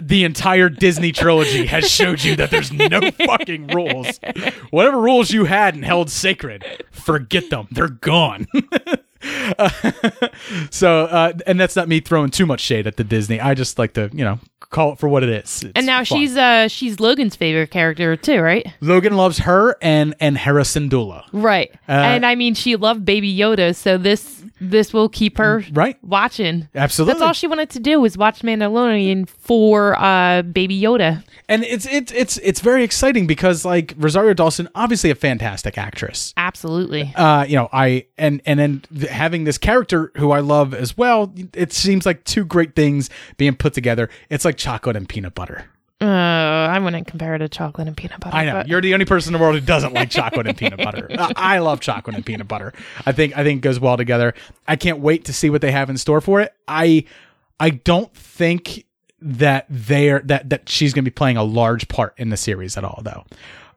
the 0.00 0.24
entire 0.24 0.68
Disney 0.68 1.12
trilogy 1.12 1.66
has 1.66 1.90
showed 1.90 2.22
you 2.22 2.36
that 2.36 2.50
there's 2.50 2.72
no 2.72 3.00
fucking 3.26 3.66
rules. 3.68 4.20
Whatever 4.70 5.00
rules 5.00 5.30
you 5.32 5.44
had 5.44 5.74
and 5.74 5.84
held 5.84 6.08
sacred, 6.10 6.64
forget 6.92 7.50
them. 7.50 7.68
They're 7.70 7.88
gone. 7.88 8.46
Uh, 9.58 9.70
so, 10.70 11.04
uh, 11.04 11.32
and 11.46 11.60
that's 11.60 11.76
not 11.76 11.88
me 11.88 12.00
throwing 12.00 12.30
too 12.30 12.46
much 12.46 12.60
shade 12.60 12.86
at 12.86 12.96
the 12.96 13.04
Disney. 13.04 13.40
I 13.40 13.54
just 13.54 13.78
like 13.78 13.94
to, 13.94 14.10
you 14.12 14.24
know, 14.24 14.38
call 14.72 14.92
it 14.92 14.98
for 14.98 15.08
what 15.08 15.22
it 15.22 15.28
is. 15.28 15.62
It's 15.62 15.72
and 15.76 15.86
now 15.86 15.98
fun. 15.98 16.04
she's 16.04 16.36
uh 16.36 16.66
she's 16.66 16.98
Logan's 16.98 17.36
favorite 17.36 17.70
character 17.70 18.16
too, 18.16 18.40
right? 18.40 18.66
Logan 18.80 19.16
loves 19.16 19.38
her 19.40 19.76
and 19.80 20.14
and 20.18 20.36
Hera 20.36 20.62
Syndulla. 20.62 21.24
Right. 21.32 21.70
Uh, 21.88 21.92
and 21.92 22.26
I 22.26 22.34
mean, 22.34 22.54
she 22.54 22.76
loved 22.76 23.04
Baby 23.04 23.36
Yoda, 23.36 23.76
so 23.76 23.98
this 23.98 24.41
this 24.70 24.92
will 24.92 25.08
keep 25.08 25.38
her 25.38 25.64
right 25.72 25.96
watching. 26.02 26.68
Absolutely. 26.74 27.14
That's 27.14 27.22
all 27.22 27.32
she 27.32 27.46
wanted 27.46 27.70
to 27.70 27.80
do 27.80 28.00
was 28.00 28.16
watch 28.16 28.40
Mandalorian 28.42 29.28
for 29.28 29.98
uh 29.98 30.42
Baby 30.42 30.80
Yoda. 30.80 31.24
And 31.48 31.64
it's 31.64 31.86
it's 31.86 32.12
it's 32.12 32.38
it's 32.38 32.60
very 32.60 32.84
exciting 32.84 33.26
because 33.26 33.64
like 33.64 33.94
Rosario 33.98 34.32
Dawson, 34.34 34.68
obviously 34.74 35.10
a 35.10 35.14
fantastic 35.14 35.76
actress. 35.76 36.32
Absolutely. 36.36 37.12
uh 37.16 37.44
you 37.44 37.56
know 37.56 37.68
i 37.72 38.06
and 38.18 38.40
and 38.46 38.58
then 38.60 38.82
having 39.10 39.44
this 39.44 39.58
character 39.58 40.12
who 40.16 40.30
i 40.30 40.40
love 40.40 40.74
as 40.74 40.96
well 40.96 41.32
it 41.54 41.72
seems 41.72 42.06
like 42.06 42.22
two 42.24 42.44
great 42.44 42.74
things 42.76 43.10
being 43.36 43.54
put 43.54 43.74
together 43.74 44.08
it's 44.30 44.44
like 44.44 44.56
chocolate 44.56 44.96
and 44.96 45.08
peanut 45.08 45.34
butter 45.34 45.64
Uh, 46.02 46.68
I 46.70 46.78
wouldn't 46.80 47.06
compare 47.06 47.36
it 47.36 47.38
to 47.38 47.48
chocolate 47.48 47.86
and 47.86 47.96
peanut 47.96 48.18
butter. 48.20 48.36
i 48.36 48.44
know. 48.44 48.52
but- 48.54 48.68
you're 48.68 48.80
the 48.80 48.92
only 48.92 49.06
person 49.06 49.32
in 49.32 49.38
the 49.38 49.42
world 49.42 49.54
who 49.54 49.60
doesn't 49.60 49.92
like 49.92 50.10
chocolate 50.10 50.48
and 50.48 50.56
peanut 50.56 50.78
butter. 50.78 51.06
I 51.36 51.58
love 51.58 51.80
chocolate 51.80 52.16
and 52.16 52.26
peanut 52.26 52.48
butter. 52.48 52.72
I 53.06 53.12
think 53.12 53.36
i 53.36 53.44
think 53.44 53.58
it 53.58 53.62
goes 53.62 53.78
well 53.78 53.96
together. 53.96 54.34
I 54.66 54.76
can't 54.76 54.98
wait 54.98 55.26
to 55.26 55.32
see 55.32 55.48
what 55.50 55.60
they 55.60 55.70
have 55.70 55.88
in 55.90 55.96
store 55.98 56.20
for 56.20 56.40
it. 56.40 56.52
I 56.66 57.04
i 57.60 57.70
don't 57.70 58.12
think 58.14 58.84
that 59.20 59.66
they're 59.70 60.20
that 60.24 60.50
that 60.50 60.68
she's 60.68 60.92
going 60.92 61.04
to 61.04 61.10
be 61.10 61.14
playing 61.14 61.36
a 61.36 61.44
large 61.44 61.86
part 61.88 62.14
in 62.16 62.30
the 62.30 62.36
series 62.36 62.76
at 62.76 62.82
all 62.84 63.00
though. 63.04 63.24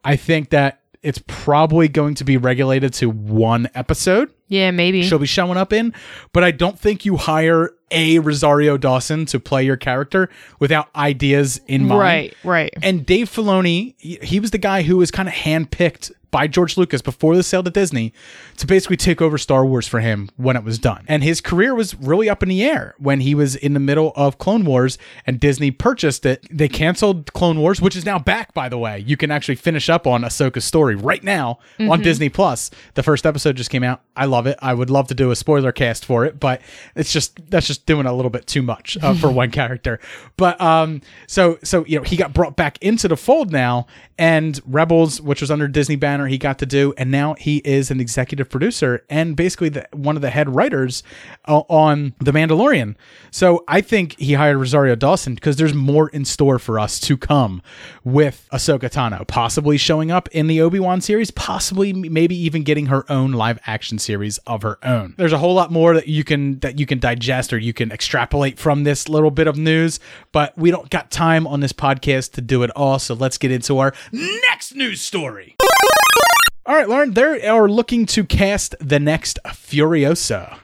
I 0.03 0.15
think 0.15 0.49
that 0.49 0.79
it's 1.05 1.21
probably 1.27 1.87
going 1.87 2.15
to 2.15 2.23
be 2.23 2.35
regulated 2.37 2.93
to 2.95 3.09
one 3.09 3.69
episode 3.75 4.31
Yeah, 4.47 4.71
maybe. 4.71 5.03
she'll 5.03 5.19
be 5.19 5.25
showing 5.27 5.57
up 5.57 5.71
in. 5.71 5.93
But 6.33 6.43
I 6.43 6.51
don't 6.51 6.79
think 6.79 7.05
you 7.05 7.17
hire 7.17 7.71
a 7.91 8.17
Rosario 8.19 8.77
Dawson 8.77 9.25
to 9.27 9.39
play 9.39 9.63
your 9.63 9.77
character 9.77 10.29
without 10.59 10.89
ideas 10.95 11.61
in 11.67 11.85
mind. 11.87 12.01
Right, 12.01 12.33
right. 12.43 12.73
And 12.81 13.05
Dave 13.05 13.29
Filoni, 13.29 13.93
he, 13.97 14.17
he 14.21 14.39
was 14.39 14.49
the 14.51 14.57
guy 14.57 14.81
who 14.81 14.97
was 14.97 15.11
kind 15.11 15.29
of 15.29 15.35
handpicked 15.35 16.11
by 16.35 16.47
George 16.47 16.75
Lucas 16.75 17.01
before 17.01 17.33
the 17.37 17.43
sale 17.43 17.63
to 17.63 17.69
Disney 17.69 18.11
to 18.57 18.67
basically 18.67 18.97
take 18.97 19.21
over 19.21 19.37
Star 19.37 19.65
Wars 19.65 19.87
for 19.87 20.01
him 20.01 20.29
when 20.35 20.57
it 20.57 20.65
was 20.65 20.77
done. 20.77 21.05
And 21.07 21.23
his 21.23 21.39
career 21.39 21.73
was 21.73 21.95
really 21.95 22.29
up 22.29 22.43
in 22.43 22.49
the 22.49 22.61
air 22.61 22.93
when 22.97 23.21
he 23.21 23.33
was 23.33 23.55
in 23.55 23.73
the 23.73 23.79
middle 23.79 24.11
of 24.17 24.37
Clone 24.37 24.65
Wars 24.65 24.97
and 25.25 25.39
Disney 25.39 25.71
purchased 25.71 26.25
it. 26.25 26.45
They 26.51 26.67
canceled 26.67 27.31
Clone 27.31 27.57
Wars, 27.61 27.79
which 27.79 27.95
is 27.95 28.05
now 28.05 28.19
back, 28.19 28.53
by 28.53 28.67
the 28.67 28.77
way. 28.77 28.99
You 28.99 29.15
can 29.15 29.31
actually 29.31 29.55
finish 29.55 29.89
up 29.89 30.05
on 30.05 30.23
Ahsoka's 30.23 30.65
story 30.65 30.95
right 30.95 31.23
now 31.23 31.59
on 31.79 32.01
Mhm. 32.01 32.03
Disney 32.03 32.27
Plus. 32.27 32.69
The 32.95 33.03
first 33.03 33.25
episode 33.25 33.55
just 33.55 33.69
came 33.69 33.83
out. 33.83 34.01
I 34.17 34.25
love 34.25 34.45
it. 34.45 34.57
I 34.61 34.73
would 34.73 34.89
love 34.89 35.07
to 35.07 35.13
do 35.13 35.31
a 35.31 35.37
spoiler 35.37 35.71
cast 35.71 36.03
for 36.03 36.25
it, 36.25 36.37
but 36.37 36.59
it's 36.97 37.13
just 37.13 37.49
that's 37.49 37.67
just 37.67 37.85
doing 37.85 38.05
a 38.05 38.13
little 38.13 38.29
bit 38.29 38.45
too 38.45 38.61
much 38.61 38.97
uh, 39.01 39.13
for 39.13 39.31
one 39.41 39.51
character. 39.51 40.01
But 40.35 40.59
um, 40.59 40.99
so 41.27 41.59
so 41.63 41.85
you 41.85 41.97
know 41.97 42.03
he 42.03 42.17
got 42.17 42.33
brought 42.33 42.57
back 42.57 42.77
into 42.81 43.07
the 43.07 43.15
fold 43.15 43.53
now, 43.53 43.87
and 44.17 44.59
Rebels, 44.65 45.21
which 45.21 45.39
was 45.39 45.49
under 45.49 45.67
Disney 45.69 45.95
banner, 45.95 46.24
he 46.27 46.37
got 46.37 46.59
to 46.59 46.65
do, 46.65 46.93
and 46.97 47.11
now 47.11 47.35
he 47.35 47.57
is 47.57 47.91
an 47.91 47.99
executive 47.99 48.49
producer 48.49 49.03
and 49.09 49.35
basically 49.35 49.69
the, 49.69 49.87
one 49.93 50.15
of 50.15 50.21
the 50.21 50.29
head 50.29 50.53
writers 50.53 51.03
uh, 51.47 51.59
on 51.69 52.13
The 52.19 52.31
Mandalorian. 52.31 52.95
So 53.31 53.63
I 53.67 53.81
think 53.81 54.17
he 54.19 54.33
hired 54.33 54.57
Rosario 54.57 54.95
Dawson 54.95 55.35
because 55.35 55.55
there's 55.55 55.73
more 55.73 56.09
in 56.09 56.25
store 56.25 56.59
for 56.59 56.79
us 56.79 56.99
to 57.01 57.17
come 57.17 57.61
with 58.03 58.47
Ahsoka 58.51 58.89
Tano, 58.89 59.27
possibly 59.27 59.77
showing 59.77 60.11
up 60.11 60.27
in 60.29 60.47
the 60.47 60.61
Obi 60.61 60.79
Wan 60.79 61.01
series, 61.01 61.31
possibly 61.31 61.93
maybe 61.93 62.35
even 62.35 62.63
getting 62.63 62.87
her 62.87 63.09
own 63.11 63.31
live 63.31 63.59
action 63.65 63.99
series 63.99 64.37
of 64.39 64.61
her 64.61 64.77
own. 64.83 65.15
There's 65.17 65.33
a 65.33 65.37
whole 65.37 65.53
lot 65.53 65.71
more 65.71 65.93
that 65.93 66.07
you 66.07 66.23
can 66.23 66.59
that 66.59 66.79
you 66.79 66.85
can 66.85 66.99
digest 66.99 67.53
or 67.53 67.57
you 67.57 67.73
can 67.73 67.91
extrapolate 67.91 68.59
from 68.59 68.83
this 68.83 69.09
little 69.09 69.31
bit 69.31 69.47
of 69.47 69.57
news, 69.57 69.99
but 70.31 70.57
we 70.57 70.71
don't 70.71 70.89
got 70.89 71.11
time 71.11 71.47
on 71.47 71.59
this 71.59 71.73
podcast 71.73 72.33
to 72.33 72.41
do 72.41 72.63
it 72.63 72.71
all. 72.71 72.99
So 72.99 73.13
let's 73.13 73.37
get 73.37 73.51
into 73.51 73.77
our 73.79 73.93
next 74.11 74.75
news 74.75 75.01
story. 75.01 75.55
All 76.65 76.75
right, 76.75 76.89
Lauren, 76.89 77.13
they 77.13 77.47
are 77.47 77.69
looking 77.69 78.05
to 78.07 78.23
cast 78.23 78.75
the 78.79 78.99
next 78.99 79.37
Furiosa. 79.45 80.57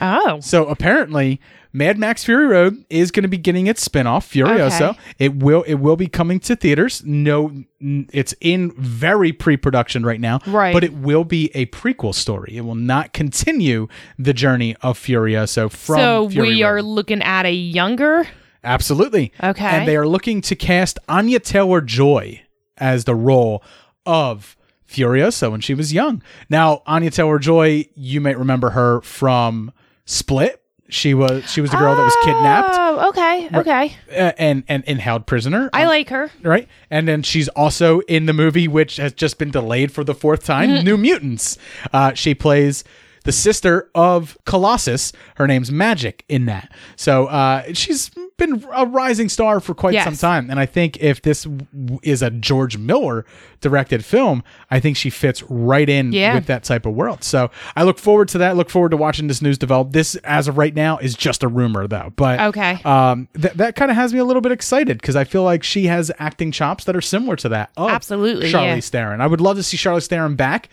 Oh. 0.00 0.40
So 0.40 0.66
apparently, 0.66 1.40
Mad 1.72 1.98
Max 1.98 2.24
Fury 2.24 2.46
Road 2.46 2.84
is 2.88 3.10
going 3.10 3.24
to 3.24 3.28
be 3.28 3.36
getting 3.36 3.66
its 3.66 3.86
spinoff, 3.86 4.24
Furiosa. 4.26 4.90
Okay. 4.90 4.98
It 5.18 5.36
will 5.36 5.62
it 5.64 5.74
will 5.74 5.96
be 5.96 6.06
coming 6.06 6.40
to 6.40 6.56
theaters. 6.56 7.02
No, 7.04 7.52
it's 7.80 8.34
in 8.40 8.72
very 8.78 9.32
pre-production 9.32 10.06
right 10.06 10.20
now. 10.20 10.38
Right. 10.46 10.72
But 10.72 10.84
it 10.84 10.94
will 10.94 11.24
be 11.24 11.50
a 11.54 11.66
prequel 11.66 12.14
story. 12.14 12.56
It 12.56 12.62
will 12.62 12.74
not 12.74 13.12
continue 13.12 13.88
the 14.18 14.32
journey 14.32 14.76
of 14.82 14.98
Furiosa 14.98 15.70
from 15.70 15.96
so 15.96 16.30
Fury 16.30 16.48
we 16.48 16.62
Road. 16.62 16.68
are 16.68 16.82
looking 16.82 17.22
at 17.22 17.44
a 17.44 17.52
younger. 17.52 18.26
Absolutely. 18.62 19.32
Okay. 19.42 19.64
And 19.66 19.86
they 19.86 19.96
are 19.96 20.08
looking 20.08 20.40
to 20.42 20.56
cast 20.56 20.98
Anya 21.08 21.38
Taylor 21.38 21.80
Joy 21.82 22.40
as 22.78 23.04
the 23.04 23.14
role 23.14 23.62
of 24.06 24.56
Furiosa 24.94 25.50
when 25.50 25.60
she 25.60 25.74
was 25.74 25.92
young. 25.92 26.22
Now, 26.48 26.82
Anya 26.86 27.10
Taylor 27.10 27.38
Joy, 27.38 27.86
you 27.94 28.20
might 28.20 28.38
remember 28.38 28.70
her 28.70 29.00
from 29.02 29.72
Split. 30.04 30.60
She 30.90 31.14
was 31.14 31.50
she 31.50 31.62
was 31.62 31.70
the 31.70 31.78
girl 31.78 31.96
that 31.96 32.02
was 32.04 32.16
kidnapped 32.24 32.68
Oh, 32.74 33.08
okay, 33.08 33.48
okay. 33.54 33.96
uh, 34.10 34.32
and, 34.38 34.64
and 34.68 34.84
and 34.86 35.00
held 35.00 35.26
prisoner. 35.26 35.70
I 35.72 35.86
like 35.86 36.10
her. 36.10 36.30
Right. 36.42 36.68
And 36.90 37.08
then 37.08 37.22
she's 37.22 37.48
also 37.48 38.00
in 38.00 38.26
the 38.26 38.34
movie, 38.34 38.68
which 38.68 38.98
has 38.98 39.14
just 39.14 39.38
been 39.38 39.50
delayed 39.50 39.90
for 39.92 40.04
the 40.04 40.14
fourth 40.14 40.44
time 40.44 40.68
Mm-hmm. 40.68 40.84
New 40.84 40.96
Mutants. 40.98 41.56
Uh, 41.92 42.12
she 42.12 42.34
plays 42.34 42.84
the 43.24 43.32
sister 43.32 43.90
of 43.94 44.38
Colossus. 44.46 45.12
Her 45.36 45.46
name's 45.46 45.70
Magic 45.72 46.24
in 46.28 46.46
that. 46.46 46.70
So 46.96 47.26
uh, 47.26 47.64
she's 47.72 48.10
been 48.36 48.64
a 48.74 48.84
rising 48.86 49.28
star 49.28 49.60
for 49.60 49.74
quite 49.74 49.94
Yes. 49.94 50.04
some 50.04 50.16
time. 50.16 50.50
And 50.50 50.58
I 50.58 50.66
think 50.66 50.96
if 51.00 51.22
this 51.22 51.44
w- 51.44 52.00
is 52.02 52.20
a 52.20 52.30
George 52.30 52.76
Miller 52.76 53.24
directed 53.60 54.04
film, 54.04 54.42
I 54.72 54.80
think 54.80 54.96
she 54.96 55.08
fits 55.08 55.42
right 55.44 55.88
in 55.88 56.12
Yeah. 56.12 56.34
with 56.34 56.46
that 56.46 56.64
type 56.64 56.84
of 56.84 56.94
world. 56.94 57.22
So 57.22 57.50
I 57.76 57.84
look 57.84 57.96
forward 57.98 58.26
to 58.30 58.38
that. 58.38 58.56
Look 58.56 58.70
forward 58.70 58.90
to 58.90 58.96
watching 58.96 59.28
this 59.28 59.40
news 59.40 59.56
develop. 59.56 59.92
This, 59.92 60.16
as 60.16 60.48
of 60.48 60.58
right 60.58 60.74
now, 60.74 60.98
is 60.98 61.14
just 61.14 61.44
a 61.44 61.48
rumor, 61.48 61.86
though. 61.86 62.12
But 62.16 62.40
Okay. 62.40 62.80
um, 62.84 63.28
th- 63.40 63.54
that 63.54 63.76
kind 63.76 63.90
of 63.92 63.96
has 63.96 64.12
me 64.12 64.18
a 64.18 64.24
little 64.24 64.42
bit 64.42 64.50
excited 64.52 64.98
because 65.00 65.14
I 65.14 65.22
feel 65.24 65.44
like 65.44 65.62
she 65.62 65.86
has 65.86 66.10
acting 66.18 66.50
chops 66.50 66.84
that 66.84 66.96
are 66.96 67.00
similar 67.00 67.36
to 67.36 67.48
that. 67.50 67.70
of 67.76 67.90
Absolutely, 67.90 68.50
Charlize 68.50 68.92
yeah. 68.92 69.00
Theron. 69.00 69.20
I 69.20 69.26
would 69.28 69.40
love 69.40 69.56
to 69.58 69.62
see 69.62 69.76
Charlize 69.76 70.08
Theron 70.08 70.34
back. 70.34 70.68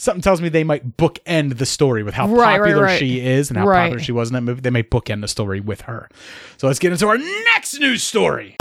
Something 0.00 0.22
tells 0.22 0.40
me 0.40 0.48
they 0.48 0.64
might 0.64 0.96
bookend 0.96 1.58
the 1.58 1.66
story 1.66 2.02
with 2.02 2.14
how 2.14 2.26
Right, 2.26 2.58
right, 2.58 2.58
popular 2.60 2.84
right. 2.84 2.98
she 2.98 3.20
is 3.20 3.50
and 3.50 3.58
how 3.58 3.66
Right. 3.66 3.82
popular 3.84 4.02
she 4.02 4.12
was 4.12 4.30
in 4.30 4.34
that 4.34 4.40
movie. 4.40 4.62
They 4.62 4.70
may 4.70 4.82
bookend 4.82 5.20
the 5.20 5.28
story 5.28 5.60
with 5.60 5.82
her. 5.82 6.08
So 6.56 6.66
let's 6.68 6.78
get 6.78 6.90
into 6.90 7.06
our 7.06 7.18
next 7.18 7.78
news 7.78 8.02
story. 8.02 8.56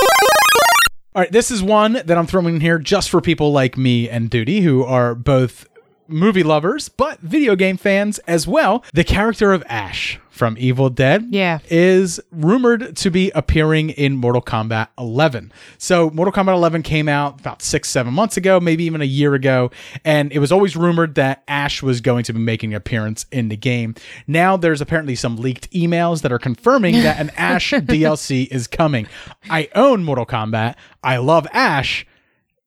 All 1.15 1.21
right, 1.23 1.31
this 1.31 1.49
is 1.49 1.63
one 1.63 1.93
that 1.93 2.11
I'm 2.11 2.27
throwing 2.27 2.55
in 2.55 2.61
here 2.61 2.77
just 2.77 3.09
for 3.09 3.21
people 3.21 3.53
like 3.53 3.77
me 3.77 4.09
and 4.09 4.29
Duty, 4.29 4.59
who 4.61 4.83
are 4.83 5.15
both 5.15 5.65
movie 6.09 6.43
lovers, 6.43 6.89
but 6.89 7.19
video 7.21 7.55
game 7.55 7.77
fans 7.77 8.19
as 8.19 8.47
well. 8.47 8.83
The 8.93 9.03
character 9.03 9.53
of 9.53 9.63
Ash 9.67 10.19
from 10.29 10.55
Evil 10.57 10.89
Dead 10.89 11.27
Yeah. 11.31 11.59
is 11.69 12.17
rumored 12.31 12.95
to 12.95 13.11
be 13.11 13.29
appearing 13.35 13.89
in 13.89 14.15
Mortal 14.15 14.41
Kombat 14.41 14.87
11. 14.97 15.51
So, 15.77 16.09
Mortal 16.11 16.31
Kombat 16.31 16.53
11 16.53 16.81
came 16.81 17.09
out 17.09 17.41
about 17.41 17.61
six, 17.61 17.89
seven 17.89 18.13
months 18.13 18.37
ago, 18.37 18.57
maybe 18.61 18.85
even 18.85 19.01
a 19.01 19.05
year 19.05 19.33
ago, 19.33 19.69
and 20.05 20.31
it 20.31 20.39
was 20.39 20.49
always 20.53 20.77
rumored 20.77 21.15
that 21.15 21.43
Ash 21.49 21.83
was 21.83 21.99
going 21.99 22.23
to 22.23 22.31
be 22.31 22.39
making 22.39 22.71
an 22.71 22.77
appearance 22.77 23.25
in 23.33 23.49
the 23.49 23.57
game. 23.57 23.95
Now, 24.27 24.55
there's 24.55 24.79
apparently 24.79 25.15
some 25.15 25.35
leaked 25.35 25.69
emails 25.71 26.21
that 26.21 26.31
are 26.31 26.39
confirming 26.39 26.93
that 27.03 27.19
an 27.19 27.31
Ash 27.37 27.71
DLC 27.71 28.47
is 28.49 28.65
coming. 28.67 29.07
I 29.49 29.67
own 29.75 30.05
Mortal 30.05 30.25
Kombat. 30.25 30.75
I 31.03 31.17
love 31.17 31.47
Ash. 31.51 32.05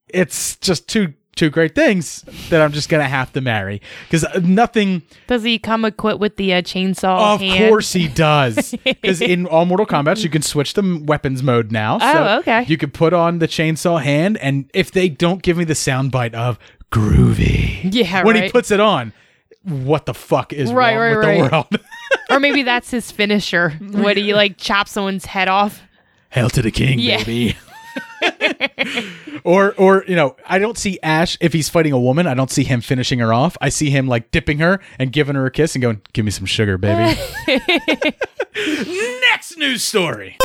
It's 0.08 0.56
just 0.56 0.88
too 0.88 1.14
two 1.34 1.48
great 1.50 1.74
things 1.74 2.22
that 2.50 2.60
I'm 2.60 2.72
just 2.72 2.88
gonna 2.88 3.08
have 3.08 3.32
to 3.32 3.40
marry 3.40 3.80
because 4.10 4.24
nothing. 4.42 5.02
Does 5.26 5.42
he 5.42 5.58
come 5.58 5.84
equipped 5.84 6.20
with 6.20 6.36
the 6.36 6.52
uh, 6.54 6.62
chainsaw? 6.62 7.34
Of 7.34 7.40
hand? 7.40 7.68
course 7.70 7.92
he 7.92 8.08
does, 8.08 8.74
because 8.84 9.20
in 9.20 9.46
all 9.46 9.64
Mortal 9.64 9.86
Kombat 9.86 10.22
you 10.22 10.30
can 10.30 10.42
switch 10.42 10.74
to 10.74 11.02
weapons 11.04 11.42
mode 11.42 11.72
now. 11.72 11.98
Oh, 12.00 12.38
okay. 12.40 12.64
You 12.68 12.76
could 12.76 12.92
put 12.94 13.12
on 13.12 13.38
the 13.38 13.48
chainsaw 13.48 14.02
hand, 14.02 14.36
and 14.38 14.70
if 14.74 14.90
they 14.92 15.08
don't 15.08 15.42
give 15.42 15.56
me 15.56 15.64
the 15.64 15.74
soundbite 15.74 16.34
of 16.34 16.58
groovy, 16.90 17.92
Yeah, 17.92 18.22
when 18.24 18.36
he 18.36 18.50
puts 18.50 18.70
it 18.70 18.80
on, 18.80 19.12
what 19.62 20.06
the 20.06 20.14
fuck 20.14 20.52
is 20.52 20.72
Right, 20.72 20.94
wrong 20.94 21.02
right, 21.02 21.16
with 21.16 21.26
right. 21.26 21.50
the 21.50 21.56
world? 21.56 21.66
or 22.30 22.40
maybe 22.40 22.62
that's 22.62 22.90
his 22.90 23.10
finisher 23.10 23.70
when 23.80 24.16
he 24.16 24.34
like 24.34 24.56
chops 24.58 24.92
someone's 24.92 25.24
head 25.24 25.48
off. 25.48 25.82
Hail 26.30 26.50
to 26.50 26.62
the 26.62 26.70
king, 26.70 26.98
Yeah. 26.98 27.18
baby. 27.18 27.56
or 29.44 29.74
or 29.74 30.04
you 30.06 30.16
know, 30.16 30.36
I 30.46 30.58
don't 30.58 30.78
see 30.78 30.98
Ash 31.02 31.36
if 31.40 31.52
he's 31.52 31.68
fighting 31.68 31.92
a 31.92 31.98
woman, 31.98 32.26
I 32.26 32.34
don't 32.34 32.50
see 32.50 32.64
him 32.64 32.80
finishing 32.80 33.18
her 33.18 33.32
off. 33.32 33.56
I 33.60 33.68
see 33.68 33.90
him 33.90 34.08
like 34.08 34.30
dipping 34.30 34.58
her 34.58 34.80
and 34.98 35.12
giving 35.12 35.34
her 35.34 35.46
a 35.46 35.50
kiss 35.50 35.74
and 35.74 35.82
going, 35.82 36.00
"Give 36.12 36.24
me 36.24 36.30
some 36.30 36.46
sugar, 36.46 36.78
baby." 36.78 37.18
Next 39.20 39.56
news 39.56 39.82
story. 39.82 40.36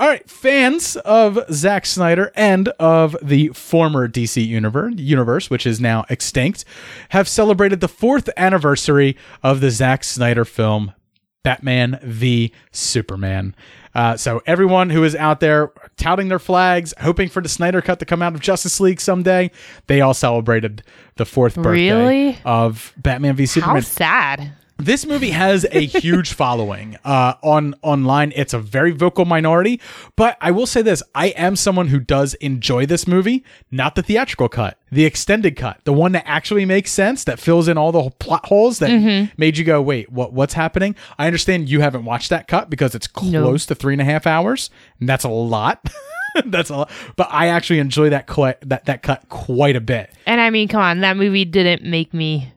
All 0.00 0.06
right, 0.06 0.30
fans 0.30 0.94
of 0.96 1.40
Zack 1.52 1.84
Snyder 1.84 2.30
and 2.36 2.68
of 2.78 3.16
the 3.20 3.48
former 3.48 4.06
DC 4.06 4.46
universe, 4.46 4.94
universe, 4.96 5.50
which 5.50 5.66
is 5.66 5.80
now 5.80 6.04
extinct, 6.08 6.64
have 7.08 7.26
celebrated 7.26 7.80
the 7.80 7.88
fourth 7.88 8.28
anniversary 8.36 9.16
of 9.42 9.60
the 9.60 9.72
Zack 9.72 10.04
Snyder 10.04 10.44
film 10.44 10.92
Batman 11.42 11.98
v 12.04 12.52
Superman. 12.70 13.56
Uh, 13.98 14.16
so 14.16 14.40
everyone 14.46 14.90
who 14.90 15.02
is 15.02 15.16
out 15.16 15.40
there 15.40 15.72
touting 15.96 16.28
their 16.28 16.38
flags, 16.38 16.94
hoping 17.00 17.28
for 17.28 17.42
the 17.42 17.48
Snyder 17.48 17.82
cut 17.82 17.98
to 17.98 18.04
come 18.04 18.22
out 18.22 18.32
of 18.32 18.40
Justice 18.40 18.78
League 18.78 19.00
someday, 19.00 19.50
they 19.88 20.00
all 20.00 20.14
celebrated 20.14 20.84
the 21.16 21.24
fourth 21.24 21.56
birthday 21.56 21.90
Really? 21.90 22.38
of 22.44 22.94
Batman 22.96 23.34
v 23.34 23.44
Superman. 23.44 23.74
How 23.76 23.80
sad. 23.80 24.52
This 24.80 25.04
movie 25.04 25.30
has 25.30 25.66
a 25.72 25.84
huge 25.84 26.32
following 26.34 26.96
uh, 27.04 27.34
on 27.42 27.74
online. 27.82 28.32
It's 28.36 28.54
a 28.54 28.60
very 28.60 28.92
vocal 28.92 29.24
minority, 29.24 29.80
but 30.14 30.36
I 30.40 30.52
will 30.52 30.66
say 30.66 30.82
this: 30.82 31.02
I 31.16 31.28
am 31.30 31.56
someone 31.56 31.88
who 31.88 31.98
does 31.98 32.34
enjoy 32.34 32.86
this 32.86 33.06
movie, 33.08 33.44
not 33.72 33.96
the 33.96 34.02
theatrical 34.04 34.48
cut, 34.48 34.78
the 34.92 35.04
extended 35.04 35.56
cut, 35.56 35.80
the 35.82 35.92
one 35.92 36.12
that 36.12 36.22
actually 36.26 36.64
makes 36.64 36.92
sense, 36.92 37.24
that 37.24 37.40
fills 37.40 37.66
in 37.66 37.76
all 37.76 37.90
the 37.90 38.08
plot 38.20 38.46
holes 38.46 38.78
that 38.78 38.90
Mhm. 38.90 39.32
made 39.36 39.58
you 39.58 39.64
go, 39.64 39.82
"Wait, 39.82 40.12
what? 40.12 40.32
What's 40.32 40.54
happening?" 40.54 40.94
I 41.18 41.26
understand 41.26 41.68
you 41.68 41.80
haven't 41.80 42.04
watched 42.04 42.30
that 42.30 42.46
cut 42.46 42.70
because 42.70 42.94
it's 42.94 43.08
close 43.08 43.66
to 43.66 43.74
three 43.74 43.94
and 43.94 44.00
a 44.00 44.04
half 44.04 44.28
hours, 44.28 44.70
and 45.00 45.08
that's 45.08 45.24
a 45.24 45.28
lot. 45.28 45.84
that's 46.46 46.70
a 46.70 46.76
lot. 46.76 46.90
But 47.16 47.26
I 47.32 47.48
actually 47.48 47.80
enjoy 47.80 48.10
that 48.10 48.28
quite 48.28 48.60
that 48.68 48.84
that 48.84 49.02
cut 49.02 49.28
quite 49.28 49.74
a 49.74 49.80
bit. 49.80 50.12
And 50.24 50.40
I 50.40 50.50
mean, 50.50 50.68
come 50.68 50.80
on, 50.80 51.00
that 51.00 51.16
movie 51.16 51.44
didn't 51.44 51.82
make 51.82 52.14
me. 52.14 52.52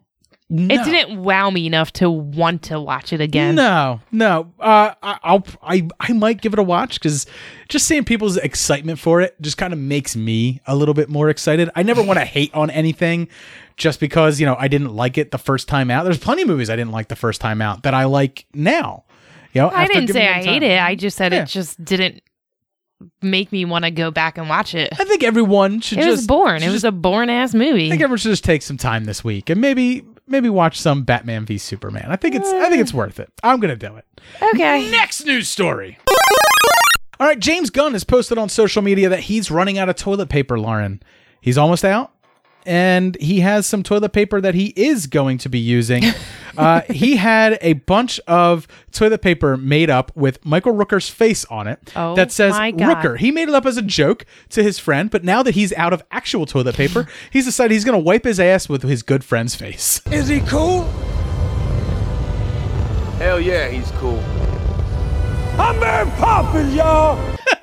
No. 0.53 0.75
It 0.75 0.83
didn't 0.83 1.23
wow 1.23 1.49
me 1.49 1.65
enough 1.65 1.93
to 1.93 2.09
want 2.09 2.63
to 2.63 2.77
watch 2.81 3.13
it 3.13 3.21
again. 3.21 3.55
No, 3.55 4.01
no. 4.11 4.51
Uh, 4.59 4.93
I, 5.01 5.17
I'll 5.23 5.45
I 5.63 5.87
I 5.97 6.11
might 6.11 6.41
give 6.41 6.51
it 6.51 6.59
a 6.59 6.63
watch 6.63 6.95
because 6.99 7.25
just 7.69 7.87
seeing 7.87 8.03
people's 8.03 8.35
excitement 8.35 8.99
for 8.99 9.21
it 9.21 9.41
just 9.41 9.57
kind 9.57 9.71
of 9.71 9.79
makes 9.79 10.13
me 10.13 10.59
a 10.67 10.75
little 10.75 10.93
bit 10.93 11.07
more 11.07 11.29
excited. 11.29 11.69
I 11.73 11.83
never 11.83 12.03
want 12.03 12.19
to 12.19 12.25
hate 12.37 12.53
on 12.53 12.69
anything 12.69 13.29
just 13.77 14.01
because 14.01 14.41
you 14.41 14.45
know 14.45 14.57
I 14.59 14.67
didn't 14.67 14.93
like 14.93 15.17
it 15.17 15.31
the 15.31 15.37
first 15.37 15.69
time 15.69 15.89
out. 15.89 16.03
There's 16.03 16.17
plenty 16.19 16.41
of 16.41 16.49
movies 16.49 16.69
I 16.69 16.75
didn't 16.75 16.91
like 16.91 17.07
the 17.07 17.15
first 17.15 17.39
time 17.39 17.61
out 17.61 17.83
that 17.83 17.93
I 17.93 18.03
like 18.03 18.45
now. 18.53 19.05
You 19.53 19.61
know, 19.61 19.69
I 19.69 19.87
didn't 19.87 20.09
say 20.09 20.27
I 20.27 20.43
hate 20.43 20.63
it. 20.63 20.81
I 20.81 20.95
just 20.95 21.15
said 21.15 21.31
Yeah. 21.31 21.43
it 21.43 21.45
just 21.47 21.81
didn't 21.83 22.21
make 23.21 23.51
me 23.51 23.65
want 23.65 23.85
to 23.85 23.91
go 23.91 24.11
back 24.11 24.37
and 24.37 24.47
watch 24.49 24.75
it. 24.75 24.89
I 24.99 25.05
think 25.05 25.23
everyone 25.23 25.79
should 25.81 25.97
It 25.99 26.01
just 26.03 26.17
was 26.17 26.25
should 26.25 26.61
It 26.61 26.67
was 26.67 26.75
just- 26.81 26.83
a 26.85 26.91
born 26.91 27.29
ass 27.29 27.53
movie. 27.53 27.87
I 27.87 27.89
think 27.89 28.01
everyone 28.01 28.17
should 28.17 28.29
just 28.31 28.43
take 28.43 28.61
some 28.61 28.77
time 28.77 29.05
this 29.05 29.23
week 29.23 29.49
and 29.49 29.59
maybe 29.59 30.03
maybe 30.31 30.49
watch 30.49 30.79
some 30.79 31.03
Batman 31.03 31.45
v 31.45 31.57
Superman. 31.57 32.07
I 32.07 32.15
think 32.15 32.35
it's 32.35 32.47
I 32.47 32.69
think 32.69 32.79
eh. 32.79 32.81
it's 32.81 32.93
worth 32.93 33.19
it. 33.19 33.31
I'm 33.43 33.59
gonna 33.59 33.75
do 33.75 33.95
it. 33.95 34.05
Okay. 34.41 34.89
Next 34.89 35.25
news 35.25 35.47
story. 35.47 35.97
All 37.19 37.27
right, 37.27 37.39
James 37.39 37.69
Gunn 37.69 37.93
has 37.93 38.03
posted 38.03 38.39
on 38.39 38.49
social 38.49 38.81
media 38.81 39.07
that 39.09 39.19
he's 39.19 39.51
running 39.51 39.77
out 39.77 39.89
of 39.89 39.95
toilet 39.95 40.29
paper, 40.29 40.59
Lauren. 40.59 41.03
He's 41.39 41.57
almost 41.57 41.85
out. 41.85 42.11
And 42.65 43.15
he 43.19 43.41
has 43.41 43.67
some 43.67 43.83
toilet 43.83 44.11
paper 44.11 44.41
that 44.41 44.55
he 44.55 44.67
is 44.75 45.05
going 45.05 45.37
to 45.39 45.49
be 45.49 45.59
using. 45.59 46.03
uh, 46.57 46.81
he 46.89 47.15
had 47.17 47.57
a 47.61 47.73
bunch 47.73 48.19
of 48.27 48.67
toilet 48.91 49.21
paper 49.21 49.57
made 49.57 49.89
up 49.89 50.15
with 50.15 50.43
Michael 50.45 50.73
Rooker's 50.73 51.09
face 51.09 51.45
on 51.45 51.67
it 51.67 51.91
Oh 51.95 52.15
that 52.15 52.31
says. 52.31 52.53
Rooker. 52.53 53.17
He 53.17 53.31
made 53.31 53.49
it 53.49 53.55
up 53.55 53.65
as 53.65 53.77
a 53.77 53.81
joke 53.81 54.25
to 54.49 54.63
his 54.63 54.79
friend, 54.79 55.09
but 55.09 55.23
now 55.23 55.43
that 55.43 55.55
he's 55.55 55.73
out 55.73 55.93
of 55.93 56.03
actual 56.11 56.45
toilet 56.45 56.75
paper, 56.75 57.07
he's 57.31 57.45
decided 57.45 57.73
he's 57.73 57.85
going 57.85 57.97
to 57.97 58.03
wipe 58.03 58.23
his 58.23 58.39
ass 58.39 58.67
with 58.69 58.83
his 58.83 59.03
good 59.03 59.23
friend's 59.23 59.55
face. 59.55 60.01
Is 60.11 60.27
he 60.27 60.41
cool? 60.41 60.83
Hell 63.17 63.39
yeah, 63.39 63.67
he's 63.67 63.91
cool. 63.91 64.19
I'm 65.59 65.79
Mary 65.79 66.09
Poppins, 66.17 66.73
y'all. 66.73 67.17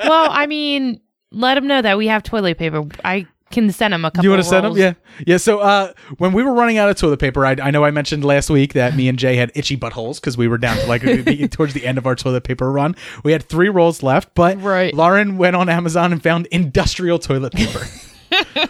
well, 0.04 0.28
I 0.30 0.46
mean, 0.46 1.00
let 1.32 1.56
him 1.56 1.66
know 1.66 1.82
that 1.82 1.98
we 1.98 2.06
have 2.06 2.22
toilet 2.22 2.58
paper. 2.58 2.84
I 3.04 3.26
can 3.50 3.70
send 3.70 3.94
him 3.94 4.04
a 4.04 4.10
couple. 4.10 4.24
You 4.24 4.30
want 4.30 4.42
to 4.42 4.48
send 4.48 4.64
them? 4.64 4.70
rolls. 4.70 4.78
Yeah, 4.78 4.94
yeah. 5.26 5.36
So 5.36 5.60
uh, 5.60 5.92
when 6.18 6.32
we 6.32 6.42
were 6.42 6.52
running 6.52 6.78
out 6.78 6.88
of 6.88 6.96
toilet 6.96 7.18
paper, 7.18 7.46
I, 7.46 7.56
I 7.62 7.70
know 7.70 7.84
I 7.84 7.90
mentioned 7.90 8.24
last 8.24 8.50
week 8.50 8.74
that 8.74 8.94
me 8.94 9.08
and 9.08 9.18
Jay 9.18 9.36
had 9.36 9.50
itchy 9.54 9.76
buttholes 9.76 10.20
because 10.20 10.36
we 10.36 10.48
were 10.48 10.58
down 10.58 10.76
to 10.78 10.86
like 10.86 11.02
towards 11.50 11.74
the 11.74 11.86
end 11.86 11.98
of 11.98 12.06
our 12.06 12.14
toilet 12.14 12.44
paper 12.44 12.70
run. 12.70 12.94
We 13.24 13.32
had 13.32 13.44
three 13.44 13.68
rolls 13.68 14.02
left, 14.02 14.34
but 14.34 14.60
right. 14.62 14.94
Lauren 14.94 15.38
went 15.38 15.56
on 15.56 15.68
Amazon 15.68 16.12
and 16.12 16.22
found 16.22 16.46
industrial 16.46 17.18
toilet 17.18 17.54
paper, 17.54 17.86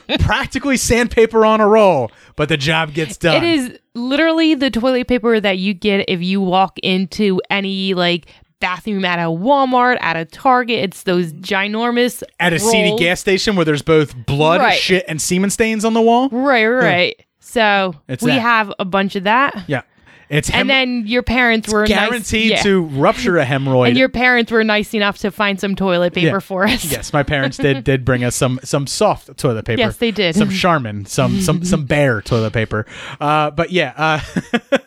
practically 0.20 0.76
sandpaper 0.76 1.44
on 1.44 1.60
a 1.60 1.66
roll, 1.66 2.10
but 2.36 2.48
the 2.48 2.56
job 2.56 2.94
gets 2.94 3.16
done. 3.16 3.42
It 3.42 3.48
is 3.48 3.78
literally 3.94 4.54
the 4.54 4.70
toilet 4.70 5.08
paper 5.08 5.40
that 5.40 5.58
you 5.58 5.74
get 5.74 6.04
if 6.08 6.22
you 6.22 6.40
walk 6.40 6.78
into 6.82 7.40
any 7.50 7.94
like 7.94 8.26
bathroom 8.60 9.04
at 9.04 9.18
a 9.18 9.22
Walmart, 9.30 9.98
at 10.00 10.16
a 10.16 10.24
Target. 10.24 10.80
It's 10.84 11.02
those 11.04 11.32
ginormous 11.34 12.22
at 12.40 12.52
a 12.52 12.58
seedy 12.58 12.96
gas 12.96 13.20
station 13.20 13.56
where 13.56 13.64
there's 13.64 13.82
both 13.82 14.14
blood, 14.26 14.60
Right. 14.60 14.78
shit, 14.78 15.04
and 15.08 15.20
semen 15.20 15.50
stains 15.50 15.84
on 15.84 15.94
the 15.94 16.00
wall. 16.02 16.28
Right, 16.30 16.66
right. 16.66 17.24
So 17.40 17.94
It's 18.08 18.22
we 18.22 18.32
that. 18.32 18.40
have 18.40 18.72
a 18.78 18.84
bunch 18.84 19.16
of 19.16 19.24
that. 19.24 19.64
Yeah, 19.68 19.82
it's 20.28 20.48
hem- 20.48 20.62
and 20.62 20.70
then 20.70 21.06
your 21.06 21.22
parents 21.22 21.68
were 21.72 21.80
nice- 21.82 21.88
guaranteed 21.88 22.50
yeah. 22.50 22.62
to 22.62 22.82
rupture 22.82 23.38
a 23.38 23.44
hemorrhoid. 23.44 23.88
And 23.88 23.96
your 23.98 24.08
parents 24.08 24.52
were 24.52 24.62
nice 24.64 24.92
enough 24.94 25.18
to 25.18 25.30
find 25.30 25.58
some 25.58 25.74
toilet 25.74 26.12
paper 26.12 26.26
Yeah. 26.36 26.38
for 26.40 26.64
us. 26.64 26.84
Yes, 26.84 27.12
my 27.12 27.22
parents 27.22 27.56
did 27.56 27.84
did 27.84 28.04
bring 28.04 28.24
us 28.24 28.34
some 28.36 28.60
some 28.62 28.86
soft 28.86 29.36
toilet 29.38 29.64
paper. 29.64 29.80
Yes, 29.80 29.96
they 29.96 30.10
did. 30.10 30.34
Some 30.36 30.50
Charmin, 30.50 31.06
some 31.06 31.40
some 31.40 31.64
some 31.64 31.84
Bear 31.86 32.20
toilet 32.22 32.52
paper. 32.52 32.84
Uh, 33.20 33.50
but 33.50 33.70
yeah, 33.70 33.92
uh, 33.96 34.20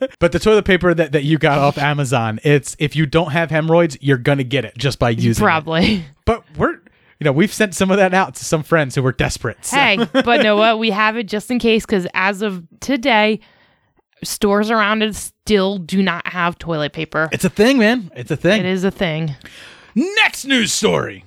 but 0.20 0.32
the 0.32 0.40
toilet 0.40 0.66
paper 0.66 0.94
that, 0.94 1.12
that 1.14 1.24
you 1.24 1.38
got 1.38 1.58
off 1.58 1.78
Amazon, 1.78 2.40
it's 2.44 2.76
if 2.80 2.96
you 2.96 3.06
don't 3.06 3.32
have 3.32 3.50
hemorrhoids, 3.52 3.98
you're 4.02 4.18
gonna 4.18 4.44
get 4.44 4.66
it 4.66 4.78
just 4.78 5.00
by 5.00 5.10
using 5.10 5.42
it. 5.44 5.46
Probably. 5.46 6.04
But 6.26 6.44
we're 6.58 6.74
you 7.20 7.26
know 7.26 7.32
we've 7.32 7.54
sent 7.54 7.76
some 7.76 7.92
of 7.92 7.98
that 7.98 8.14
out 8.14 8.36
to 8.36 8.46
some 8.46 8.64
friends 8.64 8.96
who 8.96 9.02
were 9.04 9.12
desperate. 9.12 9.64
so- 9.66 9.76
Hey, 9.78 9.98
but 10.12 10.42
know 10.44 10.56
what? 10.56 10.80
We 10.80 10.90
have 10.92 11.18
it 11.18 11.28
just 11.28 11.50
in 11.52 11.60
case 11.60 11.86
because 11.86 12.08
as 12.14 12.42
of 12.42 12.64
today, 12.80 13.40
stores 14.24 14.70
around 14.72 15.02
it 15.02 15.16
still 15.16 15.78
do 15.78 16.02
not 16.02 16.28
have 16.28 16.58
toilet 16.58 16.94
paper. 16.94 17.30
It's 17.32 17.46
a 17.46 17.50
thing, 17.50 17.78
man. 17.78 18.12
It's 18.16 18.32
a 18.32 18.38
thing. 18.38 18.60
It 18.60 18.66
is 18.66 18.84
a 18.84 18.92
thing. 18.92 19.36
Next 19.96 20.46
news 20.46 20.72
story. 20.72 21.26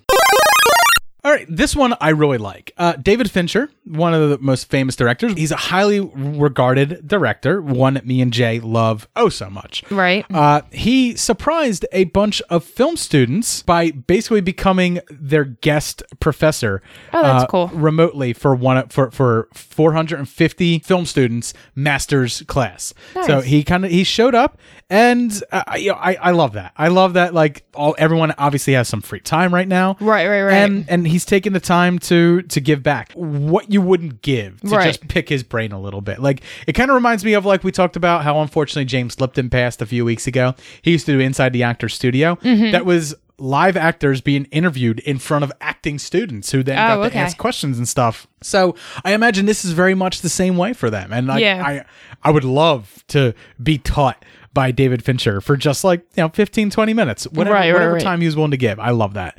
All 1.24 1.30
right, 1.30 1.46
this 1.48 1.74
one 1.74 1.94
I 2.02 2.10
really 2.10 2.36
like. 2.36 2.72
Uh, 2.76 2.92
David 2.96 3.30
Fincher, 3.30 3.70
one 3.86 4.12
of 4.12 4.28
the 4.28 4.36
most 4.40 4.68
famous 4.68 4.94
directors. 4.94 5.32
He's 5.32 5.52
a 5.52 5.56
highly 5.56 6.00
regarded 6.00 7.08
director, 7.08 7.62
one 7.62 7.94
that 7.94 8.06
me 8.06 8.20
and 8.20 8.30
Jay 8.30 8.60
love 8.60 9.08
oh 9.16 9.30
so 9.30 9.48
much. 9.48 9.82
Right. 9.90 10.26
Uh, 10.30 10.60
he 10.70 11.16
surprised 11.16 11.86
a 11.92 12.04
bunch 12.04 12.42
of 12.50 12.62
film 12.62 12.98
students 12.98 13.62
by 13.62 13.90
basically 13.90 14.42
becoming 14.42 15.00
their 15.08 15.46
guest 15.46 16.02
professor. 16.20 16.82
Oh, 17.14 17.22
that's 17.22 17.44
uh, 17.44 17.46
cool. 17.46 17.68
Remotely 17.68 18.34
for 18.34 18.54
one 18.54 18.86
for 18.88 19.10
for 19.10 19.48
450 19.54 20.80
film 20.80 21.06
students 21.06 21.54
master's 21.74 22.42
class. 22.42 22.92
So 23.24 23.40
he 23.40 23.64
kind 23.64 23.86
of 23.86 23.90
he 23.90 24.04
showed 24.04 24.34
up, 24.34 24.58
and 24.90 25.42
uh, 25.50 25.62
you 25.78 25.92
know, 25.92 25.98
I 25.98 26.16
I 26.16 26.30
love 26.32 26.52
that. 26.52 26.74
I 26.76 26.88
love 26.88 27.14
that. 27.14 27.32
Like 27.32 27.64
all 27.72 27.94
everyone 27.96 28.34
obviously 28.36 28.74
has 28.74 28.88
some 28.88 29.00
free 29.00 29.20
time 29.20 29.54
right 29.54 29.66
now. 29.66 29.96
Right, 30.00 30.26
right, 30.28 30.42
right. 30.42 30.54
And 30.54 30.84
and 30.90 31.13
he's 31.14 31.24
taking 31.24 31.52
the 31.52 31.60
time 31.60 31.98
to 32.00 32.42
to 32.42 32.60
give 32.60 32.82
back 32.82 33.12
what 33.14 33.70
you 33.70 33.80
wouldn't 33.80 34.20
give 34.22 34.60
to 34.62 34.68
Right. 34.68 34.86
just 34.88 35.06
pick 35.08 35.28
his 35.28 35.42
brain 35.42 35.70
a 35.72 35.80
little 35.80 36.00
bit. 36.00 36.18
Like 36.20 36.42
it 36.66 36.72
kind 36.72 36.90
of 36.90 36.94
reminds 36.96 37.24
me 37.24 37.34
of 37.34 37.44
like 37.46 37.62
we 37.62 37.70
talked 37.72 37.96
about 37.96 38.24
how 38.24 38.40
unfortunately 38.40 38.84
James 38.86 39.20
Lipton 39.20 39.48
passed 39.50 39.80
a 39.80 39.86
few 39.86 40.04
weeks 40.04 40.26
ago. 40.26 40.54
He 40.82 40.90
used 40.90 41.06
to 41.06 41.12
do 41.12 41.20
Inside 41.20 41.52
the 41.52 41.62
Actor 41.62 41.88
Studio. 41.88 42.36
Mhm. 42.42 42.72
That 42.72 42.84
was 42.84 43.14
live 43.38 43.76
actors 43.76 44.20
being 44.20 44.44
interviewed 44.52 45.00
in 45.00 45.18
front 45.18 45.42
of 45.44 45.52
acting 45.60 45.98
students 45.98 46.52
who 46.52 46.62
then 46.62 46.78
Oh, 46.78 46.80
got 46.80 46.96
to 46.96 47.06
okay. 47.08 47.18
ask 47.18 47.36
questions 47.36 47.78
and 47.78 47.88
stuff. 47.88 48.26
So 48.42 48.76
I 49.04 49.12
imagine 49.12 49.46
this 49.46 49.64
is 49.64 49.72
very 49.72 49.94
much 49.94 50.20
the 50.20 50.28
same 50.28 50.56
way 50.56 50.72
for 50.72 50.88
them. 50.90 51.12
And 51.12 51.30
I, 51.30 51.38
Yeah. 51.38 51.62
I 51.66 51.84
I 52.22 52.30
would 52.30 52.44
love 52.44 53.02
to 53.08 53.34
be 53.62 53.76
taught 53.78 54.24
by 54.54 54.70
David 54.70 55.04
Fincher 55.04 55.40
for 55.40 55.56
just 55.56 55.84
like, 55.84 56.00
you 56.16 56.22
know, 56.22 56.28
15, 56.28 56.70
20 56.70 56.94
minutes. 56.94 57.24
Whatever, 57.26 57.54
Right, 57.54 57.60
right, 57.68 57.72
whatever 57.72 57.92
right. 57.94 58.02
time 58.02 58.20
he 58.20 58.26
was 58.26 58.36
willing 58.36 58.52
to 58.52 58.56
give. 58.56 58.78
I 58.78 58.90
love 58.90 59.14
that. 59.14 59.36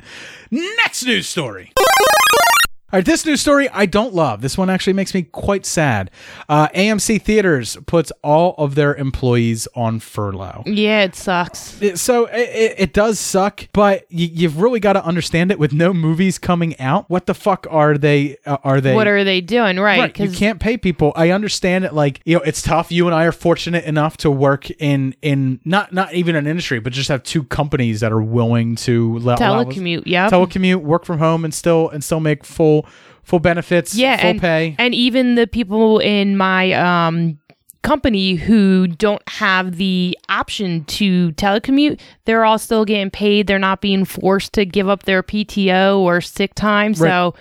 Next 0.50 1.04
news 1.04 1.26
story. 1.26 1.72
All 2.92 2.98
right, 2.98 3.04
this 3.04 3.26
news 3.26 3.40
story 3.40 3.68
I 3.70 3.86
don't 3.86 4.14
love. 4.14 4.42
This 4.42 4.56
one 4.56 4.70
actually 4.70 4.92
makes 4.92 5.12
me 5.12 5.22
quite 5.22 5.66
sad. 5.66 6.08
Uh, 6.48 6.68
AMC 6.68 7.20
Theaters 7.20 7.76
puts 7.86 8.12
all 8.22 8.54
of 8.58 8.76
their 8.76 8.94
employees 8.94 9.66
on 9.74 9.98
furlough. 9.98 10.62
Yeah, 10.66 11.02
it 11.02 11.16
sucks. 11.16 11.82
It- 11.82 11.98
so 11.98 12.26
it, 12.26 12.48
it, 12.48 12.74
it 12.78 12.92
does 12.92 13.18
suck, 13.18 13.66
but 13.72 14.06
you, 14.08 14.28
you've 14.32 14.60
really 14.62 14.78
got 14.78 14.92
to 14.92 15.04
understand 15.04 15.50
it. 15.50 15.58
With 15.58 15.72
no 15.72 15.92
movies 15.92 16.38
coming 16.38 16.78
out, 16.78 17.10
what 17.10 17.26
the 17.26 17.34
fuck 17.34 17.66
are 17.68 17.98
they? 17.98 18.36
Uh, 18.46 18.58
are 18.62 18.80
they? 18.80 18.94
What 18.94 19.08
are 19.08 19.24
they 19.24 19.40
doing? 19.40 19.80
Right. 19.80 19.98
Right, 19.98 20.20
you 20.20 20.30
can't 20.30 20.60
pay 20.60 20.76
people. 20.76 21.12
I 21.16 21.30
understand 21.30 21.84
it. 21.84 21.92
Like 21.92 22.20
you 22.24 22.36
know, 22.36 22.42
it's 22.42 22.62
tough. 22.62 22.92
You 22.92 23.06
and 23.06 23.16
I 23.16 23.24
are 23.24 23.32
fortunate 23.32 23.84
enough 23.84 24.16
to 24.18 24.30
work 24.30 24.70
in 24.70 25.16
in 25.22 25.58
not 25.64 25.92
not 25.92 26.14
even 26.14 26.36
an 26.36 26.46
industry, 26.46 26.78
but 26.78 26.92
just 26.92 27.08
have 27.08 27.24
two 27.24 27.42
companies 27.42 27.98
that 27.98 28.12
are 28.12 28.22
willing 28.22 28.76
to 28.76 29.18
let 29.18 29.40
Telecommute, 29.40 30.04
yep. 30.06 30.30
telecommute, 30.30 30.82
work 30.82 31.04
from 31.04 31.18
home, 31.18 31.44
and 31.44 31.52
still 31.52 31.88
and 31.88 32.04
still 32.04 32.20
make 32.20 32.44
full 32.44 32.75
full 33.22 33.40
benefits, 33.40 33.94
yeah, 33.94 34.16
full 34.16 34.30
and, 34.30 34.40
pay. 34.40 34.76
and 34.78 34.94
even 34.94 35.34
the 35.34 35.46
people 35.46 35.98
in 35.98 36.36
my 36.36 36.72
um 36.72 37.38
company 37.82 38.34
who 38.34 38.88
don't 38.88 39.22
have 39.28 39.76
the 39.76 40.18
option 40.28 40.84
to 40.86 41.30
telecommute, 41.32 42.00
they're 42.24 42.44
all 42.44 42.58
still 42.58 42.84
getting 42.84 43.10
paid. 43.10 43.46
They're 43.46 43.60
not 43.60 43.80
being 43.80 44.04
forced 44.04 44.52
to 44.54 44.64
give 44.66 44.88
up 44.88 45.04
their 45.04 45.22
PTO 45.22 45.98
or 45.98 46.20
sick 46.20 46.54
time. 46.54 46.94
So 46.94 47.36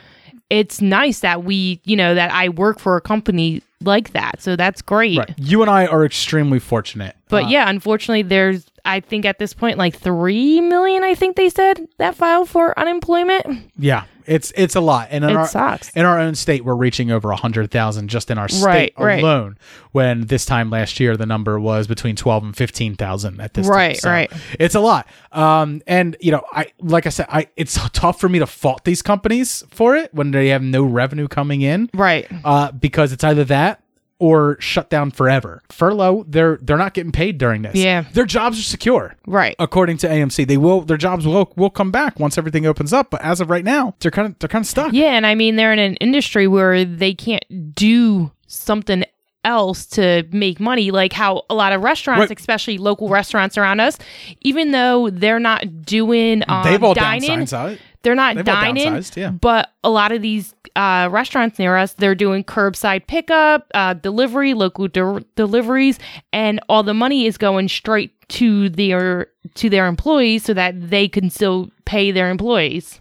it's 0.52 0.82
nice 0.82 1.22
that 1.22 1.44
we, 1.44 1.82
you 1.84 1.96
know, 1.96 2.14
that 2.14 2.32
I 2.32 2.50
work 2.50 2.80
for 2.80 2.96
a 2.96 3.02
company 3.02 3.64
like 3.82 4.14
that. 4.14 4.40
So 4.40 4.56
that's 4.56 4.84
great. 4.84 5.18
Right. 5.18 5.34
You 5.38 5.64
and 5.64 5.72
I 5.72 5.88
are 5.88 6.06
extremely 6.06 6.60
fortunate. 6.60 7.16
But 7.28 7.46
Uh, 7.46 7.48
yeah, 7.48 7.68
unfortunately, 7.68 8.22
there's 8.22 8.68
I 8.86 9.00
think 9.00 9.26
at 9.26 9.40
this 9.40 9.56
point 9.56 9.80
like 9.80 9.98
three 9.98 10.62
million. 10.62 11.04
I 11.04 11.16
think 11.16 11.38
they 11.38 11.50
said 11.50 11.88
that 11.98 12.14
filed 12.14 12.50
for 12.50 12.78
unemployment. 12.80 13.72
Yeah, 13.80 14.04
it's 14.28 14.52
it's 14.56 14.76
a 14.76 14.80
lot, 14.82 15.08
and 15.12 15.24
in 15.24 15.30
It 15.32 15.36
our 15.36 15.48
sucks. 15.48 15.90
in 15.96 16.06
our 16.06 16.20
own 16.20 16.36
state, 16.36 16.64
we're 16.66 16.76
reaching 16.76 17.12
over 17.12 17.32
hundred 17.32 17.72
thousand 17.72 18.08
just 18.10 18.30
in 18.32 18.38
our 18.38 18.48
state 18.48 18.64
Right, 18.66 18.94
right. 18.98 19.20
alone. 19.24 19.58
When 19.92 20.22
this 20.28 20.46
time 20.46 20.70
last 20.70 21.00
year, 21.00 21.16
the 21.18 21.26
number 21.26 21.60
was 21.60 21.88
between 21.88 22.16
twelve 22.16 22.44
and 22.44 22.56
fifteen 22.56 22.96
thousand 22.96 23.40
at 23.42 23.54
this 23.54 23.68
time. 23.68 23.76
Right, 23.76 23.98
So 23.98 24.10
right. 24.10 24.32
It's 24.60 24.76
a 24.76 24.80
lot. 24.80 25.08
Um, 25.32 25.82
and 25.88 26.16
you 26.20 26.32
know, 26.32 26.44
I 26.52 26.72
like 26.80 27.06
I 27.06 27.10
said, 27.10 27.28
I 27.30 27.48
it's 27.56 27.80
tough 27.94 28.20
for 28.20 28.30
me 28.30 28.40
to 28.40 28.48
fault 28.48 28.84
these 28.84 29.02
companies 29.02 29.64
for 29.72 29.96
it 29.96 30.14
when 30.14 30.32
they 30.32 30.50
have 30.50 30.62
no 30.64 30.84
revenue 30.84 31.28
coming 31.28 31.62
in. 31.62 31.90
Right. 31.94 32.28
Uh, 32.44 32.72
because 32.72 33.12
it's 33.14 33.24
either 33.24 33.44
that. 33.46 33.82
Or 34.18 34.56
shut 34.62 34.90
down 34.90 35.12
forever. 35.12 35.62
Furlough, 35.70 36.24
they're 36.30 36.58
they're 36.62 36.78
not 36.78 36.94
getting 36.94 37.12
paid 37.12 37.38
during 37.38 37.64
this. 37.64 37.76
Yeah. 37.76 38.06
their 38.14 38.24
jobs 38.26 38.58
are 38.58 38.64
secure. 38.64 39.14
Right. 39.28 39.58
According 39.60 39.98
to 39.98 40.08
AMC, 40.08 40.48
they 40.48 40.56
will 40.56 40.82
their 40.82 40.96
jobs 40.96 41.28
will 41.28 41.52
will 41.58 41.70
come 41.70 41.92
back 41.92 42.18
once 42.18 42.38
everything 42.38 42.66
opens 42.66 42.94
up. 42.94 43.10
But 43.12 43.22
as 43.24 43.42
of 43.42 43.50
right 43.50 43.66
now, 43.66 43.94
they're 44.00 44.12
kind 44.12 44.28
of 44.28 44.40
they're 44.40 44.48
kind 44.48 44.64
of 44.64 44.68
stuck. 44.68 44.94
Yeah, 44.94 45.08
and 45.18 45.26
I 45.28 45.36
mean 45.36 45.58
they're 45.58 45.74
in 45.74 45.80
an 45.80 45.96
industry 45.98 46.48
where 46.48 46.86
they 46.86 47.14
can't 47.14 47.44
do 47.76 48.32
something 48.48 49.04
else 49.44 49.86
to 49.86 50.26
make 50.32 50.60
money 50.60 50.90
like 50.92 51.14
how 51.14 51.44
a 51.50 51.54
lot 51.54 51.72
of 51.74 51.84
restaurants 51.84 52.30
Right. 52.30 52.40
especially 52.40 52.80
local 52.80 53.10
restaurants 53.10 53.60
around 53.60 53.80
us 53.80 53.96
even 54.42 54.72
though 54.72 55.12
they're 55.12 55.38
not 55.38 55.84
doing 55.84 56.42
um, 56.48 56.64
They've 56.64 56.82
all 56.84 56.96
dine-in 56.96 57.42
downsized. 57.42 57.78
they're 58.02 58.16
not 58.16 58.38
They've 58.38 58.44
dining 58.46 59.04
yeah. 59.16 59.30
but 59.30 59.70
a 59.84 59.90
lot 59.92 60.12
of 60.12 60.24
these 60.24 60.56
uh, 60.76 61.08
restaurants 61.12 61.58
near 61.60 61.78
us 61.78 61.94
they're 61.94 62.16
doing 62.16 62.44
curbside 62.44 63.08
pickup 63.08 63.68
uh, 63.74 63.94
delivery 63.94 64.54
local 64.54 64.88
de- 64.88 65.24
deliveries 65.36 66.00
and 66.34 66.60
all 66.70 66.84
the 66.84 66.94
money 66.94 67.26
is 67.26 67.38
going 67.38 67.68
straight 67.68 68.12
to 68.28 68.70
their 68.70 69.28
to 69.54 69.70
their 69.70 69.88
employees 69.88 70.44
so 70.44 70.54
that 70.54 70.90
they 70.90 71.08
can 71.08 71.30
still 71.30 71.70
pay 71.86 72.12
their 72.12 72.30
employees 72.30 73.00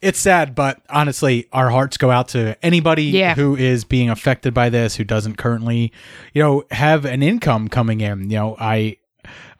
It's 0.00 0.18
sad, 0.18 0.56
but 0.56 0.82
honestly, 0.90 1.46
our 1.52 1.70
hearts 1.70 1.96
go 1.96 2.10
out 2.10 2.26
to 2.28 2.56
anybody 2.64 3.04
Yeah. 3.04 3.36
who 3.36 3.54
is 3.54 3.84
being 3.84 4.10
affected 4.10 4.52
by 4.52 4.68
this, 4.68 4.96
who 4.96 5.04
doesn't 5.04 5.36
currently, 5.36 5.92
you 6.34 6.42
know, 6.42 6.64
have 6.72 7.04
an 7.04 7.22
income 7.22 7.68
coming 7.68 8.00
in. 8.00 8.28
You 8.28 8.36
know, 8.36 8.56
I 8.58 8.96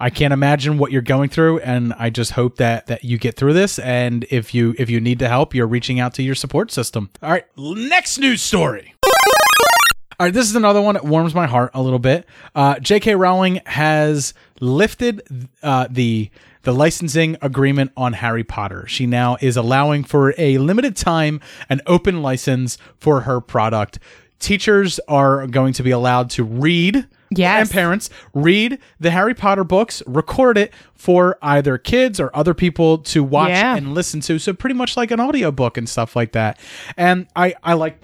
I 0.03 0.11
can't 0.11 0.33
imagine 0.33 0.79
what 0.79 0.91
you're 0.91 1.01
going 1.01 1.31
through, 1.31 1.61
and 1.61 1.93
I 1.97 2.11
just 2.11 2.33
hope 2.33 2.57
that 2.57 2.89
that 2.89 3.05
you 3.05 3.19
get 3.19 3.37
through 3.37 3.53
this. 3.53 3.79
And 3.79 4.27
if 4.31 4.53
you 4.53 4.75
if 4.77 4.91
you 4.91 5.01
need 5.01 5.21
to 5.21 5.29
help, 5.29 5.55
you're 5.55 5.69
reaching 5.69 6.01
out 6.01 6.13
to 6.15 6.25
your 6.25 6.35
support 6.35 6.73
system. 6.73 7.09
All 7.23 7.31
right, 7.31 7.45
next 7.57 8.19
news 8.19 8.43
story. 8.43 8.95
All 9.05 10.27
right, 10.27 10.35
this 10.35 10.51
is 10.51 10.57
another 10.57 10.83
one 10.83 10.95
that 10.95 11.05
warms 11.05 11.37
my 11.37 11.47
heart 11.47 11.71
a 11.73 11.81
little 11.81 12.01
bit. 12.01 12.27
Uh, 12.53 12.81
J.K. 12.81 13.15
Rowling 13.15 13.61
has 13.65 14.35
lifted 14.61 15.49
uh, 15.63 15.87
the 15.89 16.31
the 16.63 16.73
licensing 16.73 17.37
agreement 17.41 17.93
on 17.97 18.15
Harry 18.15 18.43
Potter. 18.43 18.85
She 18.89 19.07
now 19.07 19.37
is 19.41 19.57
allowing 19.57 20.03
for 20.03 20.35
a 20.37 20.59
limited 20.59 20.97
time 20.97 21.41
an 21.69 21.81
open 21.87 22.23
license 22.23 22.77
for 22.99 23.21
her 23.21 23.41
product. 23.41 24.01
Teachers 24.41 24.99
are 25.07 25.47
going 25.47 25.75
to 25.75 25.85
be 25.85 25.93
allowed 25.93 26.29
to 26.31 26.43
read. 26.43 27.07
Yes. 27.37 27.61
And 27.63 27.71
parents 27.71 28.11
read 28.35 28.79
the 29.01 29.11
Harry 29.11 29.35
Potter 29.35 29.65
books, 29.65 30.03
record 30.07 30.57
it 30.59 30.73
for 30.95 31.39
either 31.43 31.79
kids 31.79 32.21
or 32.21 32.31
other 32.35 32.55
people 32.55 32.99
to 32.99 33.23
watch 33.25 33.51
Yeah. 33.51 33.77
and 33.77 33.95
listen 33.95 34.21
to. 34.23 34.39
So 34.39 34.53
pretty 34.53 34.75
much 34.75 34.97
like 34.97 35.11
an 35.11 35.21
audiobook 35.21 35.77
and 35.77 35.89
stuff 35.89 36.15
like 36.17 36.33
that. 36.33 36.59
And 36.97 37.27
I 37.37 37.55
I 37.63 37.75
like 37.75 38.01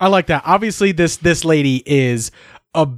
I 0.00 0.08
like 0.08 0.26
that. 0.26 0.42
Obviously, 0.44 0.92
this 0.92 1.16
this 1.16 1.44
lady 1.44 1.82
is 1.86 2.30
a 2.74 2.88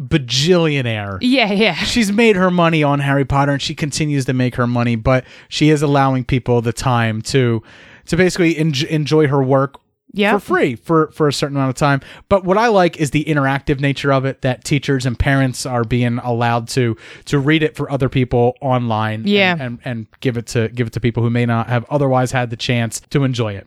bajillionaire. 0.00 1.18
yeah 1.20 1.52
yeah 1.52 1.74
She's 1.74 2.10
made 2.12 2.36
her 2.36 2.50
money 2.50 2.82
on 2.82 3.00
Harry 3.00 3.24
Potter, 3.24 3.52
and 3.52 3.62
she 3.62 3.74
continues 3.74 4.24
to 4.26 4.32
make 4.32 4.54
her 4.56 4.66
money. 4.66 4.96
But 4.96 5.24
she 5.48 5.70
is 5.70 5.82
allowing 5.82 6.24
people 6.24 6.60
the 6.62 6.72
time 6.72 7.22
to 7.22 7.62
to 8.06 8.16
basically 8.16 8.54
enj- 8.54 8.86
enjoy 8.86 9.28
her 9.28 9.42
work. 9.42 9.80
Yep. 10.14 10.34
For 10.34 10.40
free 10.40 10.74
for 10.74 11.10
for 11.10 11.28
a 11.28 11.32
certain 11.32 11.56
amount 11.58 11.68
of 11.70 11.74
time. 11.76 12.00
But 12.30 12.44
what 12.44 12.56
I 12.56 12.68
like 12.68 12.96
is 12.96 13.10
the 13.10 13.24
interactive 13.24 13.78
nature 13.78 14.10
of 14.12 14.24
it 14.24 14.40
that 14.40 14.64
teachers 14.64 15.04
and 15.04 15.18
parents 15.18 15.66
are 15.66 15.84
being 15.84 16.18
allowed 16.18 16.66
to 16.68 16.96
to 17.26 17.38
read 17.38 17.62
it 17.62 17.76
for 17.76 17.90
other 17.90 18.08
people 18.08 18.56
online 18.62 19.20
and- 19.20 19.28
Yeah. 19.28 19.56
and, 19.60 19.78
and 19.84 20.06
give 20.20 20.36
it 20.38 20.46
to 20.48 20.68
give 20.70 20.86
it 20.86 20.92
to 20.94 21.00
people 21.00 21.22
who 21.22 21.30
may 21.30 21.44
not 21.44 21.68
have 21.68 21.84
otherwise 21.90 22.32
had 22.32 22.48
the 22.48 22.56
chance 22.56 23.00
to 23.10 23.22
enjoy 23.24 23.52
it. 23.54 23.66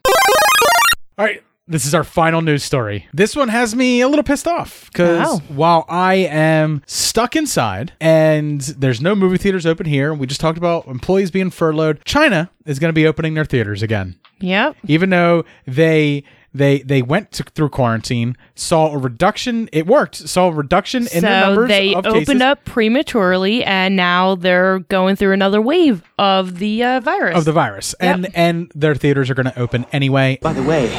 All 1.18 1.26
right, 1.26 1.44
this 1.72 1.86
is 1.86 1.96
our 1.96 2.04
final 2.04 2.42
news 2.42 2.64
story. 2.64 3.08
This 3.14 3.36
one 3.36 3.48
has 3.50 3.74
me 3.76 4.02
a 4.02 4.08
little 4.08 4.24
pissed 4.24 4.48
off 4.48 4.90
because 4.92 5.26
Oh. 5.28 5.42
while 5.48 5.86
I 5.90 6.16
am 6.16 6.84
stuck 6.86 7.36
inside 7.36 7.94
and 8.00 8.62
there's 8.62 9.02
no 9.02 9.16
movie 9.16 9.38
theaters 9.38 9.66
open 9.66 9.86
here, 9.86 10.14
we 10.14 10.28
just 10.28 10.42
talked 10.42 10.58
about 10.58 10.86
employees 10.88 11.32
being 11.32 11.50
furloughed. 11.50 12.04
China 12.06 12.50
is 12.66 12.78
going 12.80 12.90
to 12.90 12.94
be 12.94 13.08
opening 13.08 13.34
their 13.34 13.46
theaters 13.46 13.82
again, 13.82 14.16
yep 14.40 14.76
even 14.88 15.10
though 15.10 15.44
they. 15.66 16.24
They 16.54 16.80
they 16.80 17.02
went 17.02 17.32
to, 17.32 17.44
through 17.44 17.70
quarantine, 17.70 18.36
saw 18.56 18.92
a 18.94 18.98
reduction. 18.98 19.70
It 19.72 19.88
worked. 19.88 20.18
Saw 20.18 20.50
a 20.50 20.52
reduction 20.52 21.04
in 21.04 21.08
so 21.08 21.22
the 21.22 21.30
numbers 21.40 21.70
they 21.70 21.96
of 21.96 22.06
opened 22.06 22.26
cases 22.26 22.42
up 22.42 22.66
prematurely 22.66 23.64
and 23.64 23.96
now 23.96 24.36
they're 24.36 24.80
going 24.80 25.16
through 25.16 25.32
another 25.32 25.62
wave 25.62 26.04
of 26.20 26.60
the 26.60 26.84
uh, 26.84 27.00
virus 27.00 27.38
of 27.38 27.46
the 27.46 27.54
virus, 27.54 27.96
Yep. 28.02 28.14
and 28.16 28.36
and 28.36 28.72
their 28.76 28.96
theaters 28.96 29.30
are 29.30 29.34
going 29.34 29.46
to 29.46 29.58
open 29.58 29.86
anyway. 29.94 30.40
By 30.42 30.52
the 30.52 30.64
way, 30.64 30.90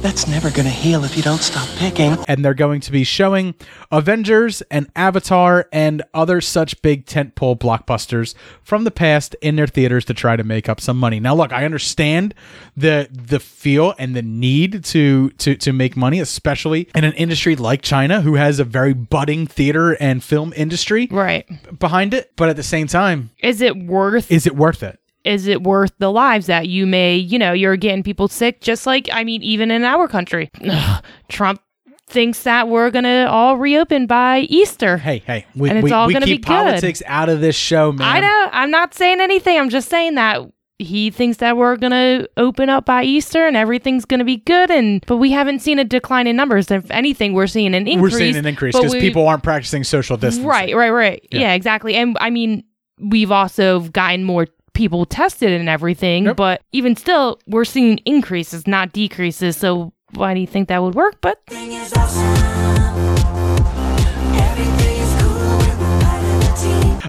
that's 0.00 0.26
never 0.26 0.50
gonna 0.50 0.70
heal 0.70 1.04
if 1.04 1.16
you 1.16 1.22
don't 1.22 1.42
stop 1.42 1.68
picking. 1.76 2.16
and 2.26 2.44
they're 2.44 2.54
going 2.54 2.80
to 2.80 2.90
be 2.92 3.04
showing 3.04 3.54
Avengers 3.90 4.62
and 4.70 4.90
Avatar 4.96 5.68
and 5.72 6.02
other 6.14 6.40
such 6.40 6.80
big 6.82 7.06
tentpole 7.06 7.58
blockbusters 7.58 8.34
from 8.62 8.84
the 8.84 8.90
past 8.90 9.34
in 9.42 9.56
their 9.56 9.66
theaters 9.66 10.04
to 10.06 10.14
try 10.14 10.36
to 10.36 10.44
make 10.44 10.68
up 10.68 10.80
some 10.80 10.98
money. 10.98 11.20
Now, 11.20 11.34
look, 11.34 11.52
I 11.52 11.64
understand 11.64 12.34
the 12.76 13.08
the 13.10 13.40
feel 13.40 13.94
and 13.98 14.16
the 14.16 14.22
need 14.22 14.84
to 14.84 15.30
to 15.30 15.54
to 15.56 15.72
make 15.72 15.96
money, 15.96 16.20
especially 16.20 16.88
in 16.94 17.04
an 17.04 17.12
industry 17.14 17.54
like 17.56 17.82
China, 17.82 18.22
who 18.22 18.36
has 18.36 18.58
a 18.58 18.64
very 18.64 18.94
budding 18.94 19.46
theater 19.46 19.92
and 19.92 20.24
film 20.24 20.52
industry 20.56 21.08
right 21.10 21.46
behind 21.78 22.14
it. 22.14 22.32
But 22.36 22.48
at 22.48 22.56
the 22.56 22.62
same 22.62 22.86
time, 22.86 23.30
is 23.38 23.60
it 23.60 23.76
worth 23.76 24.30
is 24.30 24.46
it 24.46 24.56
worth 24.56 24.82
it? 24.82 24.98
Is 25.24 25.46
it 25.46 25.62
worth 25.62 25.92
the 25.98 26.10
lives 26.10 26.46
that 26.46 26.68
you 26.68 26.86
may 26.86 27.16
you 27.16 27.38
know 27.38 27.52
you're 27.52 27.76
getting 27.76 28.02
people 28.02 28.28
sick 28.28 28.60
just 28.60 28.86
like 28.86 29.08
i 29.12 29.22
mean 29.24 29.42
even 29.42 29.70
in 29.70 29.84
our 29.84 30.08
country 30.08 30.50
Ugh, 30.68 31.04
trump 31.28 31.60
thinks 32.06 32.42
that 32.42 32.68
we're 32.68 32.90
gonna 32.90 33.26
all 33.30 33.56
reopen 33.56 34.06
by 34.06 34.40
easter 34.40 34.96
Hey, 34.96 35.18
hey, 35.26 35.46
we, 35.54 35.68
And 35.68 35.78
it's 35.78 35.84
we, 35.84 35.92
all 35.92 36.06
we 36.06 36.12
gonna 36.12 36.26
be 36.26 36.32
keep 36.32 36.46
good. 36.46 36.54
politics 36.54 37.02
out 37.06 37.28
of 37.28 37.40
this 37.40 37.54
show, 37.54 37.92
man. 37.92 38.08
i 38.08 38.20
know 38.20 38.48
i'm 38.52 38.70
not 38.70 38.94
saying 38.94 39.20
anything 39.20 39.58
i'm 39.58 39.70
just 39.70 39.88
saying 39.88 40.14
that 40.16 40.40
he 40.80 41.10
thinks 41.10 41.36
that 41.38 41.56
we're 41.58 41.76
gonna 41.76 42.26
open 42.38 42.70
up 42.70 42.86
by 42.86 43.04
Easter 43.04 43.46
and 43.46 43.54
everything's 43.54 44.06
gonna 44.06 44.24
be 44.24 44.38
good, 44.38 44.70
and 44.70 45.04
but 45.06 45.18
we 45.18 45.30
haven't 45.30 45.58
seen 45.58 45.78
a 45.78 45.84
decline 45.84 46.26
in 46.26 46.36
numbers. 46.36 46.70
If 46.70 46.90
anything, 46.90 47.34
we're 47.34 47.48
seeing 47.48 47.74
an 47.74 47.86
increase. 47.86 48.00
We're 48.14 48.18
seeing 48.18 48.36
an 48.36 48.46
increase 48.46 48.74
because 48.74 48.94
people 48.94 49.28
aren't 49.28 49.42
practicing 49.42 49.84
social 49.84 50.16
distancing. 50.16 50.48
Right, 50.48 50.74
right, 50.74 50.88
right. 50.88 51.28
Yeah. 51.30 51.40
Yeah. 51.40 51.52
exactly. 51.52 51.96
And 51.96 52.16
I 52.18 52.30
mean, 52.30 52.64
we've 52.98 53.30
also 53.30 53.80
gotten 53.80 54.24
more 54.24 54.46
people 54.72 55.06
tested 55.06 55.52
and 55.52 55.68
everything, 55.68 56.32
but 56.34 56.62
even 56.72 56.96
still, 56.96 57.38
we're 57.46 57.64
seeing 57.64 57.98
increases, 57.98 58.66
not 58.66 58.92
decreases. 58.92 59.56
So 59.56 59.92
why 60.14 60.34
do 60.34 60.40
you 60.40 60.46
think 60.46 60.68
that 60.68 60.82
would 60.82 60.94
work? 60.94 61.16
But 61.20 61.40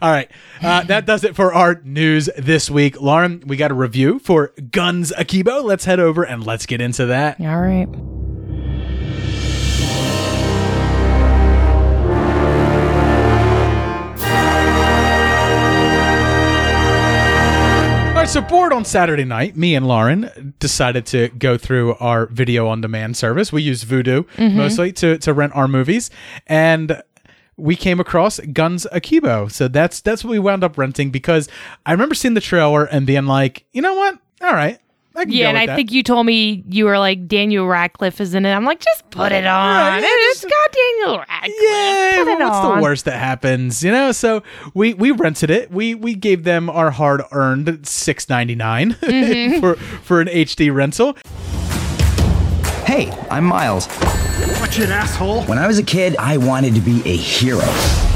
All 0.01 0.09
right. 0.09 0.31
Uh, 0.63 0.83
that 0.85 1.05
does 1.05 1.23
it 1.23 1.35
for 1.35 1.53
our 1.53 1.79
news 1.83 2.27
this 2.35 2.71
week. 2.71 2.99
Lauren, 2.99 3.43
we 3.45 3.55
got 3.55 3.69
a 3.69 3.75
review 3.75 4.17
for 4.17 4.51
Guns 4.71 5.11
Akimbo. 5.15 5.61
Let's 5.61 5.85
head 5.85 5.99
over 5.99 6.23
and 6.23 6.43
let's 6.43 6.65
get 6.65 6.81
into 6.81 7.05
that. 7.07 7.39
All 7.39 7.61
right. 7.61 7.87
So 18.31 18.39
bored 18.39 18.71
on 18.71 18.85
Saturday 18.85 19.25
night, 19.25 19.57
me 19.57 19.75
and 19.75 19.85
Lauren 19.85 20.53
decided 20.57 21.05
to 21.07 21.27
go 21.37 21.57
through 21.57 21.95
our 21.95 22.27
video 22.27 22.65
on 22.69 22.79
demand 22.79 23.17
service. 23.17 23.51
We 23.51 23.61
use 23.61 23.83
Vudu 23.83 24.25
Mhm. 24.37 24.53
mostly 24.53 24.93
to, 24.93 25.17
to 25.17 25.33
rent 25.33 25.51
our 25.53 25.67
movies. 25.67 26.09
And 26.47 27.01
we 27.57 27.75
came 27.75 27.99
across 27.99 28.39
Guns 28.39 28.87
Akimbo. 28.93 29.49
So 29.49 29.67
that's 29.67 29.99
that's 29.99 30.23
what 30.23 30.31
we 30.31 30.39
wound 30.39 30.63
up 30.63 30.77
renting 30.77 31.09
because 31.11 31.49
I 31.85 31.91
remember 31.91 32.15
seeing 32.15 32.33
the 32.33 32.39
trailer 32.41 32.85
and 32.85 33.05
being 33.05 33.25
like, 33.25 33.65
you 33.73 33.81
know 33.81 33.95
what? 33.95 34.17
All 34.41 34.53
right. 34.53 34.79
I 35.15 35.25
can 35.25 35.33
Yeah, 35.33 35.43
go 35.45 35.49
and 35.49 35.55
with 35.57 35.61
I 35.63 35.65
that. 35.67 35.75
think 35.75 35.91
you 35.91 36.03
told 36.03 36.25
me 36.25 36.63
you 36.69 36.85
were 36.85 36.97
like 36.97 37.27
Daniel 37.27 37.67
Radcliffe 37.67 38.21
is 38.21 38.33
in 38.33 38.45
it. 38.45 38.53
I'm 38.53 38.63
like, 38.63 38.79
just 38.79 39.09
put 39.09 39.31
it 39.33 39.45
on. 39.45 39.75
Right, 39.75 39.99
yeah, 39.99 40.07
it's 40.09 40.45
got 40.45 40.71
Daniel 40.71 41.17
Radcliffe. 41.19 41.55
Yeah, 41.61 42.15
put 42.23 42.27
it 42.29 42.39
what's 42.39 42.55
on. 42.55 42.77
the 42.77 42.81
worst 42.81 43.05
that 43.05 43.19
happens? 43.19 43.83
You 43.83 43.91
know, 43.91 44.11
so 44.13 44.41
we 44.73 44.93
we 44.93 45.11
rented 45.11 45.49
it. 45.49 45.69
We 45.69 45.95
we 45.95 46.15
gave 46.15 46.45
them 46.45 46.69
our 46.69 46.91
hard 46.91 47.23
earned 47.33 47.85
six 47.85 48.29
ninety 48.29 48.55
nine 48.55 48.93
Mhm. 49.01 49.59
for 49.59 49.75
for 49.75 50.21
an 50.21 50.27
HD 50.29 50.73
rental. 50.73 51.17
Hey, 52.85 53.11
I'm 53.29 53.43
Miles. 53.45 53.87
Watch 54.59 54.79
it, 54.79 54.89
asshole. 54.89 55.43
When 55.43 55.57
I 55.57 55.67
was 55.67 55.77
a 55.77 55.83
kid, 55.83 56.15
I 56.17 56.37
wanted 56.37 56.73
to 56.75 56.81
be 56.81 57.01
a 57.05 57.15
hero. 57.15 57.65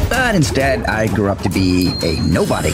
But 0.09 0.35
instead, 0.35 0.85
I 0.85 1.07
grew 1.07 1.29
up 1.29 1.39
to 1.43 1.49
be 1.49 1.93
a 2.03 2.19
nobody. 2.21 2.71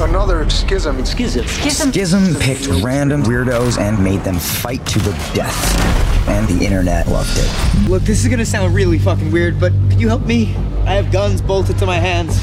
Another 0.00 0.46
Skizm. 0.46 0.96
Skizm. 1.02 1.42
Skizm 1.42 1.92
Skizm 1.92 2.40
picked 2.40 2.66
random 2.82 3.22
weirdos 3.22 3.78
and 3.78 4.02
made 4.02 4.24
them 4.24 4.38
fight 4.38 4.84
to 4.86 4.98
the 4.98 5.10
death. 5.34 5.78
And 6.26 6.48
the 6.48 6.64
internet 6.64 7.06
loved 7.06 7.30
it. 7.34 7.88
Look, 7.88 8.02
this 8.04 8.24
is 8.24 8.28
gonna 8.30 8.46
sound 8.46 8.74
really 8.74 8.98
fucking 8.98 9.30
weird, 9.30 9.60
but 9.60 9.72
can 9.90 9.98
you 9.98 10.08
help 10.08 10.22
me? 10.22 10.56
I 10.86 10.94
have 10.94 11.12
guns 11.12 11.42
bolted 11.42 11.76
to 11.78 11.86
my 11.86 11.96
hands. 11.96 12.40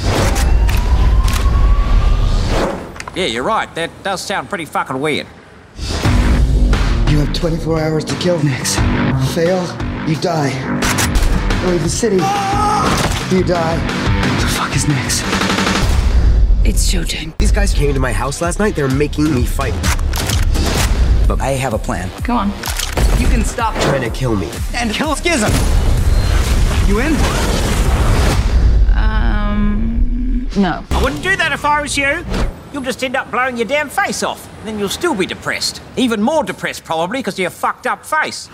Yeah, 3.16 3.26
you're 3.26 3.44
right. 3.44 3.74
That 3.74 3.90
does 4.04 4.22
sound 4.22 4.50
pretty 4.50 4.66
fucking 4.66 5.02
weird. 5.02 5.26
You 7.10 7.18
have 7.18 7.34
24 7.34 7.80
hours 7.80 8.06
to 8.06 8.16
kill 8.18 8.42
Nix. 8.44 8.76
Fail, 9.34 9.64
you 10.08 10.16
die. 10.18 10.52
Leave 11.66 11.82
the 11.82 11.90
city, 11.90 12.18
you 13.36 13.44
die. 13.44 13.78
What 14.30 14.42
the 14.42 14.48
fuck 14.48 14.76
is 14.76 14.88
Nix? 14.88 15.47
It's 16.68 16.92
showtime. 16.92 17.36
These 17.38 17.54
guys 17.54 17.74
came 17.74 17.94
to 17.94 18.00
my 18.02 18.12
house 18.12 18.42
last 18.42 18.60
night. 18.60 18.76
They're 18.76 18.90
making 18.90 19.34
me 19.34 19.46
fight. 19.46 19.72
But 21.26 21.40
I 21.40 21.52
have 21.52 21.74
a 21.74 21.78
plan. 21.78 22.10
Go 22.24 22.36
on. 22.36 22.50
You 23.22 23.28
can 23.28 23.46
stop 23.46 23.74
Trying 23.76 24.02
to 24.02 24.10
kill 24.10 24.36
me. 24.36 24.50
And 24.76 24.92
kill 24.92 25.16
Skizm! 25.16 25.48
You 26.90 27.00
in? 27.00 27.14
Um. 28.98 30.50
No. 30.58 30.84
I 30.92 31.02
wouldn't 31.02 31.24
do 31.24 31.38
that 31.38 31.54
if 31.54 31.64
I 31.64 31.82
was 31.82 31.96
you. 31.96 32.26
You'll 32.74 32.84
just 32.84 33.02
end 33.02 33.16
up 33.16 33.32
blowing 33.32 33.56
your 33.56 33.66
damn 33.66 33.88
face 33.88 34.22
off. 34.22 34.50
Then 34.66 34.78
you'll 34.78 34.90
still 34.90 35.16
be 35.16 35.26
depressed. 35.26 35.82
Even 35.96 36.22
more 36.22 36.44
depressed, 36.44 36.84
probably, 36.84 37.20
because 37.20 37.36
of 37.36 37.40
your 37.40 37.50
fucked 37.50 37.88
up 37.88 38.06
face. 38.06 38.50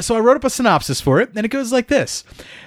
So 0.00 0.16
I 0.16 0.20
wrote 0.20 0.36
up 0.36 0.44
a 0.44 0.50
synopsis 0.50 1.00
for 1.00 1.20
it, 1.20 1.30
and 1.34 1.44
it 1.44 1.50
goes 1.50 1.72
like 1.72 1.88
this. 1.88 2.24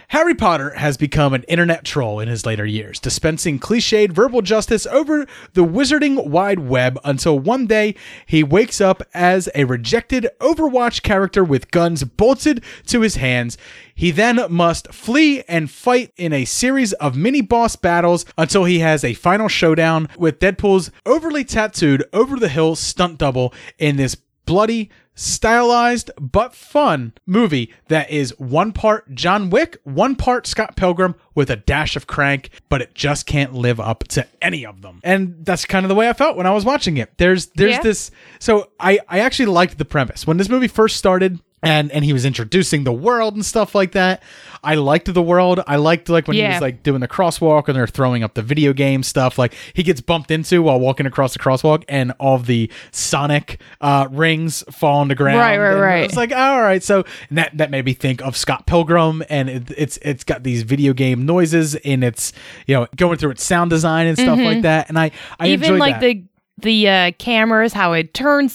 Harry 0.09 0.34
Potter 0.34 0.69
has 0.75 0.95
become 0.95 1.34
an 1.34 1.43
internet 1.43 1.84
troll 1.84 2.21
in 2.21 2.30
his 2.30 2.45
later 2.45 2.65
years, 2.65 2.97
dispensing 2.97 3.59
cliched 3.59 4.13
verbal 4.13 4.41
justice 4.41 4.86
over 4.88 5.25
the 5.51 5.65
wizarding 5.65 6.28
wide 6.28 6.59
web 6.59 6.97
until 7.03 7.38
one 7.38 7.67
day 7.67 7.93
he 8.25 8.41
wakes 8.41 8.80
up 8.80 9.03
as 9.13 9.49
a 9.53 9.65
rejected 9.65 10.25
Overwatch 10.39 11.01
character 11.03 11.43
with 11.43 11.71
guns 11.71 12.05
bolted 12.05 12.63
to 12.86 13.01
his 13.01 13.17
hands. 13.17 13.57
He 13.93 14.11
then 14.11 14.39
must 14.49 14.93
flee 14.93 15.43
and 15.49 15.69
fight 15.69 16.13
in 16.15 16.32
a 16.32 16.45
series 16.45 16.93
of 16.93 17.17
mini 17.17 17.41
boss 17.41 17.75
battles 17.75 18.25
until 18.38 18.63
he 18.63 18.80
has 18.80 19.03
a 19.03 19.13
final 19.13 19.49
showdown 19.49 20.07
with 20.17 20.39
Deadpool's 20.39 20.89
overly 21.05 21.43
tattooed 21.43 22.05
over 22.13 22.38
the 22.38 22.47
hill 22.47 22.75
stunt 22.75 23.17
double 23.17 23.53
in 23.78 23.97
this 23.97 24.15
bloody, 24.45 24.89
stylized, 25.18 26.11
but 26.20 26.53
fun 26.53 27.11
movie 27.26 27.74
that 27.89 28.09
is 28.09 28.38
one 28.39 28.72
part 28.72 29.13
John 29.13 29.49
Wick, 29.49 29.78
one 29.84 30.15
part 30.15 30.47
Scott 30.47 30.76
Pilgrim 30.76 31.15
with 31.36 31.49
a 31.49 31.55
dash 31.55 31.95
of 31.95 32.07
crank, 32.07 32.49
but 32.70 32.82
it 32.82 32.93
just 32.95 33.26
can't 33.26 33.53
live 33.53 33.80
up 33.80 34.03
to 34.09 34.26
any 34.41 34.65
of 34.65 34.82
them. 34.82 35.01
And 35.03 35.36
that's 35.43 35.65
kind 35.65 35.84
of 35.86 35.89
the 35.89 35.95
way 35.95 36.07
I 36.07 36.13
felt 36.13 36.38
when 36.38 36.45
I 36.45 36.51
was 36.51 36.63
watching 36.63 36.97
it. 36.97 37.11
There's 37.18 37.47
there's 37.47 37.74
Yeah. 37.74 37.82
this 37.82 38.11
so 38.39 38.70
I 38.80 38.99
I 39.09 39.20
actually 39.20 39.47
liked 39.47 39.78
the 39.78 39.86
premise. 39.86 40.26
When 40.28 40.38
this 40.38 40.49
movie 40.49 40.68
first 40.68 40.95
started, 40.95 41.39
and 41.64 41.91
and 41.91 42.05
he 42.05 42.14
was 42.14 42.24
introducing 42.26 42.84
the 42.84 42.93
world 42.93 43.34
and 43.34 43.45
stuff 43.45 43.74
like 43.74 43.93
that. 43.93 44.22
I 44.64 44.76
liked 44.76 45.12
the 45.14 45.22
world. 45.22 45.60
I 45.66 45.78
liked 45.78 46.08
like 46.10 46.28
when 46.28 46.36
he 46.38 46.43
was 46.43 46.62
like 46.62 46.84
doing 46.84 46.99
the 46.99 47.08
crosswalk 47.08 47.68
and 47.68 47.76
they're 47.76 47.88
throwing 47.88 48.24
up 48.24 48.34
the 48.36 48.41
video 48.41 48.74
game 48.74 49.01
stuff. 49.03 49.38
Like 49.39 49.53
he 49.74 49.82
gets 49.84 50.01
bumped 50.01 50.30
into 50.32 50.62
while 50.62 50.80
walking 50.80 51.05
across 51.05 51.34
the 51.34 51.39
crosswalk, 51.39 51.84
and 51.89 52.12
all 52.20 52.36
of 52.36 52.45
the 52.45 52.70
Sonic 52.91 53.60
uh, 53.82 54.08
rings 54.12 54.64
fall 54.72 54.99
on 54.99 55.08
the 55.08 55.16
ground. 55.16 55.39
Right, 55.39 55.58
right, 55.58 55.72
And 55.74 55.82
right. 55.82 56.03
It's 56.03 56.16
like 56.18 56.32
all 56.32 56.62
right. 56.62 56.84
So 56.84 57.05
that 57.32 57.58
that 57.58 57.72
made 57.72 57.86
me 57.86 57.93
think 57.93 58.22
of 58.22 58.36
Scott 58.38 58.66
Pilgrim, 58.68 59.24
and 59.30 59.49
it, 59.49 59.72
it's 59.78 59.97
it's 60.01 60.24
got 60.24 60.43
these 60.43 60.64
video 60.64 60.93
game 60.93 61.26
noises 61.26 61.76
in 61.76 62.03
its 62.03 62.34
you 62.68 62.76
know 62.76 62.88
going 62.95 63.18
through 63.18 63.32
its 63.32 63.43
sound 63.43 63.70
design 63.70 64.08
and 64.08 64.18
stuff 64.18 64.38
Mhm. 64.38 64.45
like 64.45 64.62
that. 64.64 64.89
And 64.89 64.99
I 64.99 65.12
I 65.39 65.47
Even 65.47 65.78
like 65.80 65.95
that. 65.95 66.01
the 66.01 66.24
the 66.60 66.89
uh, 66.89 67.12
cameras, 67.20 67.72
how 67.74 67.93
it 67.93 68.14
turns 68.16 68.51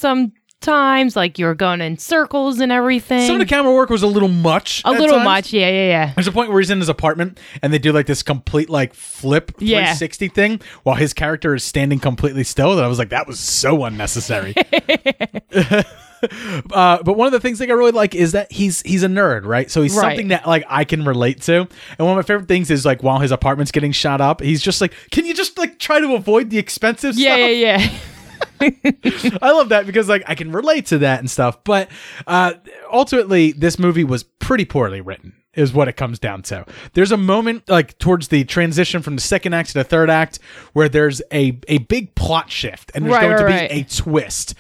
sometimes, 0.63 1.17
like 1.17 1.39
you're 1.39 1.55
going 1.55 1.81
in 1.81 1.99
circles 1.99 2.61
and 2.61 2.71
everything. 2.73 3.27
Some 3.27 3.37
of 3.37 3.41
the 3.41 3.47
camera 3.47 3.73
work 3.73 3.91
was 3.91 4.03
a 4.03 4.07
little 4.07 4.29
much. 4.29 4.83
a 4.85 4.91
little 4.93 5.17
times. 5.17 5.25
much, 5.25 5.53
yeah, 5.53 5.69
yeah, 5.69 5.87
yeah. 5.89 6.13
There's 6.15 6.27
a 6.29 6.33
point 6.33 6.51
where 6.51 6.61
he's 6.61 6.71
in 6.71 6.79
his 6.79 6.89
apartment 6.89 7.39
and 7.63 7.73
they 7.73 7.79
do 7.79 7.93
like 7.93 8.07
this 8.07 8.23
complete 8.23 8.71
like 8.71 8.95
flip 8.95 9.53
Yeah. 9.59 9.79
360 9.79 10.29
thing 10.29 10.61
while 10.85 10.97
his 10.97 11.13
character 11.13 11.55
is 11.55 11.65
standing 11.65 11.99
completely 11.99 12.45
still. 12.45 12.77
That 12.77 12.85
I 12.85 12.89
was 12.89 12.99
like, 12.99 13.11
that 13.11 13.27
was 13.27 13.39
so 13.41 13.85
unnecessary. 13.85 14.55
uh, 16.73 17.03
but 17.03 17.17
one 17.17 17.27
of 17.27 17.33
the 17.33 17.41
things 17.41 17.59
that 17.59 17.69
I 17.69 17.73
really 17.73 17.91
like 17.93 18.15
is 18.15 18.33
that 18.33 18.51
he's 18.53 18.81
he's 18.83 19.03
a 19.03 19.09
nerd, 19.09 19.45
right? 19.45 19.71
So 19.71 19.83
he's 19.83 19.95
Right. 19.95 20.03
something 20.11 20.29
that 20.29 20.47
like 20.47 20.65
I 20.69 20.85
can 20.85 21.05
relate 21.05 21.41
to. 21.43 21.61
And 21.63 21.69
one 21.99 22.11
of 22.11 22.17
my 22.17 22.23
favorite 22.23 22.49
things 22.49 22.71
is 22.71 22.85
like 22.87 23.03
while 23.03 23.19
his 23.19 23.33
apartment's 23.33 23.73
getting 23.73 23.93
shot 23.93 24.21
up, 24.21 24.41
he's 24.41 24.63
just 24.63 24.81
like, 24.81 24.95
can 25.11 25.27
you 25.27 25.35
just 25.35 25.59
like 25.59 25.79
try 25.79 26.01
to 26.01 26.15
avoid 26.15 26.51
the 26.51 26.59
expensive 26.59 27.17
Yeah, 27.17 27.31
stuff? 27.35 27.39
yeah, 27.41 27.79
yeah. 27.79 27.91
I 28.61 29.51
love 29.53 29.71
that 29.71 29.85
because 29.87 30.09
like 30.09 30.23
I 30.27 30.35
can 30.35 30.53
relate 30.53 30.87
to 30.87 30.99
that 30.99 31.21
and 31.21 31.31
stuff. 31.31 31.63
But 31.65 31.89
uh, 32.27 32.55
ultimately, 32.93 33.53
this 33.53 33.79
movie 33.79 34.05
was 34.05 34.23
pretty 34.23 34.65
poorly 34.65 35.01
written. 35.01 35.35
Is 35.55 35.75
what 35.75 35.87
it 35.87 35.99
comes 35.99 36.19
down 36.19 36.41
to. 36.45 36.65
There's 36.95 37.13
a 37.13 37.19
moment 37.19 37.69
like 37.69 37.99
towards 37.99 38.29
the 38.29 38.43
transition 38.45 39.03
from 39.03 39.17
the 39.17 39.21
second 39.21 39.53
act 39.53 39.69
to 39.73 39.75
the 39.75 39.85
third 39.85 40.09
act 40.09 40.39
where 40.73 40.89
there's 40.89 41.21
a 41.31 41.59
a 41.69 41.77
big 41.79 42.15
plot 42.15 42.51
shift 42.51 42.91
and 42.95 43.05
there's 43.05 43.13
Right, 43.17 43.23
going 43.23 43.37
to 43.37 43.45
be 43.47 43.53
right. 43.53 43.71
a 43.71 43.85
twist, 43.85 44.55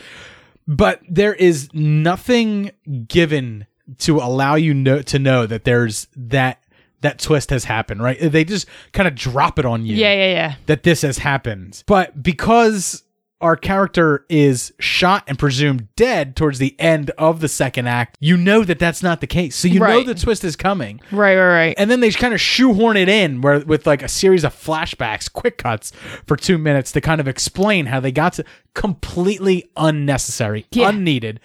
but 0.69 1.01
there 1.09 1.33
is 1.33 1.71
nothing 1.73 2.73
given 3.09 3.67
to 4.01 4.19
allow 4.19 4.55
you 4.57 4.75
know 4.75 5.01
to 5.01 5.19
know 5.19 5.47
that 5.47 5.65
there's 5.65 6.09
that 6.15 6.63
that 7.01 7.19
twist 7.19 7.49
has 7.49 7.65
happened. 7.65 8.03
Right? 8.03 8.19
They 8.21 8.45
just 8.45 8.67
kind 8.93 9.09
of 9.09 9.15
drop 9.15 9.59
it 9.59 9.65
on 9.65 9.87
you 9.87 9.97
Yeah, 9.97 10.13
yeah, 10.13 10.31
yeah. 10.31 10.55
that 10.67 10.83
this 10.83 11.01
has 11.01 11.17
happened. 11.17 11.83
But 11.87 12.23
because 12.23 13.03
our 13.43 13.57
character 13.57 14.25
is 14.29 14.73
shot 14.79 15.25
and 15.27 15.39
presumed 15.39 15.89
dead 15.97 16.37
towards 16.37 16.59
the 16.59 16.79
end 16.81 17.11
of 17.19 17.41
the 17.41 17.49
second 17.49 17.89
act, 17.89 18.17
you 18.21 18.37
know 18.37 18.65
that 18.65 18.79
that's 18.79 19.03
not 19.03 19.21
the 19.21 19.27
case. 19.27 19.57
So 19.57 19.69
you 19.69 19.81
know 19.81 20.03
the 20.05 20.15
twist 20.15 20.45
is 20.45 20.57
coming. 20.57 21.01
Right, 21.11 21.37
right, 21.37 21.49
right. 21.49 21.75
And 21.77 21.91
then 21.91 22.01
they 22.01 22.11
kind 22.13 22.33
of 22.33 22.41
shoehorn 22.41 22.97
it 22.97 23.09
in 23.09 23.41
where 23.41 23.61
with 23.61 23.87
like 23.87 24.03
a 24.03 24.09
series 24.09 24.45
of 24.45 24.55
flashbacks, 24.55 25.31
quick 25.31 25.59
cuts 25.59 25.93
for 26.25 26.37
2 26.37 26.57
minutes 26.57 26.93
to 26.93 27.01
kind 27.01 27.21
of 27.21 27.29
explain 27.29 27.87
how 27.87 28.01
they 28.01 28.13
got 28.13 28.35
to 28.35 28.45
completely 28.75 29.71
unnecessary, 29.77 30.67
unneeded. 30.75 31.41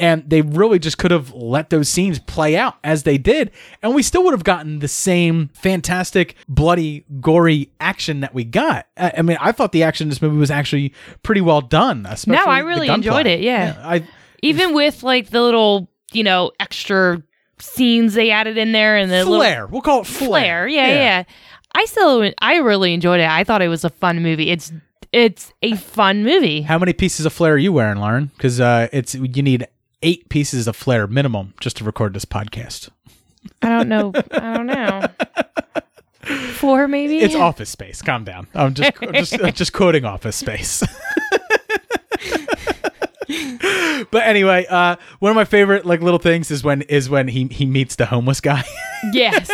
And 0.00 0.28
they 0.28 0.40
really 0.40 0.78
just 0.78 0.96
could 0.96 1.10
have 1.10 1.30
let 1.34 1.68
those 1.68 1.88
scenes 1.90 2.18
play 2.18 2.56
out 2.56 2.76
as 2.82 3.02
they 3.02 3.18
did, 3.18 3.50
and 3.82 3.94
we 3.94 4.02
still 4.02 4.24
would 4.24 4.32
have 4.32 4.44
gotten 4.44 4.78
the 4.78 4.88
same 4.88 5.50
fantastic, 5.52 6.34
bloody, 6.48 7.04
gory 7.20 7.70
action 7.80 8.20
that 8.20 8.32
we 8.32 8.44
got. 8.44 8.86
I, 8.96 9.12
I 9.18 9.22
mean, 9.22 9.36
I 9.40 9.52
thought 9.52 9.72
the 9.72 9.82
action 9.82 10.06
in 10.06 10.08
this 10.08 10.22
movie 10.22 10.38
was 10.38 10.50
actually 10.50 10.94
pretty 11.22 11.42
well 11.42 11.60
done. 11.60 12.06
Especially 12.08 12.42
No, 12.44 12.50
I 12.50 12.60
really 12.60 12.88
enjoyed 12.88 13.26
it. 13.26 13.40
Yeah. 13.40 13.76
I 13.84 14.06
Even 14.42 14.72
with 14.74 15.02
like 15.02 15.28
the 15.28 15.42
little, 15.42 15.90
you 16.12 16.24
know, 16.24 16.50
extra 16.58 17.22
scenes 17.58 18.14
they 18.14 18.30
added 18.30 18.56
in 18.56 18.72
there 18.72 18.96
and 18.96 19.10
the 19.10 19.22
flair. 19.24 19.66
we'll 19.66 19.82
call 19.82 20.00
it 20.00 20.06
flair. 20.06 20.28
flair. 20.28 20.68
Yeah, 20.68 20.86
Yeah. 20.86 20.94
yeah, 20.94 21.22
I 21.74 21.84
still, 21.84 22.32
I 22.40 22.56
really 22.56 22.94
enjoyed 22.94 23.20
it. 23.20 23.28
I 23.28 23.44
thought 23.44 23.60
it 23.60 23.68
was 23.68 23.84
a 23.84 23.90
fun 23.90 24.22
movie. 24.22 24.48
It's, 24.50 24.72
it's 25.12 25.52
a 25.62 25.76
fun 25.76 26.24
movie. 26.24 26.62
How 26.62 26.78
many 26.78 26.94
pieces 26.94 27.26
of 27.26 27.34
flair 27.34 27.52
are 27.52 27.58
you 27.58 27.72
wearing, 27.72 27.98
Lauren? 27.98 28.30
Because 28.36 28.60
uh, 28.60 28.88
it's 28.94 29.14
you 29.14 29.42
need 29.42 29.66
eight 30.02 30.28
pieces 30.28 30.66
of 30.66 30.76
flair 30.76 31.06
minimum 31.06 31.54
just 31.60 31.76
to 31.78 31.84
record 31.84 32.14
this 32.14 32.24
podcast. 32.24 32.88
I 33.62 33.68
don't 33.68 33.88
know. 33.88 34.12
I 34.32 34.56
don't 34.56 34.66
know. 34.66 35.06
Four 36.52 36.86
maybe. 36.88 37.18
It's 37.18 37.34
Office 37.34 37.70
Space. 37.70 38.02
Calm 38.02 38.24
down. 38.24 38.46
I'm 38.54 38.74
just 38.74 38.92
just 39.14 39.56
just 39.56 39.72
quoting 39.72 40.04
Office 40.04 40.36
Space. 40.36 40.82
but 44.10 44.22
anyway, 44.24 44.66
uh, 44.68 44.96
one 45.18 45.30
of 45.30 45.36
my 45.36 45.46
favorite 45.46 45.86
like 45.86 46.02
little 46.02 46.18
things 46.18 46.50
is 46.50 46.62
when 46.62 46.82
is 46.82 47.08
when 47.08 47.28
he 47.28 47.46
he 47.46 47.64
meets 47.64 47.96
the 47.96 48.06
homeless 48.06 48.40
guy. 48.40 48.64
Yes. 49.12 49.48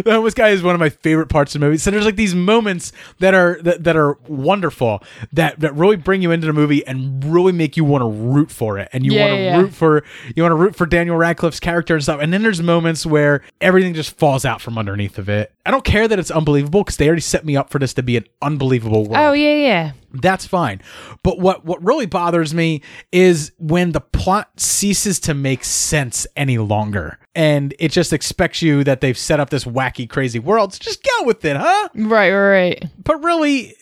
the 0.04 0.12
homeless 0.12 0.34
guy 0.34 0.48
is 0.50 0.62
one 0.62 0.74
of 0.74 0.80
my 0.80 0.88
favorite 0.88 1.28
parts 1.28 1.54
of 1.54 1.60
the 1.60 1.66
movie. 1.66 1.78
So 1.78 1.90
there's 1.90 2.04
like 2.04 2.16
these 2.16 2.34
moments 2.34 2.92
that 3.18 3.34
are 3.34 3.60
that, 3.62 3.84
that 3.84 3.96
are 3.96 4.18
wonderful 4.28 5.02
that 5.32 5.60
that 5.60 5.74
really 5.74 5.96
bring 5.96 6.22
you 6.22 6.30
into 6.30 6.46
the 6.46 6.52
movie 6.52 6.86
and 6.86 7.24
really 7.24 7.52
make 7.52 7.76
you 7.76 7.84
want 7.84 8.02
to 8.02 8.08
root 8.08 8.50
for 8.50 8.78
it 8.78 8.88
and 8.92 9.04
you 9.04 9.12
Yeah, 9.12 9.26
want 9.26 9.36
to 9.38 9.42
yeah. 9.42 9.60
root 9.60 9.72
for 9.74 10.04
you 10.34 10.42
want 10.42 10.52
to 10.52 10.56
root 10.56 10.76
for 10.76 10.86
Daniel 10.86 11.16
Radcliffe's 11.16 11.60
character 11.60 11.94
and 11.94 12.02
stuff. 12.02 12.20
And 12.20 12.32
then 12.32 12.42
there's 12.42 12.62
moments 12.62 13.04
where 13.06 13.42
everything 13.60 13.94
just 13.94 14.16
falls 14.18 14.44
out 14.44 14.60
from 14.60 14.78
underneath 14.78 15.18
of 15.18 15.28
it. 15.28 15.52
I 15.66 15.70
don't 15.70 15.84
care 15.84 16.08
that 16.08 16.18
it's 16.18 16.30
unbelievable 16.30 16.82
because 16.82 16.96
they 16.96 17.06
already 17.06 17.20
set 17.22 17.44
me 17.44 17.56
up 17.56 17.70
for 17.70 17.78
this 17.78 17.94
to 17.94 18.02
be 18.02 18.16
an 18.16 18.26
unbelievable 18.40 19.04
world. 19.04 19.16
Oh 19.16 19.32
yeah, 19.32 19.54
yeah. 19.54 19.92
That's 20.14 20.46
fine. 20.46 20.82
But 21.22 21.38
what 21.38 21.64
what 21.64 21.82
really 21.84 22.06
bothers 22.06 22.52
me 22.54 22.82
is 23.12 23.52
when 23.58 23.92
the 23.92 24.00
plot 24.00 24.50
ceases 24.60 25.18
to 25.20 25.34
make 25.34 25.64
sense 25.64 26.26
any 26.36 26.58
longer. 26.58 27.18
And 27.34 27.74
it 27.78 27.92
just 27.92 28.12
expects 28.12 28.60
you 28.60 28.84
that 28.84 29.00
they've 29.00 29.16
set 29.16 29.40
up 29.40 29.48
this 29.50 29.64
wacky, 29.64 30.08
crazy 30.08 30.38
world. 30.38 30.74
So 30.74 30.80
just 30.82 31.02
go 31.02 31.24
with 31.24 31.44
it, 31.44 31.56
huh? 31.56 31.88
Right, 31.94 32.30
right, 32.30 32.48
right. 32.50 32.84
But 33.02 33.24
really, 33.24 33.74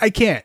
I 0.00 0.10
can't. 0.10 0.44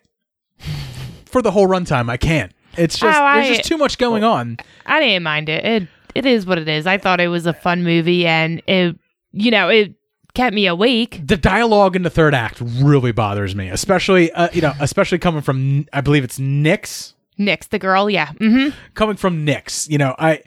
For 1.26 1.42
the 1.42 1.52
whole 1.52 1.68
runtime, 1.68 2.10
I 2.10 2.18
can't. 2.18 2.52
It's 2.76 2.98
just 2.98 3.20
Oh, 3.20 3.34
there's 3.36 3.50
I- 3.50 3.54
just 3.56 3.68
too 3.68 3.78
much 3.78 3.98
going 3.98 4.24
on. 4.24 4.58
I 4.86 5.00
didn't 5.00 5.24
mind 5.24 5.50
it. 5.50 5.64
It 5.66 5.88
it 6.16 6.26
is 6.26 6.46
what 6.46 6.58
it 6.58 6.68
is. 6.68 6.88
I 6.88 6.98
thought 6.98 7.22
it 7.22 7.28
was 7.28 7.46
a 7.46 7.54
fun 7.54 7.84
movie, 7.84 8.26
and 8.26 8.62
it 8.68 8.96
you 9.32 9.52
know 9.52 9.70
it 9.70 9.94
kept 10.40 10.56
me 10.56 10.68
awake. 10.68 11.20
The 11.26 11.36
dialogue 11.36 11.96
in 11.98 12.04
the 12.04 12.10
third 12.10 12.34
act 12.34 12.62
really 12.62 13.12
bothers 13.12 13.56
me, 13.56 13.68
especially 13.68 14.32
uh, 14.32 14.50
you 14.54 14.62
know, 14.62 14.74
especially 14.80 15.20
coming 15.20 15.42
from 15.42 15.86
I 15.92 16.02
believe 16.02 16.24
it's 16.24 16.40
Nix. 16.40 17.14
Nix, 17.38 17.68
the 17.68 17.80
girl, 17.80 18.10
yeah. 18.10 18.28
Mm-hmm. 18.34 18.78
coming 18.94 19.16
from 19.16 19.44
Nix, 19.46 19.90
you 19.90 19.98
know, 19.98 20.16
I 20.18 20.42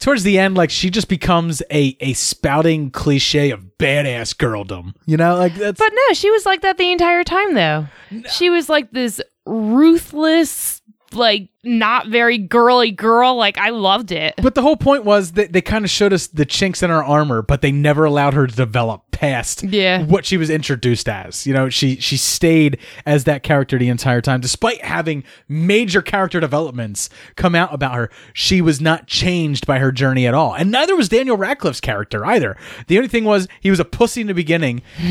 towards 0.00 0.22
the 0.24 0.38
end, 0.38 0.56
like 0.56 0.70
she 0.70 0.90
just 0.90 1.08
becomes 1.08 1.62
a 1.70 1.96
a 2.00 2.14
spouting 2.14 2.90
cliche 2.90 3.50
of 3.50 3.64
badass 3.78 4.34
girldom. 4.34 4.94
You 5.06 5.16
know, 5.16 5.36
like 5.36 5.54
that's 5.54 5.78
But 5.78 5.92
no, 5.92 6.14
she 6.14 6.30
was 6.30 6.44
like 6.44 6.62
that 6.62 6.78
the 6.78 6.90
entire 6.90 7.22
time, 7.24 7.54
though. 7.54 7.86
She 8.30 8.50
was 8.50 8.68
like 8.68 8.90
this 8.90 9.20
ruthless, 9.46 10.77
like 11.14 11.48
not 11.64 12.06
very 12.08 12.38
girly 12.38 12.90
girl. 12.90 13.34
Like 13.36 13.58
I 13.58 13.70
loved 13.70 14.12
it. 14.12 14.34
But 14.40 14.54
the 14.54 14.62
whole 14.62 14.76
point 14.76 15.04
was 15.04 15.32
that 15.32 15.52
they 15.52 15.60
kind 15.60 15.84
of 15.84 15.90
showed 15.90 16.12
us 16.12 16.28
the 16.28 16.44
chinks 16.46 16.82
in 16.82 16.90
her 16.90 17.02
armor, 17.04 17.42
but 17.42 17.60
they 17.62 17.72
never 17.72 18.04
allowed 18.04 18.34
her 18.34 18.46
to 18.46 18.54
develop 18.54 19.02
past 19.10 19.64
Yeah. 19.64 20.04
what 20.04 20.24
she 20.24 20.36
was 20.36 20.48
introduced 20.48 21.08
as. 21.08 21.46
You 21.46 21.52
know, 21.52 21.68
she 21.68 21.96
she 21.96 22.16
stayed 22.16 22.78
as 23.04 23.24
that 23.24 23.42
character 23.42 23.76
the 23.78 23.88
entire 23.88 24.20
time, 24.20 24.40
despite 24.40 24.82
having 24.84 25.24
major 25.48 26.00
character 26.00 26.38
developments 26.40 27.10
come 27.36 27.54
out 27.56 27.74
about 27.74 27.94
her. 27.94 28.10
She 28.32 28.60
was 28.60 28.80
not 28.80 29.06
changed 29.08 29.66
by 29.66 29.80
her 29.80 29.90
journey 29.90 30.26
at 30.26 30.34
all, 30.34 30.54
and 30.54 30.70
neither 30.70 30.94
was 30.96 31.08
Daniel 31.08 31.36
Radcliffe's 31.36 31.80
character 31.80 32.24
either. 32.24 32.56
The 32.86 32.96
only 32.96 33.08
thing 33.08 33.24
was 33.24 33.48
he 33.60 33.70
was 33.70 33.80
a 33.80 33.84
pussy 33.84 34.20
in 34.20 34.28
the 34.28 34.34
beginning, 34.34 34.82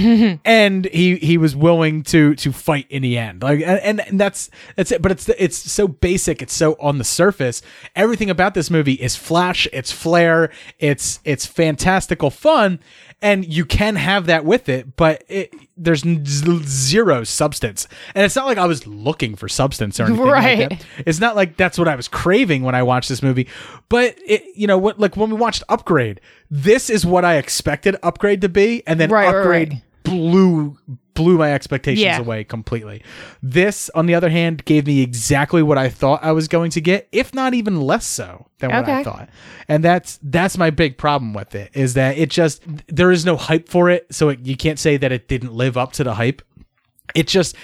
and 0.46 0.86
he 0.86 1.18
he 1.18 1.38
was 1.38 1.56
willing 1.56 2.04
to 2.04 2.36
to 2.36 2.52
fight 2.54 2.86
in 2.90 3.02
the 3.02 3.18
end. 3.18 3.42
Like, 3.44 3.60
and, 3.62 4.00
and 4.00 4.20
that's 4.20 4.50
that's 4.76 4.92
it. 4.92 5.02
But 5.02 5.12
it's 5.12 5.28
it's 5.30 5.58
so 5.58 5.87
basic. 5.88 6.42
It's 6.42 6.54
so 6.54 6.76
on 6.80 6.98
the 6.98 7.04
surface. 7.04 7.62
Everything 7.96 8.30
about 8.30 8.54
this 8.54 8.70
movie 8.70 8.94
is 8.94 9.16
flash. 9.16 9.68
It's 9.74 9.92
flair. 9.92 10.52
It's 10.80 11.20
it's 11.24 11.46
fantastical 11.46 12.30
fun, 12.30 12.80
and 13.22 13.46
you 13.52 13.66
can 13.66 13.96
have 13.96 14.26
that 14.28 14.46
with 14.46 14.70
it. 14.70 14.96
But 14.96 15.24
it, 15.28 15.54
there's 15.76 16.04
zero 16.66 17.24
substance, 17.24 17.88
and 18.16 18.26
it's 18.26 18.36
not 18.36 18.46
like 18.46 18.58
I 18.58 18.66
was 18.66 18.86
looking 18.88 19.36
for 19.36 19.48
substance 19.48 20.00
or 20.00 20.06
anything. 20.06 20.26
like 20.26 20.34
Right. 20.34 20.70
that. 20.70 20.86
It's 21.06 21.20
not 21.20 21.36
like 21.36 21.58
that's 21.58 21.78
what 21.78 21.88
I 21.88 21.96
was 21.96 22.08
craving 22.08 22.64
when 22.64 22.76
I 22.76 22.84
watched 22.84 23.10
this 23.10 23.22
movie. 23.24 23.48
But 23.90 24.18
it, 24.26 24.44
you 24.56 24.68
know 24.68 24.78
what? 24.78 25.00
Like 25.00 25.16
when 25.18 25.30
we 25.30 25.36
watched 25.38 25.64
Upgrade, 25.70 26.20
this 26.50 26.90
is 26.90 27.06
what 27.06 27.26
I 27.26 27.36
expected 27.38 27.96
Upgrade 28.04 28.42
to 28.42 28.50
be, 28.50 28.84
and 28.88 29.00
then 29.00 29.10
Right, 29.10 29.26
right, 29.28 29.36
Upgrade 29.36 29.70
right. 29.74 29.82
blew 30.04 30.78
blew 31.18 31.38
my 31.38 31.52
expectations 31.54 32.04
Yeah. 32.04 32.20
away 32.20 32.44
completely. 32.44 33.02
This, 33.42 33.90
on 33.96 34.06
the 34.06 34.16
other 34.16 34.30
hand, 34.30 34.64
gave 34.66 34.86
me 34.88 35.02
exactly 35.02 35.62
what 35.64 35.78
I 35.78 35.90
thought 35.90 36.24
I 36.24 36.32
was 36.32 36.48
going 36.48 36.72
to 36.72 36.82
get, 36.82 37.08
if 37.12 37.34
not 37.34 37.54
even 37.54 37.82
less 37.82 38.06
so 38.06 38.48
than 38.60 38.70
what 38.72 38.88
I 38.88 39.04
thought. 39.04 39.30
And 39.68 39.84
that's 39.84 40.20
that's 40.22 40.58
my 40.58 40.70
big 40.70 40.98
problem 40.98 41.34
with 41.34 41.56
it 41.56 41.72
is 41.74 41.96
that 41.96 42.18
it 42.18 42.30
just 42.30 42.62
there 42.88 43.12
is 43.12 43.26
no 43.26 43.36
hype 43.36 43.68
for 43.68 43.90
it, 43.90 44.06
so 44.12 44.30
it, 44.30 44.40
you 44.46 44.56
can't 44.56 44.80
say 44.80 44.96
that 44.98 45.12
it 45.12 45.28
didn't 45.28 45.54
live 45.54 45.76
up 45.76 45.92
to 45.94 46.04
the 46.04 46.14
hype. 46.14 46.42
It 47.16 47.28
just 47.28 47.56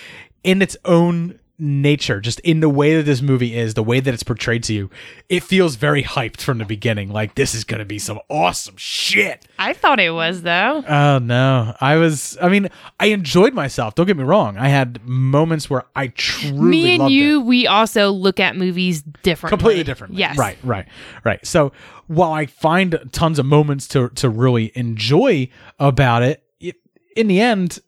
in 0.43 0.61
its 0.61 0.75
own 0.83 1.39
nature, 1.59 2.19
just 2.19 2.39
in 2.41 2.59
the 2.59 2.69
way 2.69 2.95
that 2.95 3.03
this 3.03 3.21
movie 3.21 3.55
is, 3.55 3.75
the 3.75 3.83
way 3.83 3.99
that 3.99 4.13
it's 4.13 4.23
portrayed 4.23 4.63
to 4.63 4.73
you, 4.73 4.89
it 5.29 5.43
feels 5.43 5.75
very 5.75 6.03
hyped 6.03 6.41
from 6.41 6.57
the 6.57 6.65
beginning. 6.65 7.09
Like 7.09 7.35
this 7.35 7.53
is 7.53 7.63
gonna 7.63 7.85
be 7.85 7.99
some 7.99 8.19
awesome 8.29 8.75
shit. 8.77 9.47
I 9.59 9.73
thought 9.73 9.99
it 9.99 10.09
was 10.11 10.41
though. 10.41 10.83
Oh 10.87 11.19
no. 11.19 11.75
I 11.79 11.97
was 11.97 12.37
I 12.41 12.49
mean, 12.49 12.69
I 12.99 13.07
enjoyed 13.07 13.53
myself. 13.53 13.95
Don't 13.95 14.07
get 14.07 14.17
me 14.17 14.23
wrong. 14.23 14.57
I 14.57 14.67
had 14.67 15.05
moments 15.07 15.69
where 15.69 15.85
I 15.95 16.07
truly 16.07 16.61
Me 16.61 16.95
and 16.95 17.09
you, 17.11 17.39
it. 17.39 17.45
we 17.45 17.67
also 17.67 18.09
look 18.11 18.39
at 18.39 18.55
movies 18.55 19.03
differently. 19.21 19.57
completely 19.57 19.83
differently. 19.83 20.19
Yes. 20.19 20.37
Right, 20.37 20.57
right, 20.63 20.87
right. 21.23 21.45
So 21.45 21.71
while 22.07 22.33
I 22.33 22.47
find 22.47 22.99
tons 23.11 23.39
of 23.39 23.45
moments 23.45 23.87
to 23.89 24.09
to 24.09 24.29
really 24.29 24.71
enjoy 24.75 25.49
about 25.79 26.23
it, 26.23 26.43
it 26.59 26.75
in 27.15 27.27
the 27.27 27.39
end, 27.39 27.79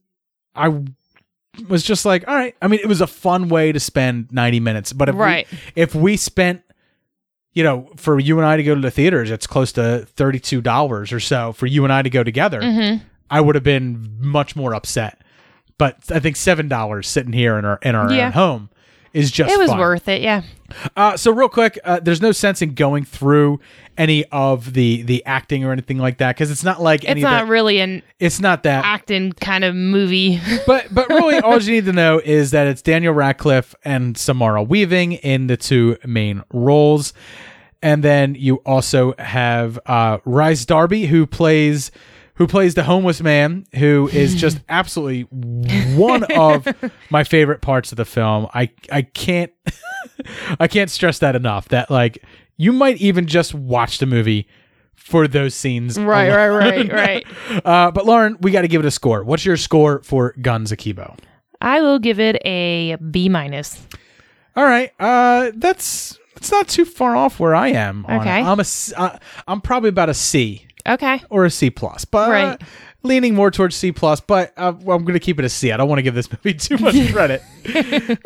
I 0.56 0.84
was 1.68 1.84
just 1.84 2.06
like, 2.06 2.28
all 2.28 2.36
right. 2.36 2.56
I 2.62 2.68
mean, 2.68 2.80
it 2.82 2.88
was 2.88 3.02
a 3.02 3.08
fun 3.08 3.50
way 3.50 3.72
to 3.72 3.80
spend 3.80 4.32
90 4.32 4.60
minutes. 4.60 4.94
But 4.94 5.10
if 5.10 5.16
Right. 5.16 5.48
we, 5.52 5.58
if 5.76 5.96
we 5.96 6.18
spent 6.18 6.62
you 7.54 7.64
know, 7.64 7.90
for 7.96 8.20
you 8.20 8.38
and 8.38 8.46
I 8.46 8.58
to 8.58 8.64
go 8.64 8.76
to 8.76 8.82
the 8.82 8.92
theaters, 8.92 9.32
it's 9.32 9.48
close 9.48 9.72
to 9.74 10.06
thirty-two 10.18 10.60
dollars 10.60 11.14
or 11.14 11.22
so 11.22 11.54
for 11.54 11.68
you 11.68 11.86
and 11.86 11.94
I 11.94 12.02
to 12.02 12.10
go 12.10 12.22
together. 12.22 12.60
Mhm. 12.60 13.00
I 13.30 13.40
would 13.40 13.56
have 13.56 13.64
been 13.64 14.10
much 14.20 14.58
more 14.58 14.76
upset. 14.76 15.22
But 15.78 15.96
I 16.12 16.20
think 16.20 16.36
seven 16.36 16.68
dollars 16.68 17.08
sitting 17.08 17.32
here 17.32 17.58
in 17.58 17.64
our 17.64 17.80
in 17.82 17.96
our 17.96 18.12
Yeah. 18.12 18.26
own 18.28 18.32
home 18.34 18.70
is 19.14 19.32
just 19.32 19.50
it 19.54 19.58
was 19.58 19.70
fine. 19.70 19.80
worth 19.80 20.10
it. 20.10 20.22
Yeah. 20.22 20.42
Uh, 20.96 21.16
so 21.16 21.32
real 21.32 21.48
quick, 21.50 21.78
uh, 21.84 22.00
there's 22.00 22.22
no 22.22 22.32
sense 22.32 22.62
in 22.62 22.74
going 22.74 23.06
through 23.06 23.60
any 23.98 24.26
of 24.26 24.74
the 24.74 25.04
the 25.04 25.24
acting 25.26 25.64
or 25.64 25.72
anything 25.72 25.98
like 25.98 26.18
that 26.18 26.36
because 26.36 26.52
it's 26.52 26.64
not 26.64 26.82
like 26.82 27.06
any 27.06 27.22
It's 27.22 27.24
not 27.26 27.46
that- 27.46 27.50
really 27.52 27.80
an 27.80 28.02
it's 28.20 28.40
not 28.42 28.64
that 28.64 28.84
acting 28.84 29.32
kind 29.34 29.64
of 29.64 29.76
movie. 29.76 30.40
but 30.68 30.88
but 30.94 31.08
really 31.10 31.38
all 31.40 31.62
you 31.62 31.72
need 31.74 31.86
to 31.86 31.94
know 31.94 32.20
is 32.24 32.52
that 32.52 32.68
it's 32.68 32.82
Daniel 32.82 33.14
Radcliffe 33.14 33.74
and 33.86 34.18
Samara 34.18 34.64
Weaving 34.64 35.14
in 35.14 35.48
the 35.48 35.56
two 35.58 35.98
main 36.06 36.44
roles. 36.52 37.14
And 37.82 38.04
then 38.04 38.36
you 38.36 38.56
also 38.66 39.14
have 39.20 39.80
uh 39.86 40.18
Rhys 40.26 40.66
Darby 40.66 41.06
who 41.06 41.26
plays 41.28 41.92
who 42.36 42.48
plays 42.48 42.74
the 42.76 42.84
homeless 42.84 43.22
man 43.22 43.66
who 43.76 44.10
is 44.14 44.36
just 44.36 44.60
absolutely 44.70 45.22
one 45.32 46.24
of 46.34 46.68
my 47.10 47.24
favorite 47.24 47.62
parts 47.62 47.92
of 47.92 47.98
the 47.98 48.06
film. 48.06 48.48
I 48.54 48.70
I 48.92 49.04
can't 49.04 49.52
I 50.60 50.68
can't 50.68 50.90
stress 50.90 51.20
that 51.20 51.36
enough 51.36 51.70
that 51.70 51.90
like 51.92 52.24
you 52.58 52.72
might 52.72 52.98
even 52.98 53.28
just 53.28 53.54
watch 53.54 53.98
the 54.00 54.06
movie 54.06 54.48
for 54.96 55.28
those 55.28 55.54
scenes. 55.54 56.00
Right, 56.00 56.30
right, 56.30 56.46
alone. 56.48 56.88
right, 56.90 56.92
right. 56.92 57.26
Uh, 57.66 57.92
but 57.92 58.06
Lauren, 58.06 58.38
we 58.42 58.52
got 58.52 58.62
to 58.62 58.68
give 58.68 58.80
it 58.82 58.88
a 58.88 58.92
score. 58.92 59.24
What's 59.24 59.46
your 59.46 59.58
score 59.58 60.02
for 60.04 60.34
Guns 60.42 60.72
Akimbo? 60.72 61.16
I 61.62 61.82
will 61.82 62.00
give 62.00 62.20
it 62.20 62.36
a 62.46 62.96
B 63.12 63.30
minus. 63.30 63.86
All 64.56 64.64
right, 64.64 64.92
uh, 65.00 65.52
that's 65.56 66.18
it's 66.38 66.52
not 66.52 66.68
too 66.68 66.86
far 66.86 67.16
off 67.16 67.40
where 67.40 67.54
I 67.56 67.70
am. 67.70 68.06
On 68.08 68.22
Okay. 68.22 68.42
it. 68.42 68.46
I'm 68.46 68.60
a 68.60 68.66
uh, 68.98 69.18
I'm 69.48 69.62
probably 69.62 69.90
about 69.90 70.10
a 70.10 70.14
C 70.14 70.66
Okay. 70.88 71.22
or 71.30 71.46
a 71.46 71.50
C 71.50 71.70
plus, 71.70 72.06
but 72.06 72.30
Right. 72.30 72.62
leaning 73.04 73.34
more 73.36 73.50
towards 73.52 73.76
C 73.76 73.92
plus. 73.92 74.20
But 74.22 74.54
uh, 74.58 74.74
well, 74.82 74.98
I'm 74.98 75.04
going 75.04 75.14
to 75.14 75.20
keep 75.20 75.40
it 75.40 75.46
a 75.46 75.50
C. 75.50 75.72
I 75.72 75.78
don't 75.78 75.90
want 75.90 76.00
to 76.00 76.04
give 76.04 76.16
this 76.16 76.32
movie 76.32 76.54
too 76.54 76.78
much 76.78 76.96
credit. 77.14 77.42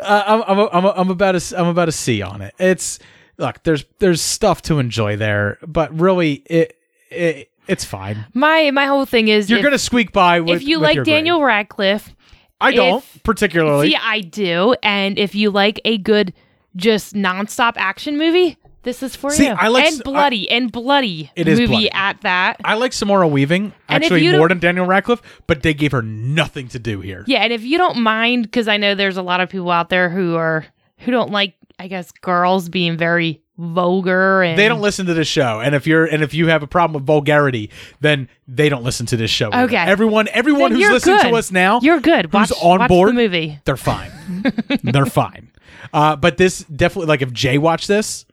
uh, 0.00 0.24
I'm 0.26 0.42
I'm, 0.46 0.58
a, 0.58 0.66
I'm, 0.72 0.84
a, 0.84 0.88
I'm 0.96 1.10
about 1.10 1.34
a 1.36 1.58
I'm 1.58 1.66
about 1.68 1.88
a 1.88 1.92
C 1.92 2.22
on 2.22 2.42
it. 2.42 2.54
It's 2.58 2.98
look, 3.38 3.62
there's 3.62 3.84
there's 3.98 4.20
stuff 4.20 4.62
to 4.62 4.78
enjoy 4.78 5.16
there, 5.16 5.58
but 5.66 5.98
really 5.98 6.34
it 6.46 6.76
it 7.10 7.50
it's 7.66 7.84
fine. 7.84 8.26
My 8.34 8.70
my 8.72 8.86
whole 8.86 9.06
thing 9.06 9.28
is 9.28 9.48
You're 9.48 9.58
if, 9.60 9.62
going 9.62 9.72
to 9.72 9.78
squeak 9.78 10.12
by 10.12 10.40
with 10.40 10.62
if 10.62 10.68
you 10.68 10.78
like 10.78 10.96
your 10.96 11.04
grade. 11.04 11.14
Daniel 11.16 11.42
Radcliffe. 11.42 12.14
I 12.60 12.72
don't 12.72 12.98
if- 12.98 13.22
particularly. 13.22 13.90
See, 13.90 13.96
I 13.96 14.20
do, 14.20 14.74
and 14.82 15.18
if 15.18 15.34
you 15.34 15.50
like 15.50 15.80
a 15.86 15.96
good, 15.96 16.34
just 16.76 17.14
nonstop 17.14 17.72
action 17.76 18.18
movie, 18.18 18.58
this 18.82 19.02
is 19.02 19.14
for 19.16 19.30
See, 19.30 19.46
you. 19.46 19.50
I 19.52 19.68
like 19.68 19.84
and 19.86 19.94
s- 19.96 20.02
bloody 20.02 20.50
and 20.50 20.72
bloody 20.72 21.30
It 21.36 21.48
is 21.48 21.58
movie 21.60 21.72
bloody. 21.72 21.90
at 21.92 22.20
that. 22.22 22.56
I 22.64 22.74
like 22.74 22.92
Samara 22.92 23.28
Weaving 23.28 23.72
And 23.88 24.02
if 24.02 24.06
actually 24.10 24.24
you 24.24 24.32
more 24.32 24.48
don't- 24.48 24.60
than 24.60 24.68
Daniel 24.68 24.86
Radcliffe, 24.86 25.22
but 25.46 25.62
they 25.62 25.74
gave 25.74 25.92
her 25.92 26.02
nothing 26.02 26.68
to 26.68 26.78
do 26.78 27.00
here. 27.00 27.24
Yeah, 27.26 27.40
and 27.42 27.52
if 27.52 27.62
you 27.62 27.76
don't 27.78 27.98
mind, 27.98 28.44
because 28.44 28.68
I 28.68 28.76
know 28.78 28.94
there's 28.94 29.16
a 29.16 29.22
lot 29.22 29.40
of 29.40 29.48
people 29.50 29.70
out 29.70 29.88
there 29.90 30.08
who 30.08 30.36
are 30.36 30.64
who 30.98 31.10
don't 31.12 31.30
like, 31.30 31.54
I 31.78 31.88
guess, 31.88 32.10
girls 32.12 32.68
being 32.68 32.96
very 32.96 33.42
vulgar 33.58 34.42
and 34.42 34.58
They 34.58 34.68
don't 34.68 34.80
listen 34.80 35.04
to 35.06 35.14
this 35.14 35.28
show, 35.28 35.60
and 35.60 35.74
if 35.74 35.86
you're 35.86 36.04
and 36.06 36.22
if 36.22 36.32
you 36.34 36.46
have 36.48 36.62
a 36.62 36.66
problem 36.66 36.94
with 36.94 37.04
vulgarity, 37.06 37.70
then 38.00 38.28
they 38.48 38.68
don't 38.70 38.82
listen 38.82 39.04
to 39.06 39.16
this 39.18 39.30
show. 39.30 39.50
either. 39.52 39.64
Okay. 39.66 39.76
everyone, 39.76 40.28
everyone 40.32 40.62
Then 40.62 40.72
who's 40.72 40.80
you're 40.80 40.92
listening 40.92 41.16
good. 41.18 41.28
to 41.30 41.36
us 41.36 41.50
now, 41.52 41.80
You're 41.82 42.00
good. 42.00 42.30
Who's 42.32 42.52
on 42.52 42.78
watch 42.80 42.88
the 42.88 42.94
board? 42.94 43.14
movie. 43.14 43.58
They're 43.64 43.76
fine. 43.76 44.10
they're 44.82 45.04
fine. 45.06 45.50
Uh, 45.92 46.16
but 46.16 46.36
this 46.38 46.60
definitely, 46.64 47.06
like, 47.08 47.22
if 47.22 47.32
Jay 47.32 47.58
watched 47.58 47.88
this, 47.88 48.24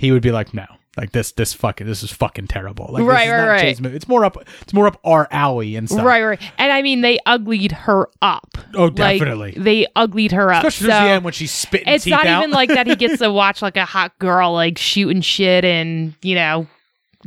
he 0.00 0.10
would 0.12 0.22
be 0.22 0.32
like, 0.32 0.54
no. 0.54 0.64
Like 0.96 1.12
this, 1.12 1.30
this 1.32 1.54
fucking, 1.54 1.86
this 1.86 2.02
is 2.02 2.10
fucking 2.10 2.48
terrible. 2.48 2.88
Like, 2.90 3.04
Right, 3.04 3.30
right, 3.30 3.36
not 3.38 3.46
right. 3.48 3.60
Jay's 3.60 3.80
movie. 3.80 3.94
It's 3.96 4.08
more 4.08 4.24
up, 4.24 4.36
it's 4.60 4.72
more 4.72 4.88
up 4.88 4.98
our 5.04 5.28
alley 5.30 5.76
and 5.76 5.88
stuff. 5.88 6.04
Right, 6.04 6.22
right. 6.24 6.42
And 6.58 6.72
I 6.72 6.82
mean, 6.82 7.00
they 7.02 7.20
uglied 7.26 7.70
her 7.72 8.08
up. 8.20 8.58
Oh, 8.74 8.86
Like, 8.86 9.20
definitely. 9.20 9.52
they 9.56 9.86
uglied 9.94 10.32
her 10.32 10.52
up. 10.52 10.64
Especially 10.64 10.88
towards 10.88 11.04
the 11.04 11.10
end 11.10 11.24
when 11.24 11.32
she's 11.32 11.52
spitting 11.52 11.86
it's 11.88 12.04
teeth 12.04 12.10
not 12.10 12.26
out. 12.26 12.40
even 12.42 12.50
like 12.50 12.70
that 12.70 12.86
he 12.88 12.96
gets 12.96 13.18
to 13.20 13.30
watch 13.32 13.62
like 13.62 13.76
a 13.76 13.84
hot 13.84 14.18
girl 14.18 14.52
like 14.52 14.78
shooting 14.78 15.20
shit 15.20 15.64
and, 15.64 16.14
you 16.22 16.34
know, 16.34 16.66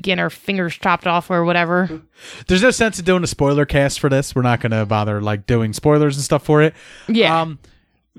getting 0.01 0.21
her 0.21 0.29
fingers 0.29 0.75
chopped 0.75 1.07
off 1.07 1.31
or 1.31 1.45
whatever. 1.45 2.01
There's 2.47 2.63
no 2.63 2.71
sense 2.71 2.99
of 2.99 3.05
doing 3.05 3.23
a 3.23 3.27
spoiler 3.27 3.65
cast 3.65 3.99
for 4.01 4.09
this. 4.09 4.35
We're 4.35 4.41
not 4.41 4.59
going 4.59 4.71
to 4.71 4.85
bother 4.85 5.21
like 5.21 5.47
doing 5.47 5.71
spoilers 5.71 6.17
and 6.17 6.23
stuff 6.23 6.43
for 6.43 6.61
it. 6.61 6.73
Yeah. 7.07 7.41
Um, 7.41 7.59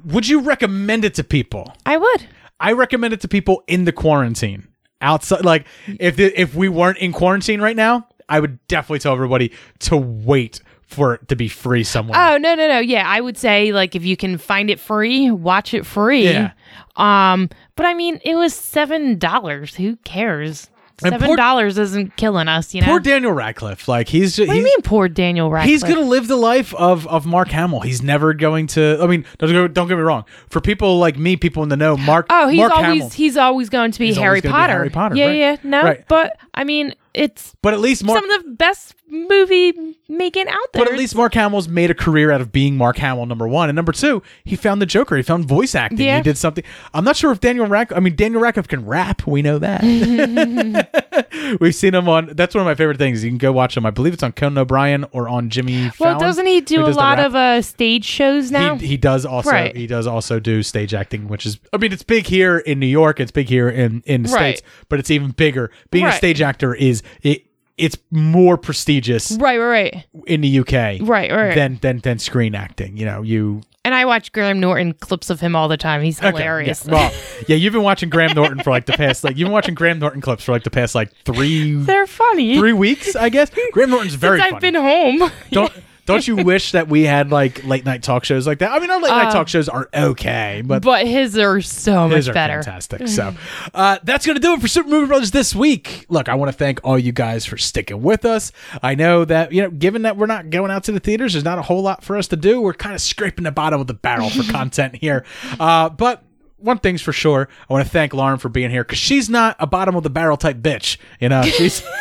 would 0.07 0.27
you 0.27 0.41
recommend 0.41 1.05
it 1.05 1.15
to 1.17 1.25
people? 1.25 1.75
I 1.85 1.99
would. 1.99 2.27
I 2.61 2.73
recommend 2.73 3.15
it 3.15 3.21
to 3.23 3.29
people 3.29 3.63
in 3.67 3.85
the 3.85 3.93
quarantine. 3.93 4.69
Outside, 5.01 5.45
like 5.45 5.67
if 5.87 6.17
the, 6.17 6.41
if 6.41 6.55
we 6.55 6.69
weren't 6.69 6.99
in 6.99 7.13
quarantine 7.13 7.61
right 7.61 7.77
now, 7.77 8.09
I 8.29 8.41
would 8.41 8.67
definitely 8.69 9.01
tell 9.01 9.13
everybody 9.13 9.53
to 9.81 9.97
wait 9.97 10.61
for 10.87 11.15
it 11.15 11.29
to 11.29 11.37
be 11.37 11.49
free 11.49 11.85
somewhere. 11.85 12.19
Oh, 12.19 12.39
no, 12.39 12.55
no, 12.55 12.69
no. 12.69 12.79
Yeah, 12.79 13.07
I 13.07 13.21
would 13.21 13.37
say 13.37 13.73
like 13.73 13.95
if 13.95 14.05
you 14.05 14.17
can 14.17 14.39
find 14.39 14.71
it 14.71 14.81
free, 14.81 15.31
watch 15.31 15.75
it 15.75 15.85
free. 15.85 16.25
Yeah. 16.25 16.53
Um, 16.97 17.51
but 17.77 17.87
I 17.87 17.95
mean, 17.95 18.21
it 18.25 18.35
was 18.35 18.55
$7. 18.55 19.75
Who 19.75 19.97
cares? 19.97 20.71
Seven 21.01 21.37
dollars 21.37 21.77
isn't 21.77 22.17
killing 22.17 22.47
us, 22.47 22.73
you 22.75 22.81
know. 22.81 22.87
Poor 22.87 23.01
Daniel 23.01 23.33
Radcliffe. 23.33 23.89
Like 23.89 24.09
he's 24.09 24.37
just 24.37 24.47
what 24.49 24.55
do 24.55 24.59
you 24.59 24.65
mean, 24.65 24.83
poor 24.83 25.09
Daniel 25.09 25.51
Radcliffe? 25.51 25.71
He's 25.71 25.83
gonna 25.83 26.01
live 26.09 26.29
the 26.29 26.37
life 26.37 26.73
of 26.75 27.07
of 27.09 27.27
Mark 27.27 27.49
Hamill. 27.49 27.81
He's 27.81 28.01
never 28.03 28.33
going 28.33 28.69
to. 28.69 28.99
I 29.01 29.07
mean, 29.07 29.25
don't 29.39 29.51
go, 29.53 29.67
don't 29.69 29.89
get 29.89 29.97
me 29.97 30.03
wrong. 30.03 30.25
For 30.49 30.61
people 30.61 30.99
like 30.99 31.19
me, 31.19 31.37
people 31.37 31.63
in 31.65 31.69
the 31.69 31.77
know, 31.77 31.97
Mark. 31.97 32.27
Oh, 32.31 32.47
he's 32.49 32.59
Mark 32.59 32.73
always 32.73 32.87
Hamill. 32.89 33.09
he's 33.11 33.37
always 33.37 33.69
going 33.71 33.91
to 33.93 33.99
be 33.99 34.13
Harry 34.15 34.41
gonna 34.41 34.53
be 34.53 34.57
Potter. 34.57 34.73
Harry 34.75 34.91
Potter, 34.91 35.17
Yeah, 35.17 35.27
right. 35.27 35.37
yeah. 35.39 35.57
No, 35.65 35.83
Right. 35.83 36.05
but 36.09 36.37
I 36.55 36.63
mean, 36.65 36.95
it's 37.13 37.55
But 37.61 37.75
at 37.75 37.81
least 37.81 38.05
Mark. 38.05 38.21
some 38.21 38.31
of 38.31 38.43
the 38.45 38.51
best 38.51 38.95
movie 39.09 39.73
making 40.09 40.49
out 40.49 40.73
there. 40.73 40.85
But 40.85 40.93
at 40.93 40.99
least 40.99 41.15
Mark 41.15 41.35
Hamill's 41.35 41.69
made 41.69 41.91
a 41.91 41.95
career 41.95 42.31
out 42.31 42.41
of 42.41 42.53
being 42.53 42.77
Mark 42.77 42.97
Hamill, 42.99 43.27
number 43.27 43.47
one. 43.47 43.69
And 43.69 43.77
number 43.77 43.93
two, 43.93 44.23
he 44.45 44.57
found 44.57 44.81
the 44.83 44.87
Joker. 44.87 45.17
He 45.17 45.23
found 45.23 45.45
voice 45.47 45.75
acting. 45.75 46.01
Yeah. 46.07 46.17
He 46.19 46.23
did 46.23 46.39
something. 46.39 46.65
I'm 46.93 47.05
not 47.05 47.17
sure 47.17 47.31
if 47.33 47.41
Daniel 47.41 47.67
Radcliffe, 47.67 47.97
I 47.97 48.01
mean, 48.01 48.17
Daniel 48.17 48.41
Radcliffe 48.41 48.69
can 48.69 48.85
rap. 48.87 49.27
We 49.27 49.43
know 49.43 49.59
that. 49.59 49.83
We've 51.61 51.75
seen 51.75 51.95
him 51.95 52.09
on, 52.09 52.31
that's 52.35 52.55
one 52.55 52.63
of 52.63 52.67
my 52.67 52.75
favorite 52.75 52.99
things. 52.99 53.23
You 53.25 53.31
can 53.31 53.39
go 53.39 53.53
watch 53.53 53.77
him. 53.77 53.87
I 53.87 53.91
believe 53.91 54.13
it's 54.15 54.23
on 54.23 54.33
Conan 54.33 54.59
O'Brien 54.59 55.05
or 55.13 55.29
on 55.29 55.51
Jimmy 55.51 55.83
well, 55.83 55.91
Fallon. 55.93 56.19
doesn't 56.19 56.47
he 56.47 56.61
do 56.61 56.87
a 56.87 56.89
lot 56.89 57.19
of 57.21 57.35
uh, 57.35 57.63
stage 57.63 58.05
shows 58.05 58.51
now? 58.51 58.77
He, 58.77 58.89
he 58.89 58.97
does 58.97 59.25
also 59.25 59.51
Right. 59.51 59.77
he 59.77 59.87
does 59.87 60.07
also 60.07 60.41
do 60.41 60.63
stage 60.63 60.95
acting, 60.95 61.29
which 61.29 61.45
is 61.47 61.59
I 61.73 61.77
mean 61.77 61.93
it's 61.93 62.03
big 62.03 62.27
here 62.27 62.59
in 62.59 62.81
New 62.81 62.87
York, 62.87 63.21
it's 63.21 63.31
big 63.31 63.49
here 63.49 63.69
in 63.69 64.03
in 64.07 64.23
the 64.23 64.31
Right. 64.31 64.59
states, 64.59 64.63
but 64.89 64.99
it's 64.99 65.11
even 65.11 65.31
bigger. 65.33 65.71
Being 65.91 66.07
a 66.07 66.13
stage 66.13 66.41
actor 66.41 66.75
is 66.75 67.03
it 67.23 67.45
it's 67.77 67.97
more 68.11 68.57
prestigious 68.57 69.33
right, 69.41 69.59
right, 69.59 69.95
right. 69.95 70.07
in 70.27 70.41
the 70.43 70.59
UK, 70.61 70.73
Right, 71.03 71.31
right. 71.31 71.55
than 71.55 71.79
than 71.83 71.99
than 71.99 72.19
screen 72.19 72.55
acting. 72.55 72.97
You 72.97 73.05
know, 73.07 73.23
you 73.23 73.63
And 73.85 73.95
I 73.95 74.05
watch 74.05 74.31
Graham 74.33 74.61
Norton 74.61 74.93
clips 74.95 75.29
of 75.29 75.41
him 75.41 75.57
all 75.57 75.67
the 75.69 75.77
time. 75.77 76.03
He's 76.03 76.19
Okay, 76.19 76.29
hilarious. 76.31 76.87
Yeah, 76.87 76.93
well, 76.93 77.13
yeah, 77.49 77.57
you've 77.57 77.73
been 77.73 77.83
watching 77.83 78.11
Graham 78.11 78.35
Norton 78.35 78.61
for 78.63 78.71
like 78.71 78.87
the 78.87 78.93
past 78.93 79.25
like 79.25 79.37
you've 79.37 79.47
been 79.47 79.53
watching 79.53 79.75
Graham 79.75 79.99
Norton 79.99 80.21
clips 80.21 80.45
for 80.45 80.53
like 80.53 80.63
the 80.63 80.71
past 80.71 80.95
like 80.95 81.13
three 81.25 81.75
They're 81.77 82.07
funny. 82.07 82.57
three 82.59 82.73
weeks, 82.73 83.17
I 83.17 83.29
guess. 83.29 83.51
Graham 83.73 83.91
Norton's 83.91 84.15
very 84.27 84.39
Since 84.39 84.51
funny. 84.53 84.57
I've 84.57 84.73
been 84.73 85.21
home. 85.21 85.31
don't 85.51 85.73
don't 86.07 86.27
you 86.27 86.37
wish 86.37 86.73
that 86.73 86.89
we 86.89 87.03
had 87.05 87.31
like 87.31 87.65
late 87.65 87.85
night 87.85 88.03
talk 88.03 88.25
shows 88.25 88.47
like 88.47 88.59
that? 88.59 88.71
I 88.73 88.79
mean, 88.79 88.91
our 88.91 89.01
late 89.01 89.11
night 89.11 89.29
Uh, 89.29 89.33
talk 89.33 89.49
shows 89.49 89.69
are 89.69 89.89
okay, 89.95 90.63
but 90.65 90.83
but 90.83 91.07
his 91.07 91.39
are 91.39 91.61
so 91.61 92.09
His 92.09 92.27
much 92.27 92.33
are 92.33 92.35
better. 92.35 92.63
fantastic. 92.63 93.09
So 93.09 93.35
uh, 93.73 93.99
that's 94.03 94.27
going 94.27 94.37
to 94.37 94.41
do 94.41 94.53
it 94.55 94.61
for 94.61 94.69
Super 94.69 94.89
Movie 94.89 95.07
Brothers 95.07 95.31
this 95.31 95.55
week. 95.55 96.07
Look, 96.09 96.29
I 96.29 96.35
want 96.35 96.51
to 96.53 96.57
thank 96.57 96.81
all 96.85 96.99
you 96.99 97.13
guys 97.13 97.47
for 97.47 97.57
sticking 97.57 98.03
with 98.03 98.25
us. 98.25 98.53
I 98.83 98.95
know 98.95 99.25
that, 99.25 99.53
you 99.53 99.63
know, 99.63 99.71
given 99.71 100.03
that 100.03 100.17
we're 100.17 100.27
not 100.27 100.51
going 100.51 100.71
out 100.71 100.85
to 100.85 100.93
the 100.93 101.01
theaters, 101.01 101.33
there's 101.35 101.45
not 101.45 101.59
a 101.59 101.63
whole 101.63 101.83
lot 101.83 102.05
for 102.05 102.17
us 102.17 102.29
to 102.29 102.37
do. 102.37 102.61
We're 102.61 102.75
kind 102.75 102.95
of 102.95 103.01
scraping 103.01 103.45
the 103.45 103.53
bottom 103.53 103.81
of 103.81 103.87
the 103.87 103.95
barrel 103.95 104.31
for 104.31 104.43
content 104.53 104.97
here. 104.97 105.25
Uh, 105.59 105.89
but 105.89 106.23
one 106.57 106.79
thing's 106.79 107.03
for 107.03 107.13
sure, 107.13 107.49
I 107.69 107.73
want 107.73 107.85
to 107.85 107.91
thank 107.91 108.15
Lauren 108.15 108.39
for 108.39 108.49
being 108.49 108.71
here 108.71 108.85
because 108.85 108.99
she's 108.99 109.29
not 109.29 109.57
a 109.59 109.67
bottom 109.67 109.97
of 109.97 110.03
the 110.03 110.11
barrel 110.11 110.37
type 110.37 110.59
bitch. 110.59 110.97
You 111.21 111.29
know, 111.29 111.43
she's. 111.43 111.83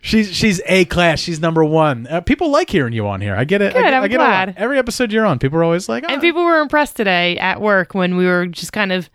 She's 0.00 0.34
she's 0.34 0.60
a 0.66 0.84
class. 0.86 1.18
She's 1.18 1.40
number 1.40 1.64
one. 1.64 2.06
Uh, 2.06 2.20
people 2.20 2.50
like 2.50 2.70
hearing 2.70 2.92
you 2.92 3.06
on 3.08 3.20
here. 3.20 3.34
I 3.34 3.44
get 3.44 3.60
it. 3.62 3.74
I 3.74 3.82
Good, 3.82 3.92
I 3.92 4.08
get 4.08 4.16
glad. 4.16 4.54
Every 4.56 4.78
episode 4.78 5.12
you're 5.12 5.26
on, 5.26 5.38
people 5.38 5.58
are 5.58 5.64
always 5.64 5.88
like, 5.88 6.04
And 6.08 6.20
people 6.20 6.44
were 6.44 6.60
impressed 6.60 6.96
today 6.96 7.36
at 7.38 7.60
work 7.60 7.94
when 7.94 8.16
we 8.16 8.24
were 8.26 8.46
just 8.46 8.72
kind 8.72 8.92
of 8.92 9.10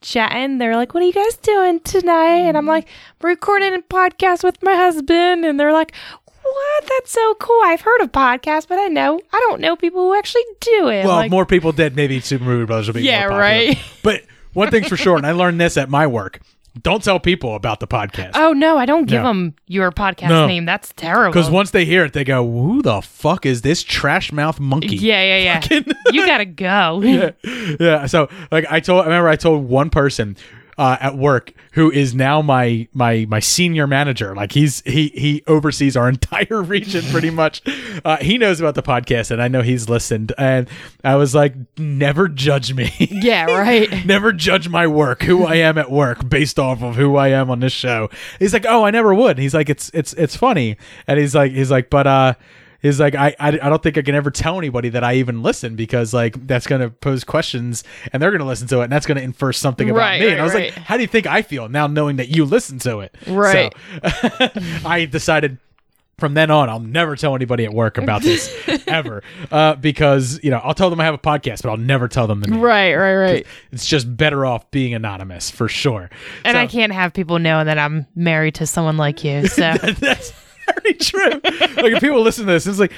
chatting. 0.00 0.58
They're 0.58 0.76
like, 0.76 0.94
"What 0.94 1.02
are 1.02 1.06
you 1.06 1.12
guys 1.12 1.36
doing 1.36 1.80
tonight?" 1.80 2.40
And 2.40 2.56
I'm 2.56 2.66
like, 2.66 2.88
"We're 3.20 3.30
recording 3.30 3.74
a 3.74 3.78
podcast 3.78 4.44
with 4.44 4.62
my 4.62 4.74
husband." 4.74 5.44
And 5.44 5.58
they're 5.58 5.72
like, 5.72 5.92
"What? 6.26 6.84
That's 6.88 7.10
so 7.10 7.34
cool! 7.34 7.60
I've 7.64 7.80
heard 7.80 8.00
of 8.02 8.12
podcasts, 8.12 8.68
but 8.68 8.78
I 8.78 8.88
know 8.88 9.20
I 9.32 9.40
don't 9.48 9.60
know 9.60 9.76
people 9.76 10.02
who 10.02 10.18
actually 10.18 10.44
do 10.60 10.88
it." 10.88 11.04
Well, 11.04 11.16
like, 11.16 11.26
if 11.26 11.30
more 11.30 11.46
people 11.46 11.72
did, 11.72 11.96
maybe 11.96 12.20
Super 12.20 12.44
Movie 12.44 12.66
Brothers 12.66 12.88
will 12.88 12.94
be 12.94 13.02
Yeah, 13.02 13.24
right. 13.24 13.78
But 14.02 14.22
one 14.52 14.70
thing's 14.70 14.88
for 14.88 14.96
sure, 14.96 15.16
and 15.16 15.26
I 15.26 15.32
learned 15.32 15.60
this 15.60 15.76
at 15.76 15.88
my 15.88 16.06
work: 16.06 16.40
don't 16.80 17.02
tell 17.04 17.20
people 17.20 17.54
about 17.54 17.80
the 17.80 17.86
podcast. 17.86 18.30
oh 18.34 18.52
no, 18.52 18.78
I 18.78 18.86
don't 18.86 19.04
give 19.06 19.22
No. 19.22 19.28
them 19.28 19.54
your 19.66 19.90
podcast 19.92 20.28
No. 20.30 20.46
name. 20.46 20.64
That's 20.64 20.92
terrible. 20.94 21.32
Because 21.32 21.50
once 21.50 21.70
they 21.70 21.84
hear 21.84 22.04
it, 22.06 22.12
they 22.14 22.24
go, 22.24 22.42
"Who 22.50 22.80
the 22.82 23.02
fuck 23.02 23.44
is 23.44 23.60
this 23.62 23.82
trash 23.82 24.32
mouth 24.32 24.58
monkey?" 24.58 24.96
yeah, 24.96 25.22
yeah, 25.36 25.60
yeah, 25.70 25.82
you 26.12 26.24
gotta 26.26 26.46
go. 26.46 27.00
yeah, 27.04 27.30
yeah. 27.78 28.06
So, 28.06 28.28
like, 28.50 28.64
I 28.70 28.80
told, 28.80 29.02
I 29.02 29.04
remember 29.04 29.28
I 29.28 29.36
told 29.36 29.68
one 29.68 29.90
person 29.90 30.36
uh, 30.82 30.96
at 31.00 31.16
work 31.16 31.52
who 31.74 31.92
is 31.92 32.12
now 32.12 32.42
my 32.42 32.88
my 32.92 33.24
my 33.28 33.38
senior 33.38 33.86
manager. 33.86 34.34
Like, 34.34 34.50
he's 34.50 34.82
he 34.84 35.12
he 35.14 35.44
oversees 35.46 35.96
our 35.96 36.08
entire 36.16 36.60
region 36.60 37.04
pretty 37.12 37.30
much. 37.30 37.62
Uh, 38.04 38.16
he 38.16 38.36
knows 38.36 38.58
about 38.58 38.74
the 38.74 38.82
podcast, 38.82 39.30
and 39.30 39.40
I 39.40 39.46
know 39.46 39.62
he's 39.62 39.88
listened. 39.88 40.32
And 40.36 40.68
I 41.04 41.14
was 41.14 41.36
like, 41.36 41.54
never 41.78 42.26
judge 42.28 42.74
me. 42.74 42.90
Yeah, 43.22 43.44
right. 43.44 44.04
never 44.06 44.32
judge 44.32 44.68
my 44.68 44.86
work, 44.86 45.22
who 45.22 45.44
I 45.44 45.56
am 45.56 45.78
at 45.78 45.90
work, 45.92 46.28
based 46.28 46.58
off 46.58 46.82
of 46.82 46.96
who 46.96 47.14
I 47.14 47.28
am 47.28 47.50
on 47.50 47.60
this 47.60 47.72
show. 47.72 48.10
He's 48.40 48.52
like, 48.52 48.66
oh, 48.66 48.84
I 48.84 48.90
never 48.90 49.14
would. 49.14 49.38
He's 49.38 49.54
like, 49.54 49.68
it's 49.68 49.90
it's 49.94 50.12
it's 50.14 50.34
funny, 50.34 50.76
and 51.06 51.20
he's 51.20 51.34
like, 51.34 51.52
he's 51.52 51.70
like, 51.70 51.90
but 51.90 52.06
uh. 52.08 52.34
He's 52.82 52.98
like, 53.00 53.14
I, 53.14 53.28
I, 53.38 53.48
I 53.48 53.50
don't 53.68 53.82
think 53.82 53.96
I 53.96 54.02
can 54.02 54.14
ever 54.16 54.30
tell 54.30 54.58
anybody 54.58 54.88
that 54.90 55.04
I 55.04 55.14
even 55.14 55.42
listen 55.42 55.76
because 55.76 56.12
like 56.12 56.46
that's 56.46 56.66
gonna 56.66 56.90
pose 56.90 57.22
questions 57.24 57.84
and 58.12 58.20
they're 58.20 58.32
gonna 58.32 58.44
listen 58.44 58.66
to 58.68 58.80
it 58.80 58.84
and 58.84 58.92
that's 58.92 59.06
gonna 59.06 59.20
infer 59.20 59.52
something 59.52 59.88
about 59.88 59.98
Right, 60.00 60.20
me. 60.20 60.26
right, 60.26 60.32
and 60.32 60.40
I 60.40 60.44
was 60.44 60.54
right. 60.54 60.74
like, 60.74 60.84
how 60.84 60.96
do 60.96 61.02
you 61.02 61.06
think 61.08 61.26
I 61.26 61.42
feel 61.42 61.68
now 61.68 61.86
knowing 61.86 62.16
that 62.16 62.28
you 62.28 62.44
listen 62.44 62.78
to 62.80 62.98
it? 63.00 63.14
Right. 63.28 63.72
So 64.02 64.48
I 64.84 65.06
decided 65.10 65.58
from 66.18 66.34
then 66.34 66.50
on, 66.52 66.68
I'll 66.68 66.78
never 66.78 67.16
tell 67.16 67.34
anybody 67.34 67.64
at 67.64 67.72
work 67.72 67.98
about 67.98 68.22
this 68.22 68.52
ever 68.86 69.22
uh, 69.50 69.74
because 69.76 70.38
you 70.44 70.50
know 70.50 70.58
I'll 70.58 70.74
tell 70.74 70.88
them 70.90 71.00
I 71.00 71.04
have 71.04 71.14
a 71.14 71.18
podcast, 71.18 71.62
but 71.62 71.70
I'll 71.70 71.76
never 71.76 72.06
tell 72.08 72.26
them 72.26 72.40
the 72.40 72.48
name. 72.48 72.60
Right, 72.60 72.94
right, 72.94 73.14
right. 73.16 73.46
It's 73.72 73.86
just 73.86 74.14
better 74.16 74.44
off 74.46 74.70
being 74.70 74.94
anonymous 74.94 75.50
for 75.50 75.68
sure. 75.68 76.10
And 76.44 76.54
So- 76.54 76.60
I 76.60 76.66
can't 76.66 76.92
have 76.92 77.12
people 77.12 77.38
know 77.38 77.64
that 77.64 77.78
I'm 77.78 78.06
married 78.14 78.54
to 78.56 78.66
someone 78.66 78.96
like 78.96 79.24
you. 79.24 79.48
So 79.48 79.72
that's 79.74 80.32
very 80.82 80.94
true. 80.94 81.30
like 81.32 81.92
if 81.94 82.00
people 82.00 82.20
listen 82.22 82.46
to 82.46 82.52
this, 82.52 82.66
it's 82.66 82.78
like, 82.78 82.92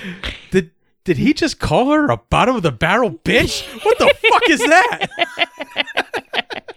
did 0.51 0.71
did 1.05 1.19
he 1.19 1.35
just 1.35 1.59
call 1.59 1.91
her 1.91 2.11
a 2.11 2.17
bottom 2.17 2.57
of 2.57 2.63
the 2.63 2.73
barrel 2.73 3.11
bitch? 3.11 3.63
What 3.85 3.99
the 3.99 4.15
fuck 4.31 4.49
is 4.51 4.61
that? 4.61 5.07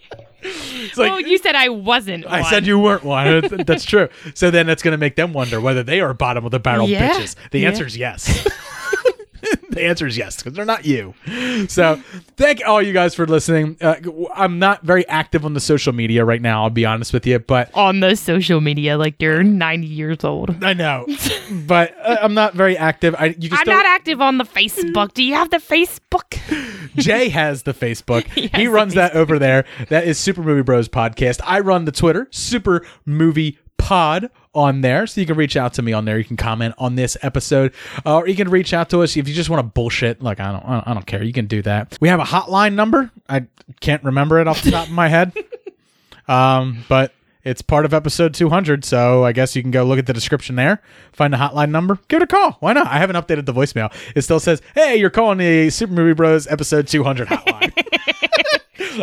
It's 0.49 0.97
like, 0.97 1.11
well, 1.11 1.19
you 1.19 1.38
said 1.39 1.55
I 1.55 1.67
wasn't. 1.69 2.25
I 2.25 2.41
one. 2.41 2.49
said 2.49 2.65
you 2.65 2.79
weren't 2.79 3.03
one. 3.03 3.41
That's 3.65 3.83
true. 3.83 4.07
So 4.33 4.49
then 4.49 4.65
that's 4.65 4.81
going 4.81 4.93
to 4.93 4.97
make 4.97 5.17
them 5.17 5.33
wonder 5.33 5.59
whether 5.59 5.83
they 5.83 5.99
are 5.99 6.13
bottom 6.13 6.45
of 6.45 6.51
the 6.51 6.59
barrel 6.59 6.88
Yeah. 6.88 7.09
bitches. 7.09 7.35
The 7.51 7.59
Yeah. 7.59 7.67
answer 7.69 7.85
is 7.85 7.97
yes. 7.97 8.47
the 9.69 9.83
answer 9.83 10.07
is 10.07 10.17
yes 10.17 10.38
because 10.38 10.53
they're 10.53 10.65
not 10.65 10.85
you. 10.85 11.13
So 11.67 12.01
thank 12.35 12.61
all 12.65 12.81
you 12.81 12.93
guys 12.93 13.15
for 13.15 13.25
listening. 13.25 13.77
Uh, 13.81 13.95
I'm 14.33 14.59
not 14.59 14.83
very 14.83 15.07
active 15.07 15.45
on 15.45 15.53
the 15.53 15.59
social 15.59 15.93
media 15.93 16.25
right 16.25 16.41
now. 16.41 16.63
I'll 16.63 16.69
be 16.69 16.85
honest 16.85 17.13
with 17.13 17.25
you, 17.25 17.39
but 17.39 17.73
on 17.73 17.99
the 17.99 18.15
social 18.15 18.61
media 18.61 18.97
like 18.97 19.21
you're 19.21 19.43
90 19.43 19.88
years 19.88 20.23
old. 20.23 20.63
I 20.63 20.73
know, 20.73 21.05
but 21.51 21.95
uh, 22.03 22.17
I'm 22.21 22.33
not 22.33 22.53
very 22.53 22.77
active. 22.77 23.15
I 23.15 23.35
you 23.39 23.49
I'm 23.51 23.59
still, 23.59 23.73
not 23.73 23.85
active 23.85 24.21
on 24.21 24.38
the 24.38 24.45
Facebook. 24.45 25.13
Do 25.13 25.23
you 25.23 25.33
have 25.33 25.49
the 25.49 25.57
Facebook? 25.57 26.39
Jay 26.95 27.29
has 27.29 27.63
the 27.63 27.73
Facebook. 27.73 28.25
He 28.27 28.47
he 28.47 28.67
runs 28.67 28.93
the 28.93 29.01
that 29.01 29.15
over 29.15 29.38
there. 29.39 29.65
That 29.89 30.07
is 30.07 30.17
Super 30.17 30.41
Movie 30.41 30.63
Bros 30.63 30.89
podcast. 30.89 31.39
I 31.43 31.59
run 31.59 31.85
the 31.85 31.91
Twitter, 31.91 32.27
Super 32.31 32.85
Movie 33.05 33.59
Pod 33.77 34.29
on 34.58 34.82
there, 34.82 35.05
so 35.05 35.22
you 35.22 35.28
can 35.28 35.38
reach 35.38 35.55
out 35.55 35.74
to 35.76 35.82
me 35.82 35.93
on 35.93 36.05
there. 36.05 36.18
You 36.18 36.26
can 36.26 36.36
comment 36.36 36.74
on 36.78 36.95
this 36.95 37.16
episode, 37.22 37.74
uh, 38.05 38.18
or 38.18 38.28
you 38.28 38.36
can 38.36 38.49
reach 38.49 38.74
out 38.74 38.89
to 38.89 39.03
us 39.03 39.16
if 39.16 39.28
you 39.28 39.34
just 39.34 39.49
want 39.49 39.60
to 39.60 39.64
bullshit. 39.64 40.22
Like 40.22 40.39
I 40.39 40.51
don't, 40.51 40.66
I 40.66 40.74
don't, 40.74 40.88
I 40.88 40.93
don't 40.93 41.05
care. 41.05 41.24
You 41.24 41.34
can 41.34 41.45
do 41.45 41.62
that. 41.62 41.97
We 42.01 42.10
have 42.10 42.20
a 42.20 42.24
hotline 42.24 42.74
number. 42.74 43.12
I 43.30 43.45
can't 43.80 44.03
remember 44.03 44.39
it 44.39 44.47
off 44.47 44.64
the 44.64 44.72
top 44.72 44.88
of 44.88 44.93
my 44.93 45.08
head, 45.08 45.32
um, 46.28 46.84
but 46.89 47.14
it's 47.43 47.62
part 47.62 47.86
of 47.86 47.93
episode 47.93 48.34
200. 48.34 48.84
So 48.84 49.24
I 49.24 49.32
guess 49.32 49.55
you 49.55 49.62
can 49.62 49.72
go 49.72 49.84
look 49.84 49.99
at 49.99 50.08
the 50.08 50.14
description 50.14 50.55
there, 50.55 50.82
find 51.14 51.32
the 51.32 51.38
hotline 51.38 51.70
number, 51.70 51.99
give 52.08 52.22
it 52.22 52.24
a 52.24 52.28
call. 52.28 52.58
Why 52.60 52.74
not? 52.74 52.88
I 52.88 52.97
haven't 52.97 53.16
updated 53.16 53.45
the 53.45 53.53
voicemail. 53.53 53.93
It 54.16 54.24
still 54.24 54.39
says, 54.39 54.62
"Hey, 54.74 54.97
you're 54.97 55.12
calling 55.12 55.38
the 55.38 55.70
Super 55.70 55.93
Movie 55.93 56.14
Bros 56.14 56.47
episode 56.47 56.88
200 56.88 57.28
hotline." 57.28 58.14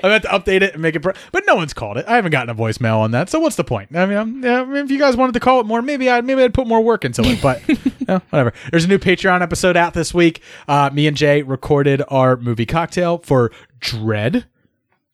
I 0.02 0.08
meant 0.08 0.22
to 0.24 0.28
update 0.30 0.62
it 0.62 0.74
and 0.74 0.82
make 0.82 0.94
it, 0.94 1.00
pro- 1.00 1.12
but 1.32 1.44
no 1.46 1.54
one's 1.54 1.72
called 1.74 1.96
it. 1.98 2.06
I 2.06 2.16
haven't 2.16 2.32
gotten 2.32 2.50
a 2.50 2.54
voicemail 2.54 2.98
on 2.98 3.10
that, 3.12 3.28
so 3.30 3.38
what's 3.40 3.56
the 3.56 3.64
point? 3.64 3.94
I 3.94 4.06
mean, 4.06 4.18
I'm, 4.18 4.42
yeah, 4.42 4.62
I 4.62 4.64
mean, 4.64 4.84
if 4.84 4.90
you 4.90 4.98
guys 4.98 5.16
wanted 5.16 5.32
to 5.32 5.40
call 5.40 5.60
it 5.60 5.66
more, 5.66 5.82
maybe 5.82 6.08
I'd 6.10 6.24
maybe 6.24 6.42
I'd 6.42 6.54
put 6.54 6.66
more 6.66 6.80
work 6.82 7.04
into 7.04 7.22
it. 7.24 7.40
But 7.42 7.60
whatever. 8.30 8.52
There's 8.70 8.84
a 8.84 8.88
new 8.88 8.98
Patreon 8.98 9.40
episode 9.42 9.76
out 9.76 9.94
this 9.94 10.12
week. 10.12 10.40
Uh, 10.68 10.90
me 10.92 11.06
and 11.06 11.16
Jay 11.16 11.42
recorded 11.42 12.02
our 12.08 12.36
movie 12.36 12.66
cocktail 12.66 13.18
for 13.18 13.50
Dredd, 13.80 14.44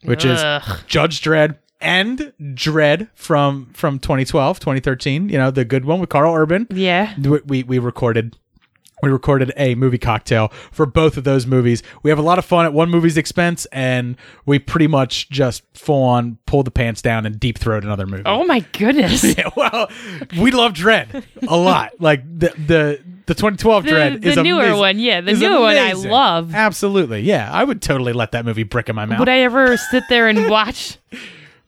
which 0.04 0.24
Ugh. 0.24 0.62
is 0.62 0.82
Judge 0.86 1.20
Dredd 1.20 1.56
and 1.80 2.32
Dredd 2.40 3.08
from 3.14 3.70
from 3.72 3.98
2012, 3.98 4.60
2013. 4.60 5.28
You 5.28 5.38
know, 5.38 5.50
the 5.50 5.64
good 5.64 5.84
one 5.84 6.00
with 6.00 6.08
Karl 6.10 6.34
Urban. 6.34 6.66
Yeah. 6.70 7.14
We 7.18 7.40
we, 7.46 7.62
we 7.64 7.78
recorded 7.78 8.36
we 9.02 9.10
recorded 9.10 9.52
a 9.56 9.74
movie 9.74 9.98
cocktail 9.98 10.48
for 10.70 10.86
both 10.86 11.16
of 11.16 11.24
those 11.24 11.46
movies. 11.46 11.82
We 12.02 12.10
have 12.10 12.18
a 12.18 12.22
lot 12.22 12.38
of 12.38 12.44
fun 12.44 12.64
at 12.66 12.72
one 12.72 12.90
movie's 12.90 13.16
expense, 13.16 13.66
and 13.72 14.16
we 14.46 14.58
pretty 14.58 14.86
much 14.86 15.28
just 15.30 15.62
full 15.74 16.02
on 16.04 16.38
pull 16.46 16.62
the 16.62 16.70
pants 16.70 17.00
down 17.02 17.26
and 17.26 17.38
deep 17.38 17.58
throat 17.58 17.84
another 17.84 18.06
movie. 18.06 18.22
Oh 18.26 18.44
my 18.44 18.60
goodness. 18.72 19.24
Yeah, 19.40 19.48
well, 19.56 19.88
we 20.40 20.50
love 20.50 20.72
Dredd 20.72 21.24
a 21.46 21.56
lot. 21.56 21.92
Like 22.00 22.22
the 22.24 22.48
the 22.66 23.00
the 23.26 23.34
2012 23.34 23.84
The- 23.84 23.90
Dredd 23.90 24.22
the 24.22 24.28
is 24.28 24.34
the 24.34 24.42
newer 24.42 24.60
amazing- 24.62 24.78
one, 24.78 24.98
yeah, 24.98 25.20
the 25.20 25.32
newer 25.34 25.60
one 25.60 25.76
I 25.76 25.92
love. 25.92 26.54
Absolutely, 26.54 27.20
yeah. 27.20 27.48
I 27.52 27.62
would 27.64 27.80
totally 27.80 28.12
let 28.12 28.32
that 28.32 28.44
movie 28.44 28.64
brick 28.64 28.88
in 28.88 28.96
my 28.96 29.06
mouth. 29.06 29.20
Would 29.20 29.28
I 29.28 29.38
ever 29.40 29.76
sit 29.76 30.04
there 30.08 30.26
and 30.28 30.48
watch 30.50 30.98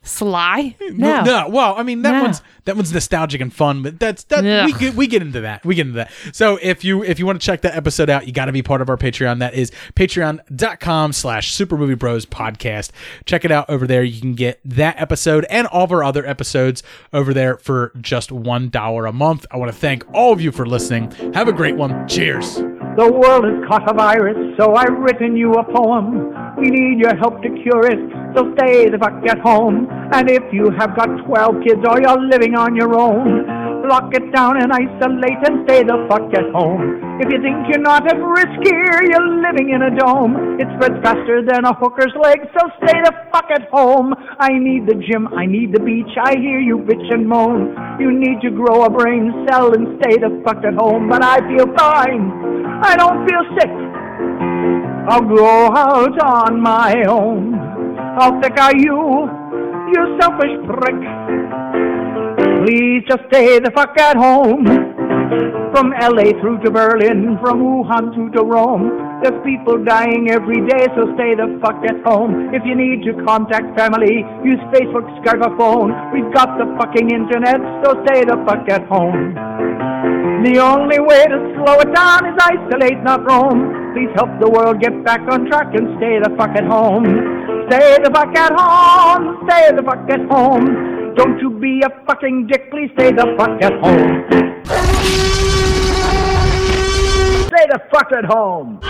Sly? 0.02 0.74
No. 0.90 1.22
No, 1.22 1.48
well, 1.48 1.74
I 1.76 1.82
mean 1.84 2.02
that 2.02 2.12
No. 2.12 2.22
one's 2.22 2.42
that 2.64 2.76
one's 2.76 2.92
nostalgic 2.92 3.40
and 3.40 3.52
fun, 3.52 3.82
but 3.82 3.98
that's 4.00 4.24
that 4.24 4.66
we 4.66 4.72
get 4.72 4.94
we 4.94 5.06
get 5.06 5.22
into 5.22 5.40
that. 5.42 5.64
We 5.64 5.74
get 5.74 5.86
into 5.86 5.96
that. 5.96 6.10
So 6.32 6.58
if 6.60 6.84
you 6.84 7.02
if 7.04 7.18
you 7.18 7.26
want 7.26 7.40
to 7.40 7.44
check 7.44 7.62
that 7.62 7.74
episode 7.76 8.10
out, 8.10 8.26
you 8.26 8.32
got 8.32 8.46
to 8.46 8.52
be 8.52 8.62
part 8.62 8.80
of 8.80 8.88
our 8.88 8.96
Patreon. 8.96 9.38
That 9.38 9.54
is 9.54 9.70
patreon.com 9.94 11.12
slash 11.12 11.52
super 11.52 11.76
movie 11.76 11.94
bros 11.94 12.26
podcast. 12.26 12.90
Check 13.24 13.44
it 13.44 13.50
out 13.52 13.68
over 13.68 13.86
there. 13.86 14.02
You 14.02 14.20
can 14.20 14.34
get 14.34 14.60
that 14.64 15.00
episode 15.00 15.44
and 15.50 15.66
all 15.68 15.84
of 15.84 15.92
our 15.92 16.02
other 16.04 16.26
episodes 16.26 16.82
over 17.12 17.32
there 17.34 17.56
for 17.58 17.92
just 18.00 18.32
one 18.32 18.68
dollar 18.70 19.06
a 19.06 19.12
month. 19.12 19.46
I 19.50 19.56
want 19.56 19.72
to 19.72 19.76
thank 19.78 20.04
all 20.12 20.32
of 20.32 20.40
you 20.40 20.52
for 20.52 20.66
listening. 20.66 21.10
Have 21.34 21.48
a 21.48 21.52
great 21.52 21.76
one. 21.76 22.06
Cheers. 22.08 22.56
The 22.56 23.10
world 23.10 23.44
has 23.44 23.64
caught 23.68 23.90
a 23.90 23.94
virus, 23.94 24.36
so 24.58 24.74
I've 24.74 24.98
written 24.98 25.36
you 25.36 25.52
a 25.54 25.64
poem. 25.64 26.34
We 26.58 26.68
need 26.68 26.98
your 26.98 27.16
help 27.16 27.40
to 27.42 27.48
cure 27.62 27.86
it, 27.86 27.98
so 28.34 28.52
stay 28.56 28.88
the 28.88 28.98
fuck 28.98 29.20
at 29.28 29.38
home. 29.40 29.86
And 30.12 30.30
if 30.30 30.42
you 30.52 30.70
have 30.78 30.96
got 30.96 31.08
12 31.26 31.64
kids 31.64 31.82
or 31.88 32.00
you're 32.00 32.20
living 32.28 32.54
on 32.54 32.76
your 32.76 32.98
own, 32.98 33.44
lock 33.88 34.14
it 34.14 34.32
down 34.32 34.60
and 34.62 34.72
isolate 34.72 35.40
and 35.44 35.68
stay 35.68 35.82
the 35.82 36.06
fuck 36.08 36.28
at 36.32 36.48
home. 36.52 37.00
If 37.20 37.28
you 37.32 37.42
think 37.42 37.68
you're 37.68 37.82
not 37.82 38.06
at 38.06 38.16
risk 38.16 38.58
here, 38.64 39.00
you're 39.04 39.30
living 39.42 39.70
in 39.70 39.82
a 39.82 39.92
dome. 39.96 40.58
It 40.60 40.68
spreads 40.76 41.02
faster 41.02 41.42
than 41.44 41.64
a 41.64 41.74
hooker's 41.74 42.14
leg, 42.16 42.40
so 42.56 42.60
stay 42.82 42.98
the 43.02 43.12
fuck 43.32 43.50
at 43.50 43.68
home. 43.70 44.14
I 44.38 44.50
need 44.52 44.86
the 44.86 44.94
gym, 44.94 45.28
I 45.34 45.46
need 45.46 45.72
the 45.74 45.80
beach, 45.80 46.12
I 46.20 46.36
hear 46.38 46.60
you 46.60 46.78
bitch 46.78 47.12
and 47.12 47.28
moan. 47.28 47.74
You 48.00 48.12
need 48.12 48.40
to 48.42 48.50
grow 48.50 48.84
a 48.84 48.90
brain 48.90 49.46
cell 49.48 49.74
and 49.74 50.00
stay 50.00 50.16
the 50.16 50.42
fuck 50.44 50.64
at 50.64 50.74
home, 50.74 51.08
but 51.08 51.22
I 51.22 51.38
feel 51.48 51.66
fine. 51.76 52.32
I 52.82 52.96
don't 52.96 53.26
feel 53.28 53.44
sick. 53.58 53.72
I'll 55.08 55.26
go 55.26 55.74
out 55.74 56.16
on 56.22 56.60
my 56.60 57.04
own. 57.08 57.71
Thick 58.12 58.60
are 58.60 58.76
you, 58.76 59.24
you 59.88 60.02
selfish 60.20 60.52
prick? 60.68 61.00
Please 62.60 63.02
just 63.08 63.24
stay 63.32 63.58
the 63.58 63.72
fuck 63.74 63.98
at 63.98 64.16
home. 64.16 64.66
From 65.72 65.96
LA 65.96 66.36
through 66.42 66.60
to 66.60 66.70
Berlin, 66.70 67.38
from 67.40 67.64
Wuhan 67.64 68.12
through 68.12 68.32
to 68.32 68.42
Rome. 68.44 68.92
There's 69.22 69.40
people 69.42 69.82
dying 69.82 70.28
every 70.28 70.60
day, 70.68 70.92
so 70.92 71.08
stay 71.16 71.32
the 71.34 71.58
fuck 71.64 71.80
at 71.88 72.04
home. 72.04 72.52
If 72.52 72.60
you 72.66 72.76
need 72.76 73.02
to 73.08 73.16
contact 73.24 73.72
family, 73.80 74.20
use 74.44 74.60
Facebook, 74.76 75.08
Skype, 75.24 75.40
or 75.40 75.56
phone. 75.56 75.96
We've 76.12 76.32
got 76.34 76.58
the 76.58 76.68
fucking 76.76 77.08
internet, 77.08 77.64
so 77.80 77.96
stay 78.04 78.28
the 78.28 78.36
fuck 78.44 78.68
at 78.68 78.84
home. 78.92 79.32
The 80.44 80.60
only 80.60 81.00
way 81.00 81.24
to 81.24 81.38
slow 81.56 81.80
it 81.80 81.94
down 81.94 82.28
is 82.28 82.36
isolate, 82.36 83.00
not 83.02 83.24
roam. 83.24 83.94
Please 83.96 84.12
help 84.16 84.28
the 84.38 84.50
world 84.50 84.80
get 84.80 85.02
back 85.02 85.22
on 85.32 85.46
track 85.46 85.72
and 85.72 85.96
stay 85.96 86.20
the 86.20 86.36
fuck 86.36 86.50
at 86.50 86.66
home. 86.68 87.51
Stay 87.68 87.98
the 88.02 88.10
fuck 88.12 88.36
at 88.36 88.52
home. 88.52 89.48
Stay 89.48 89.70
the 89.74 89.82
fuck 89.82 90.10
at 90.10 90.20
home. 90.30 91.14
Don't 91.14 91.38
you 91.40 91.50
be 91.50 91.82
a 91.82 91.90
fucking 92.06 92.46
dick. 92.46 92.70
Please 92.70 92.90
stay 92.94 93.12
the 93.12 93.34
fuck 93.38 93.62
at 93.62 93.72
home. 93.80 94.24
Stay 97.48 97.66
the 97.68 97.80
fuck 97.90 98.12
at 98.12 98.24
home. 98.24 98.80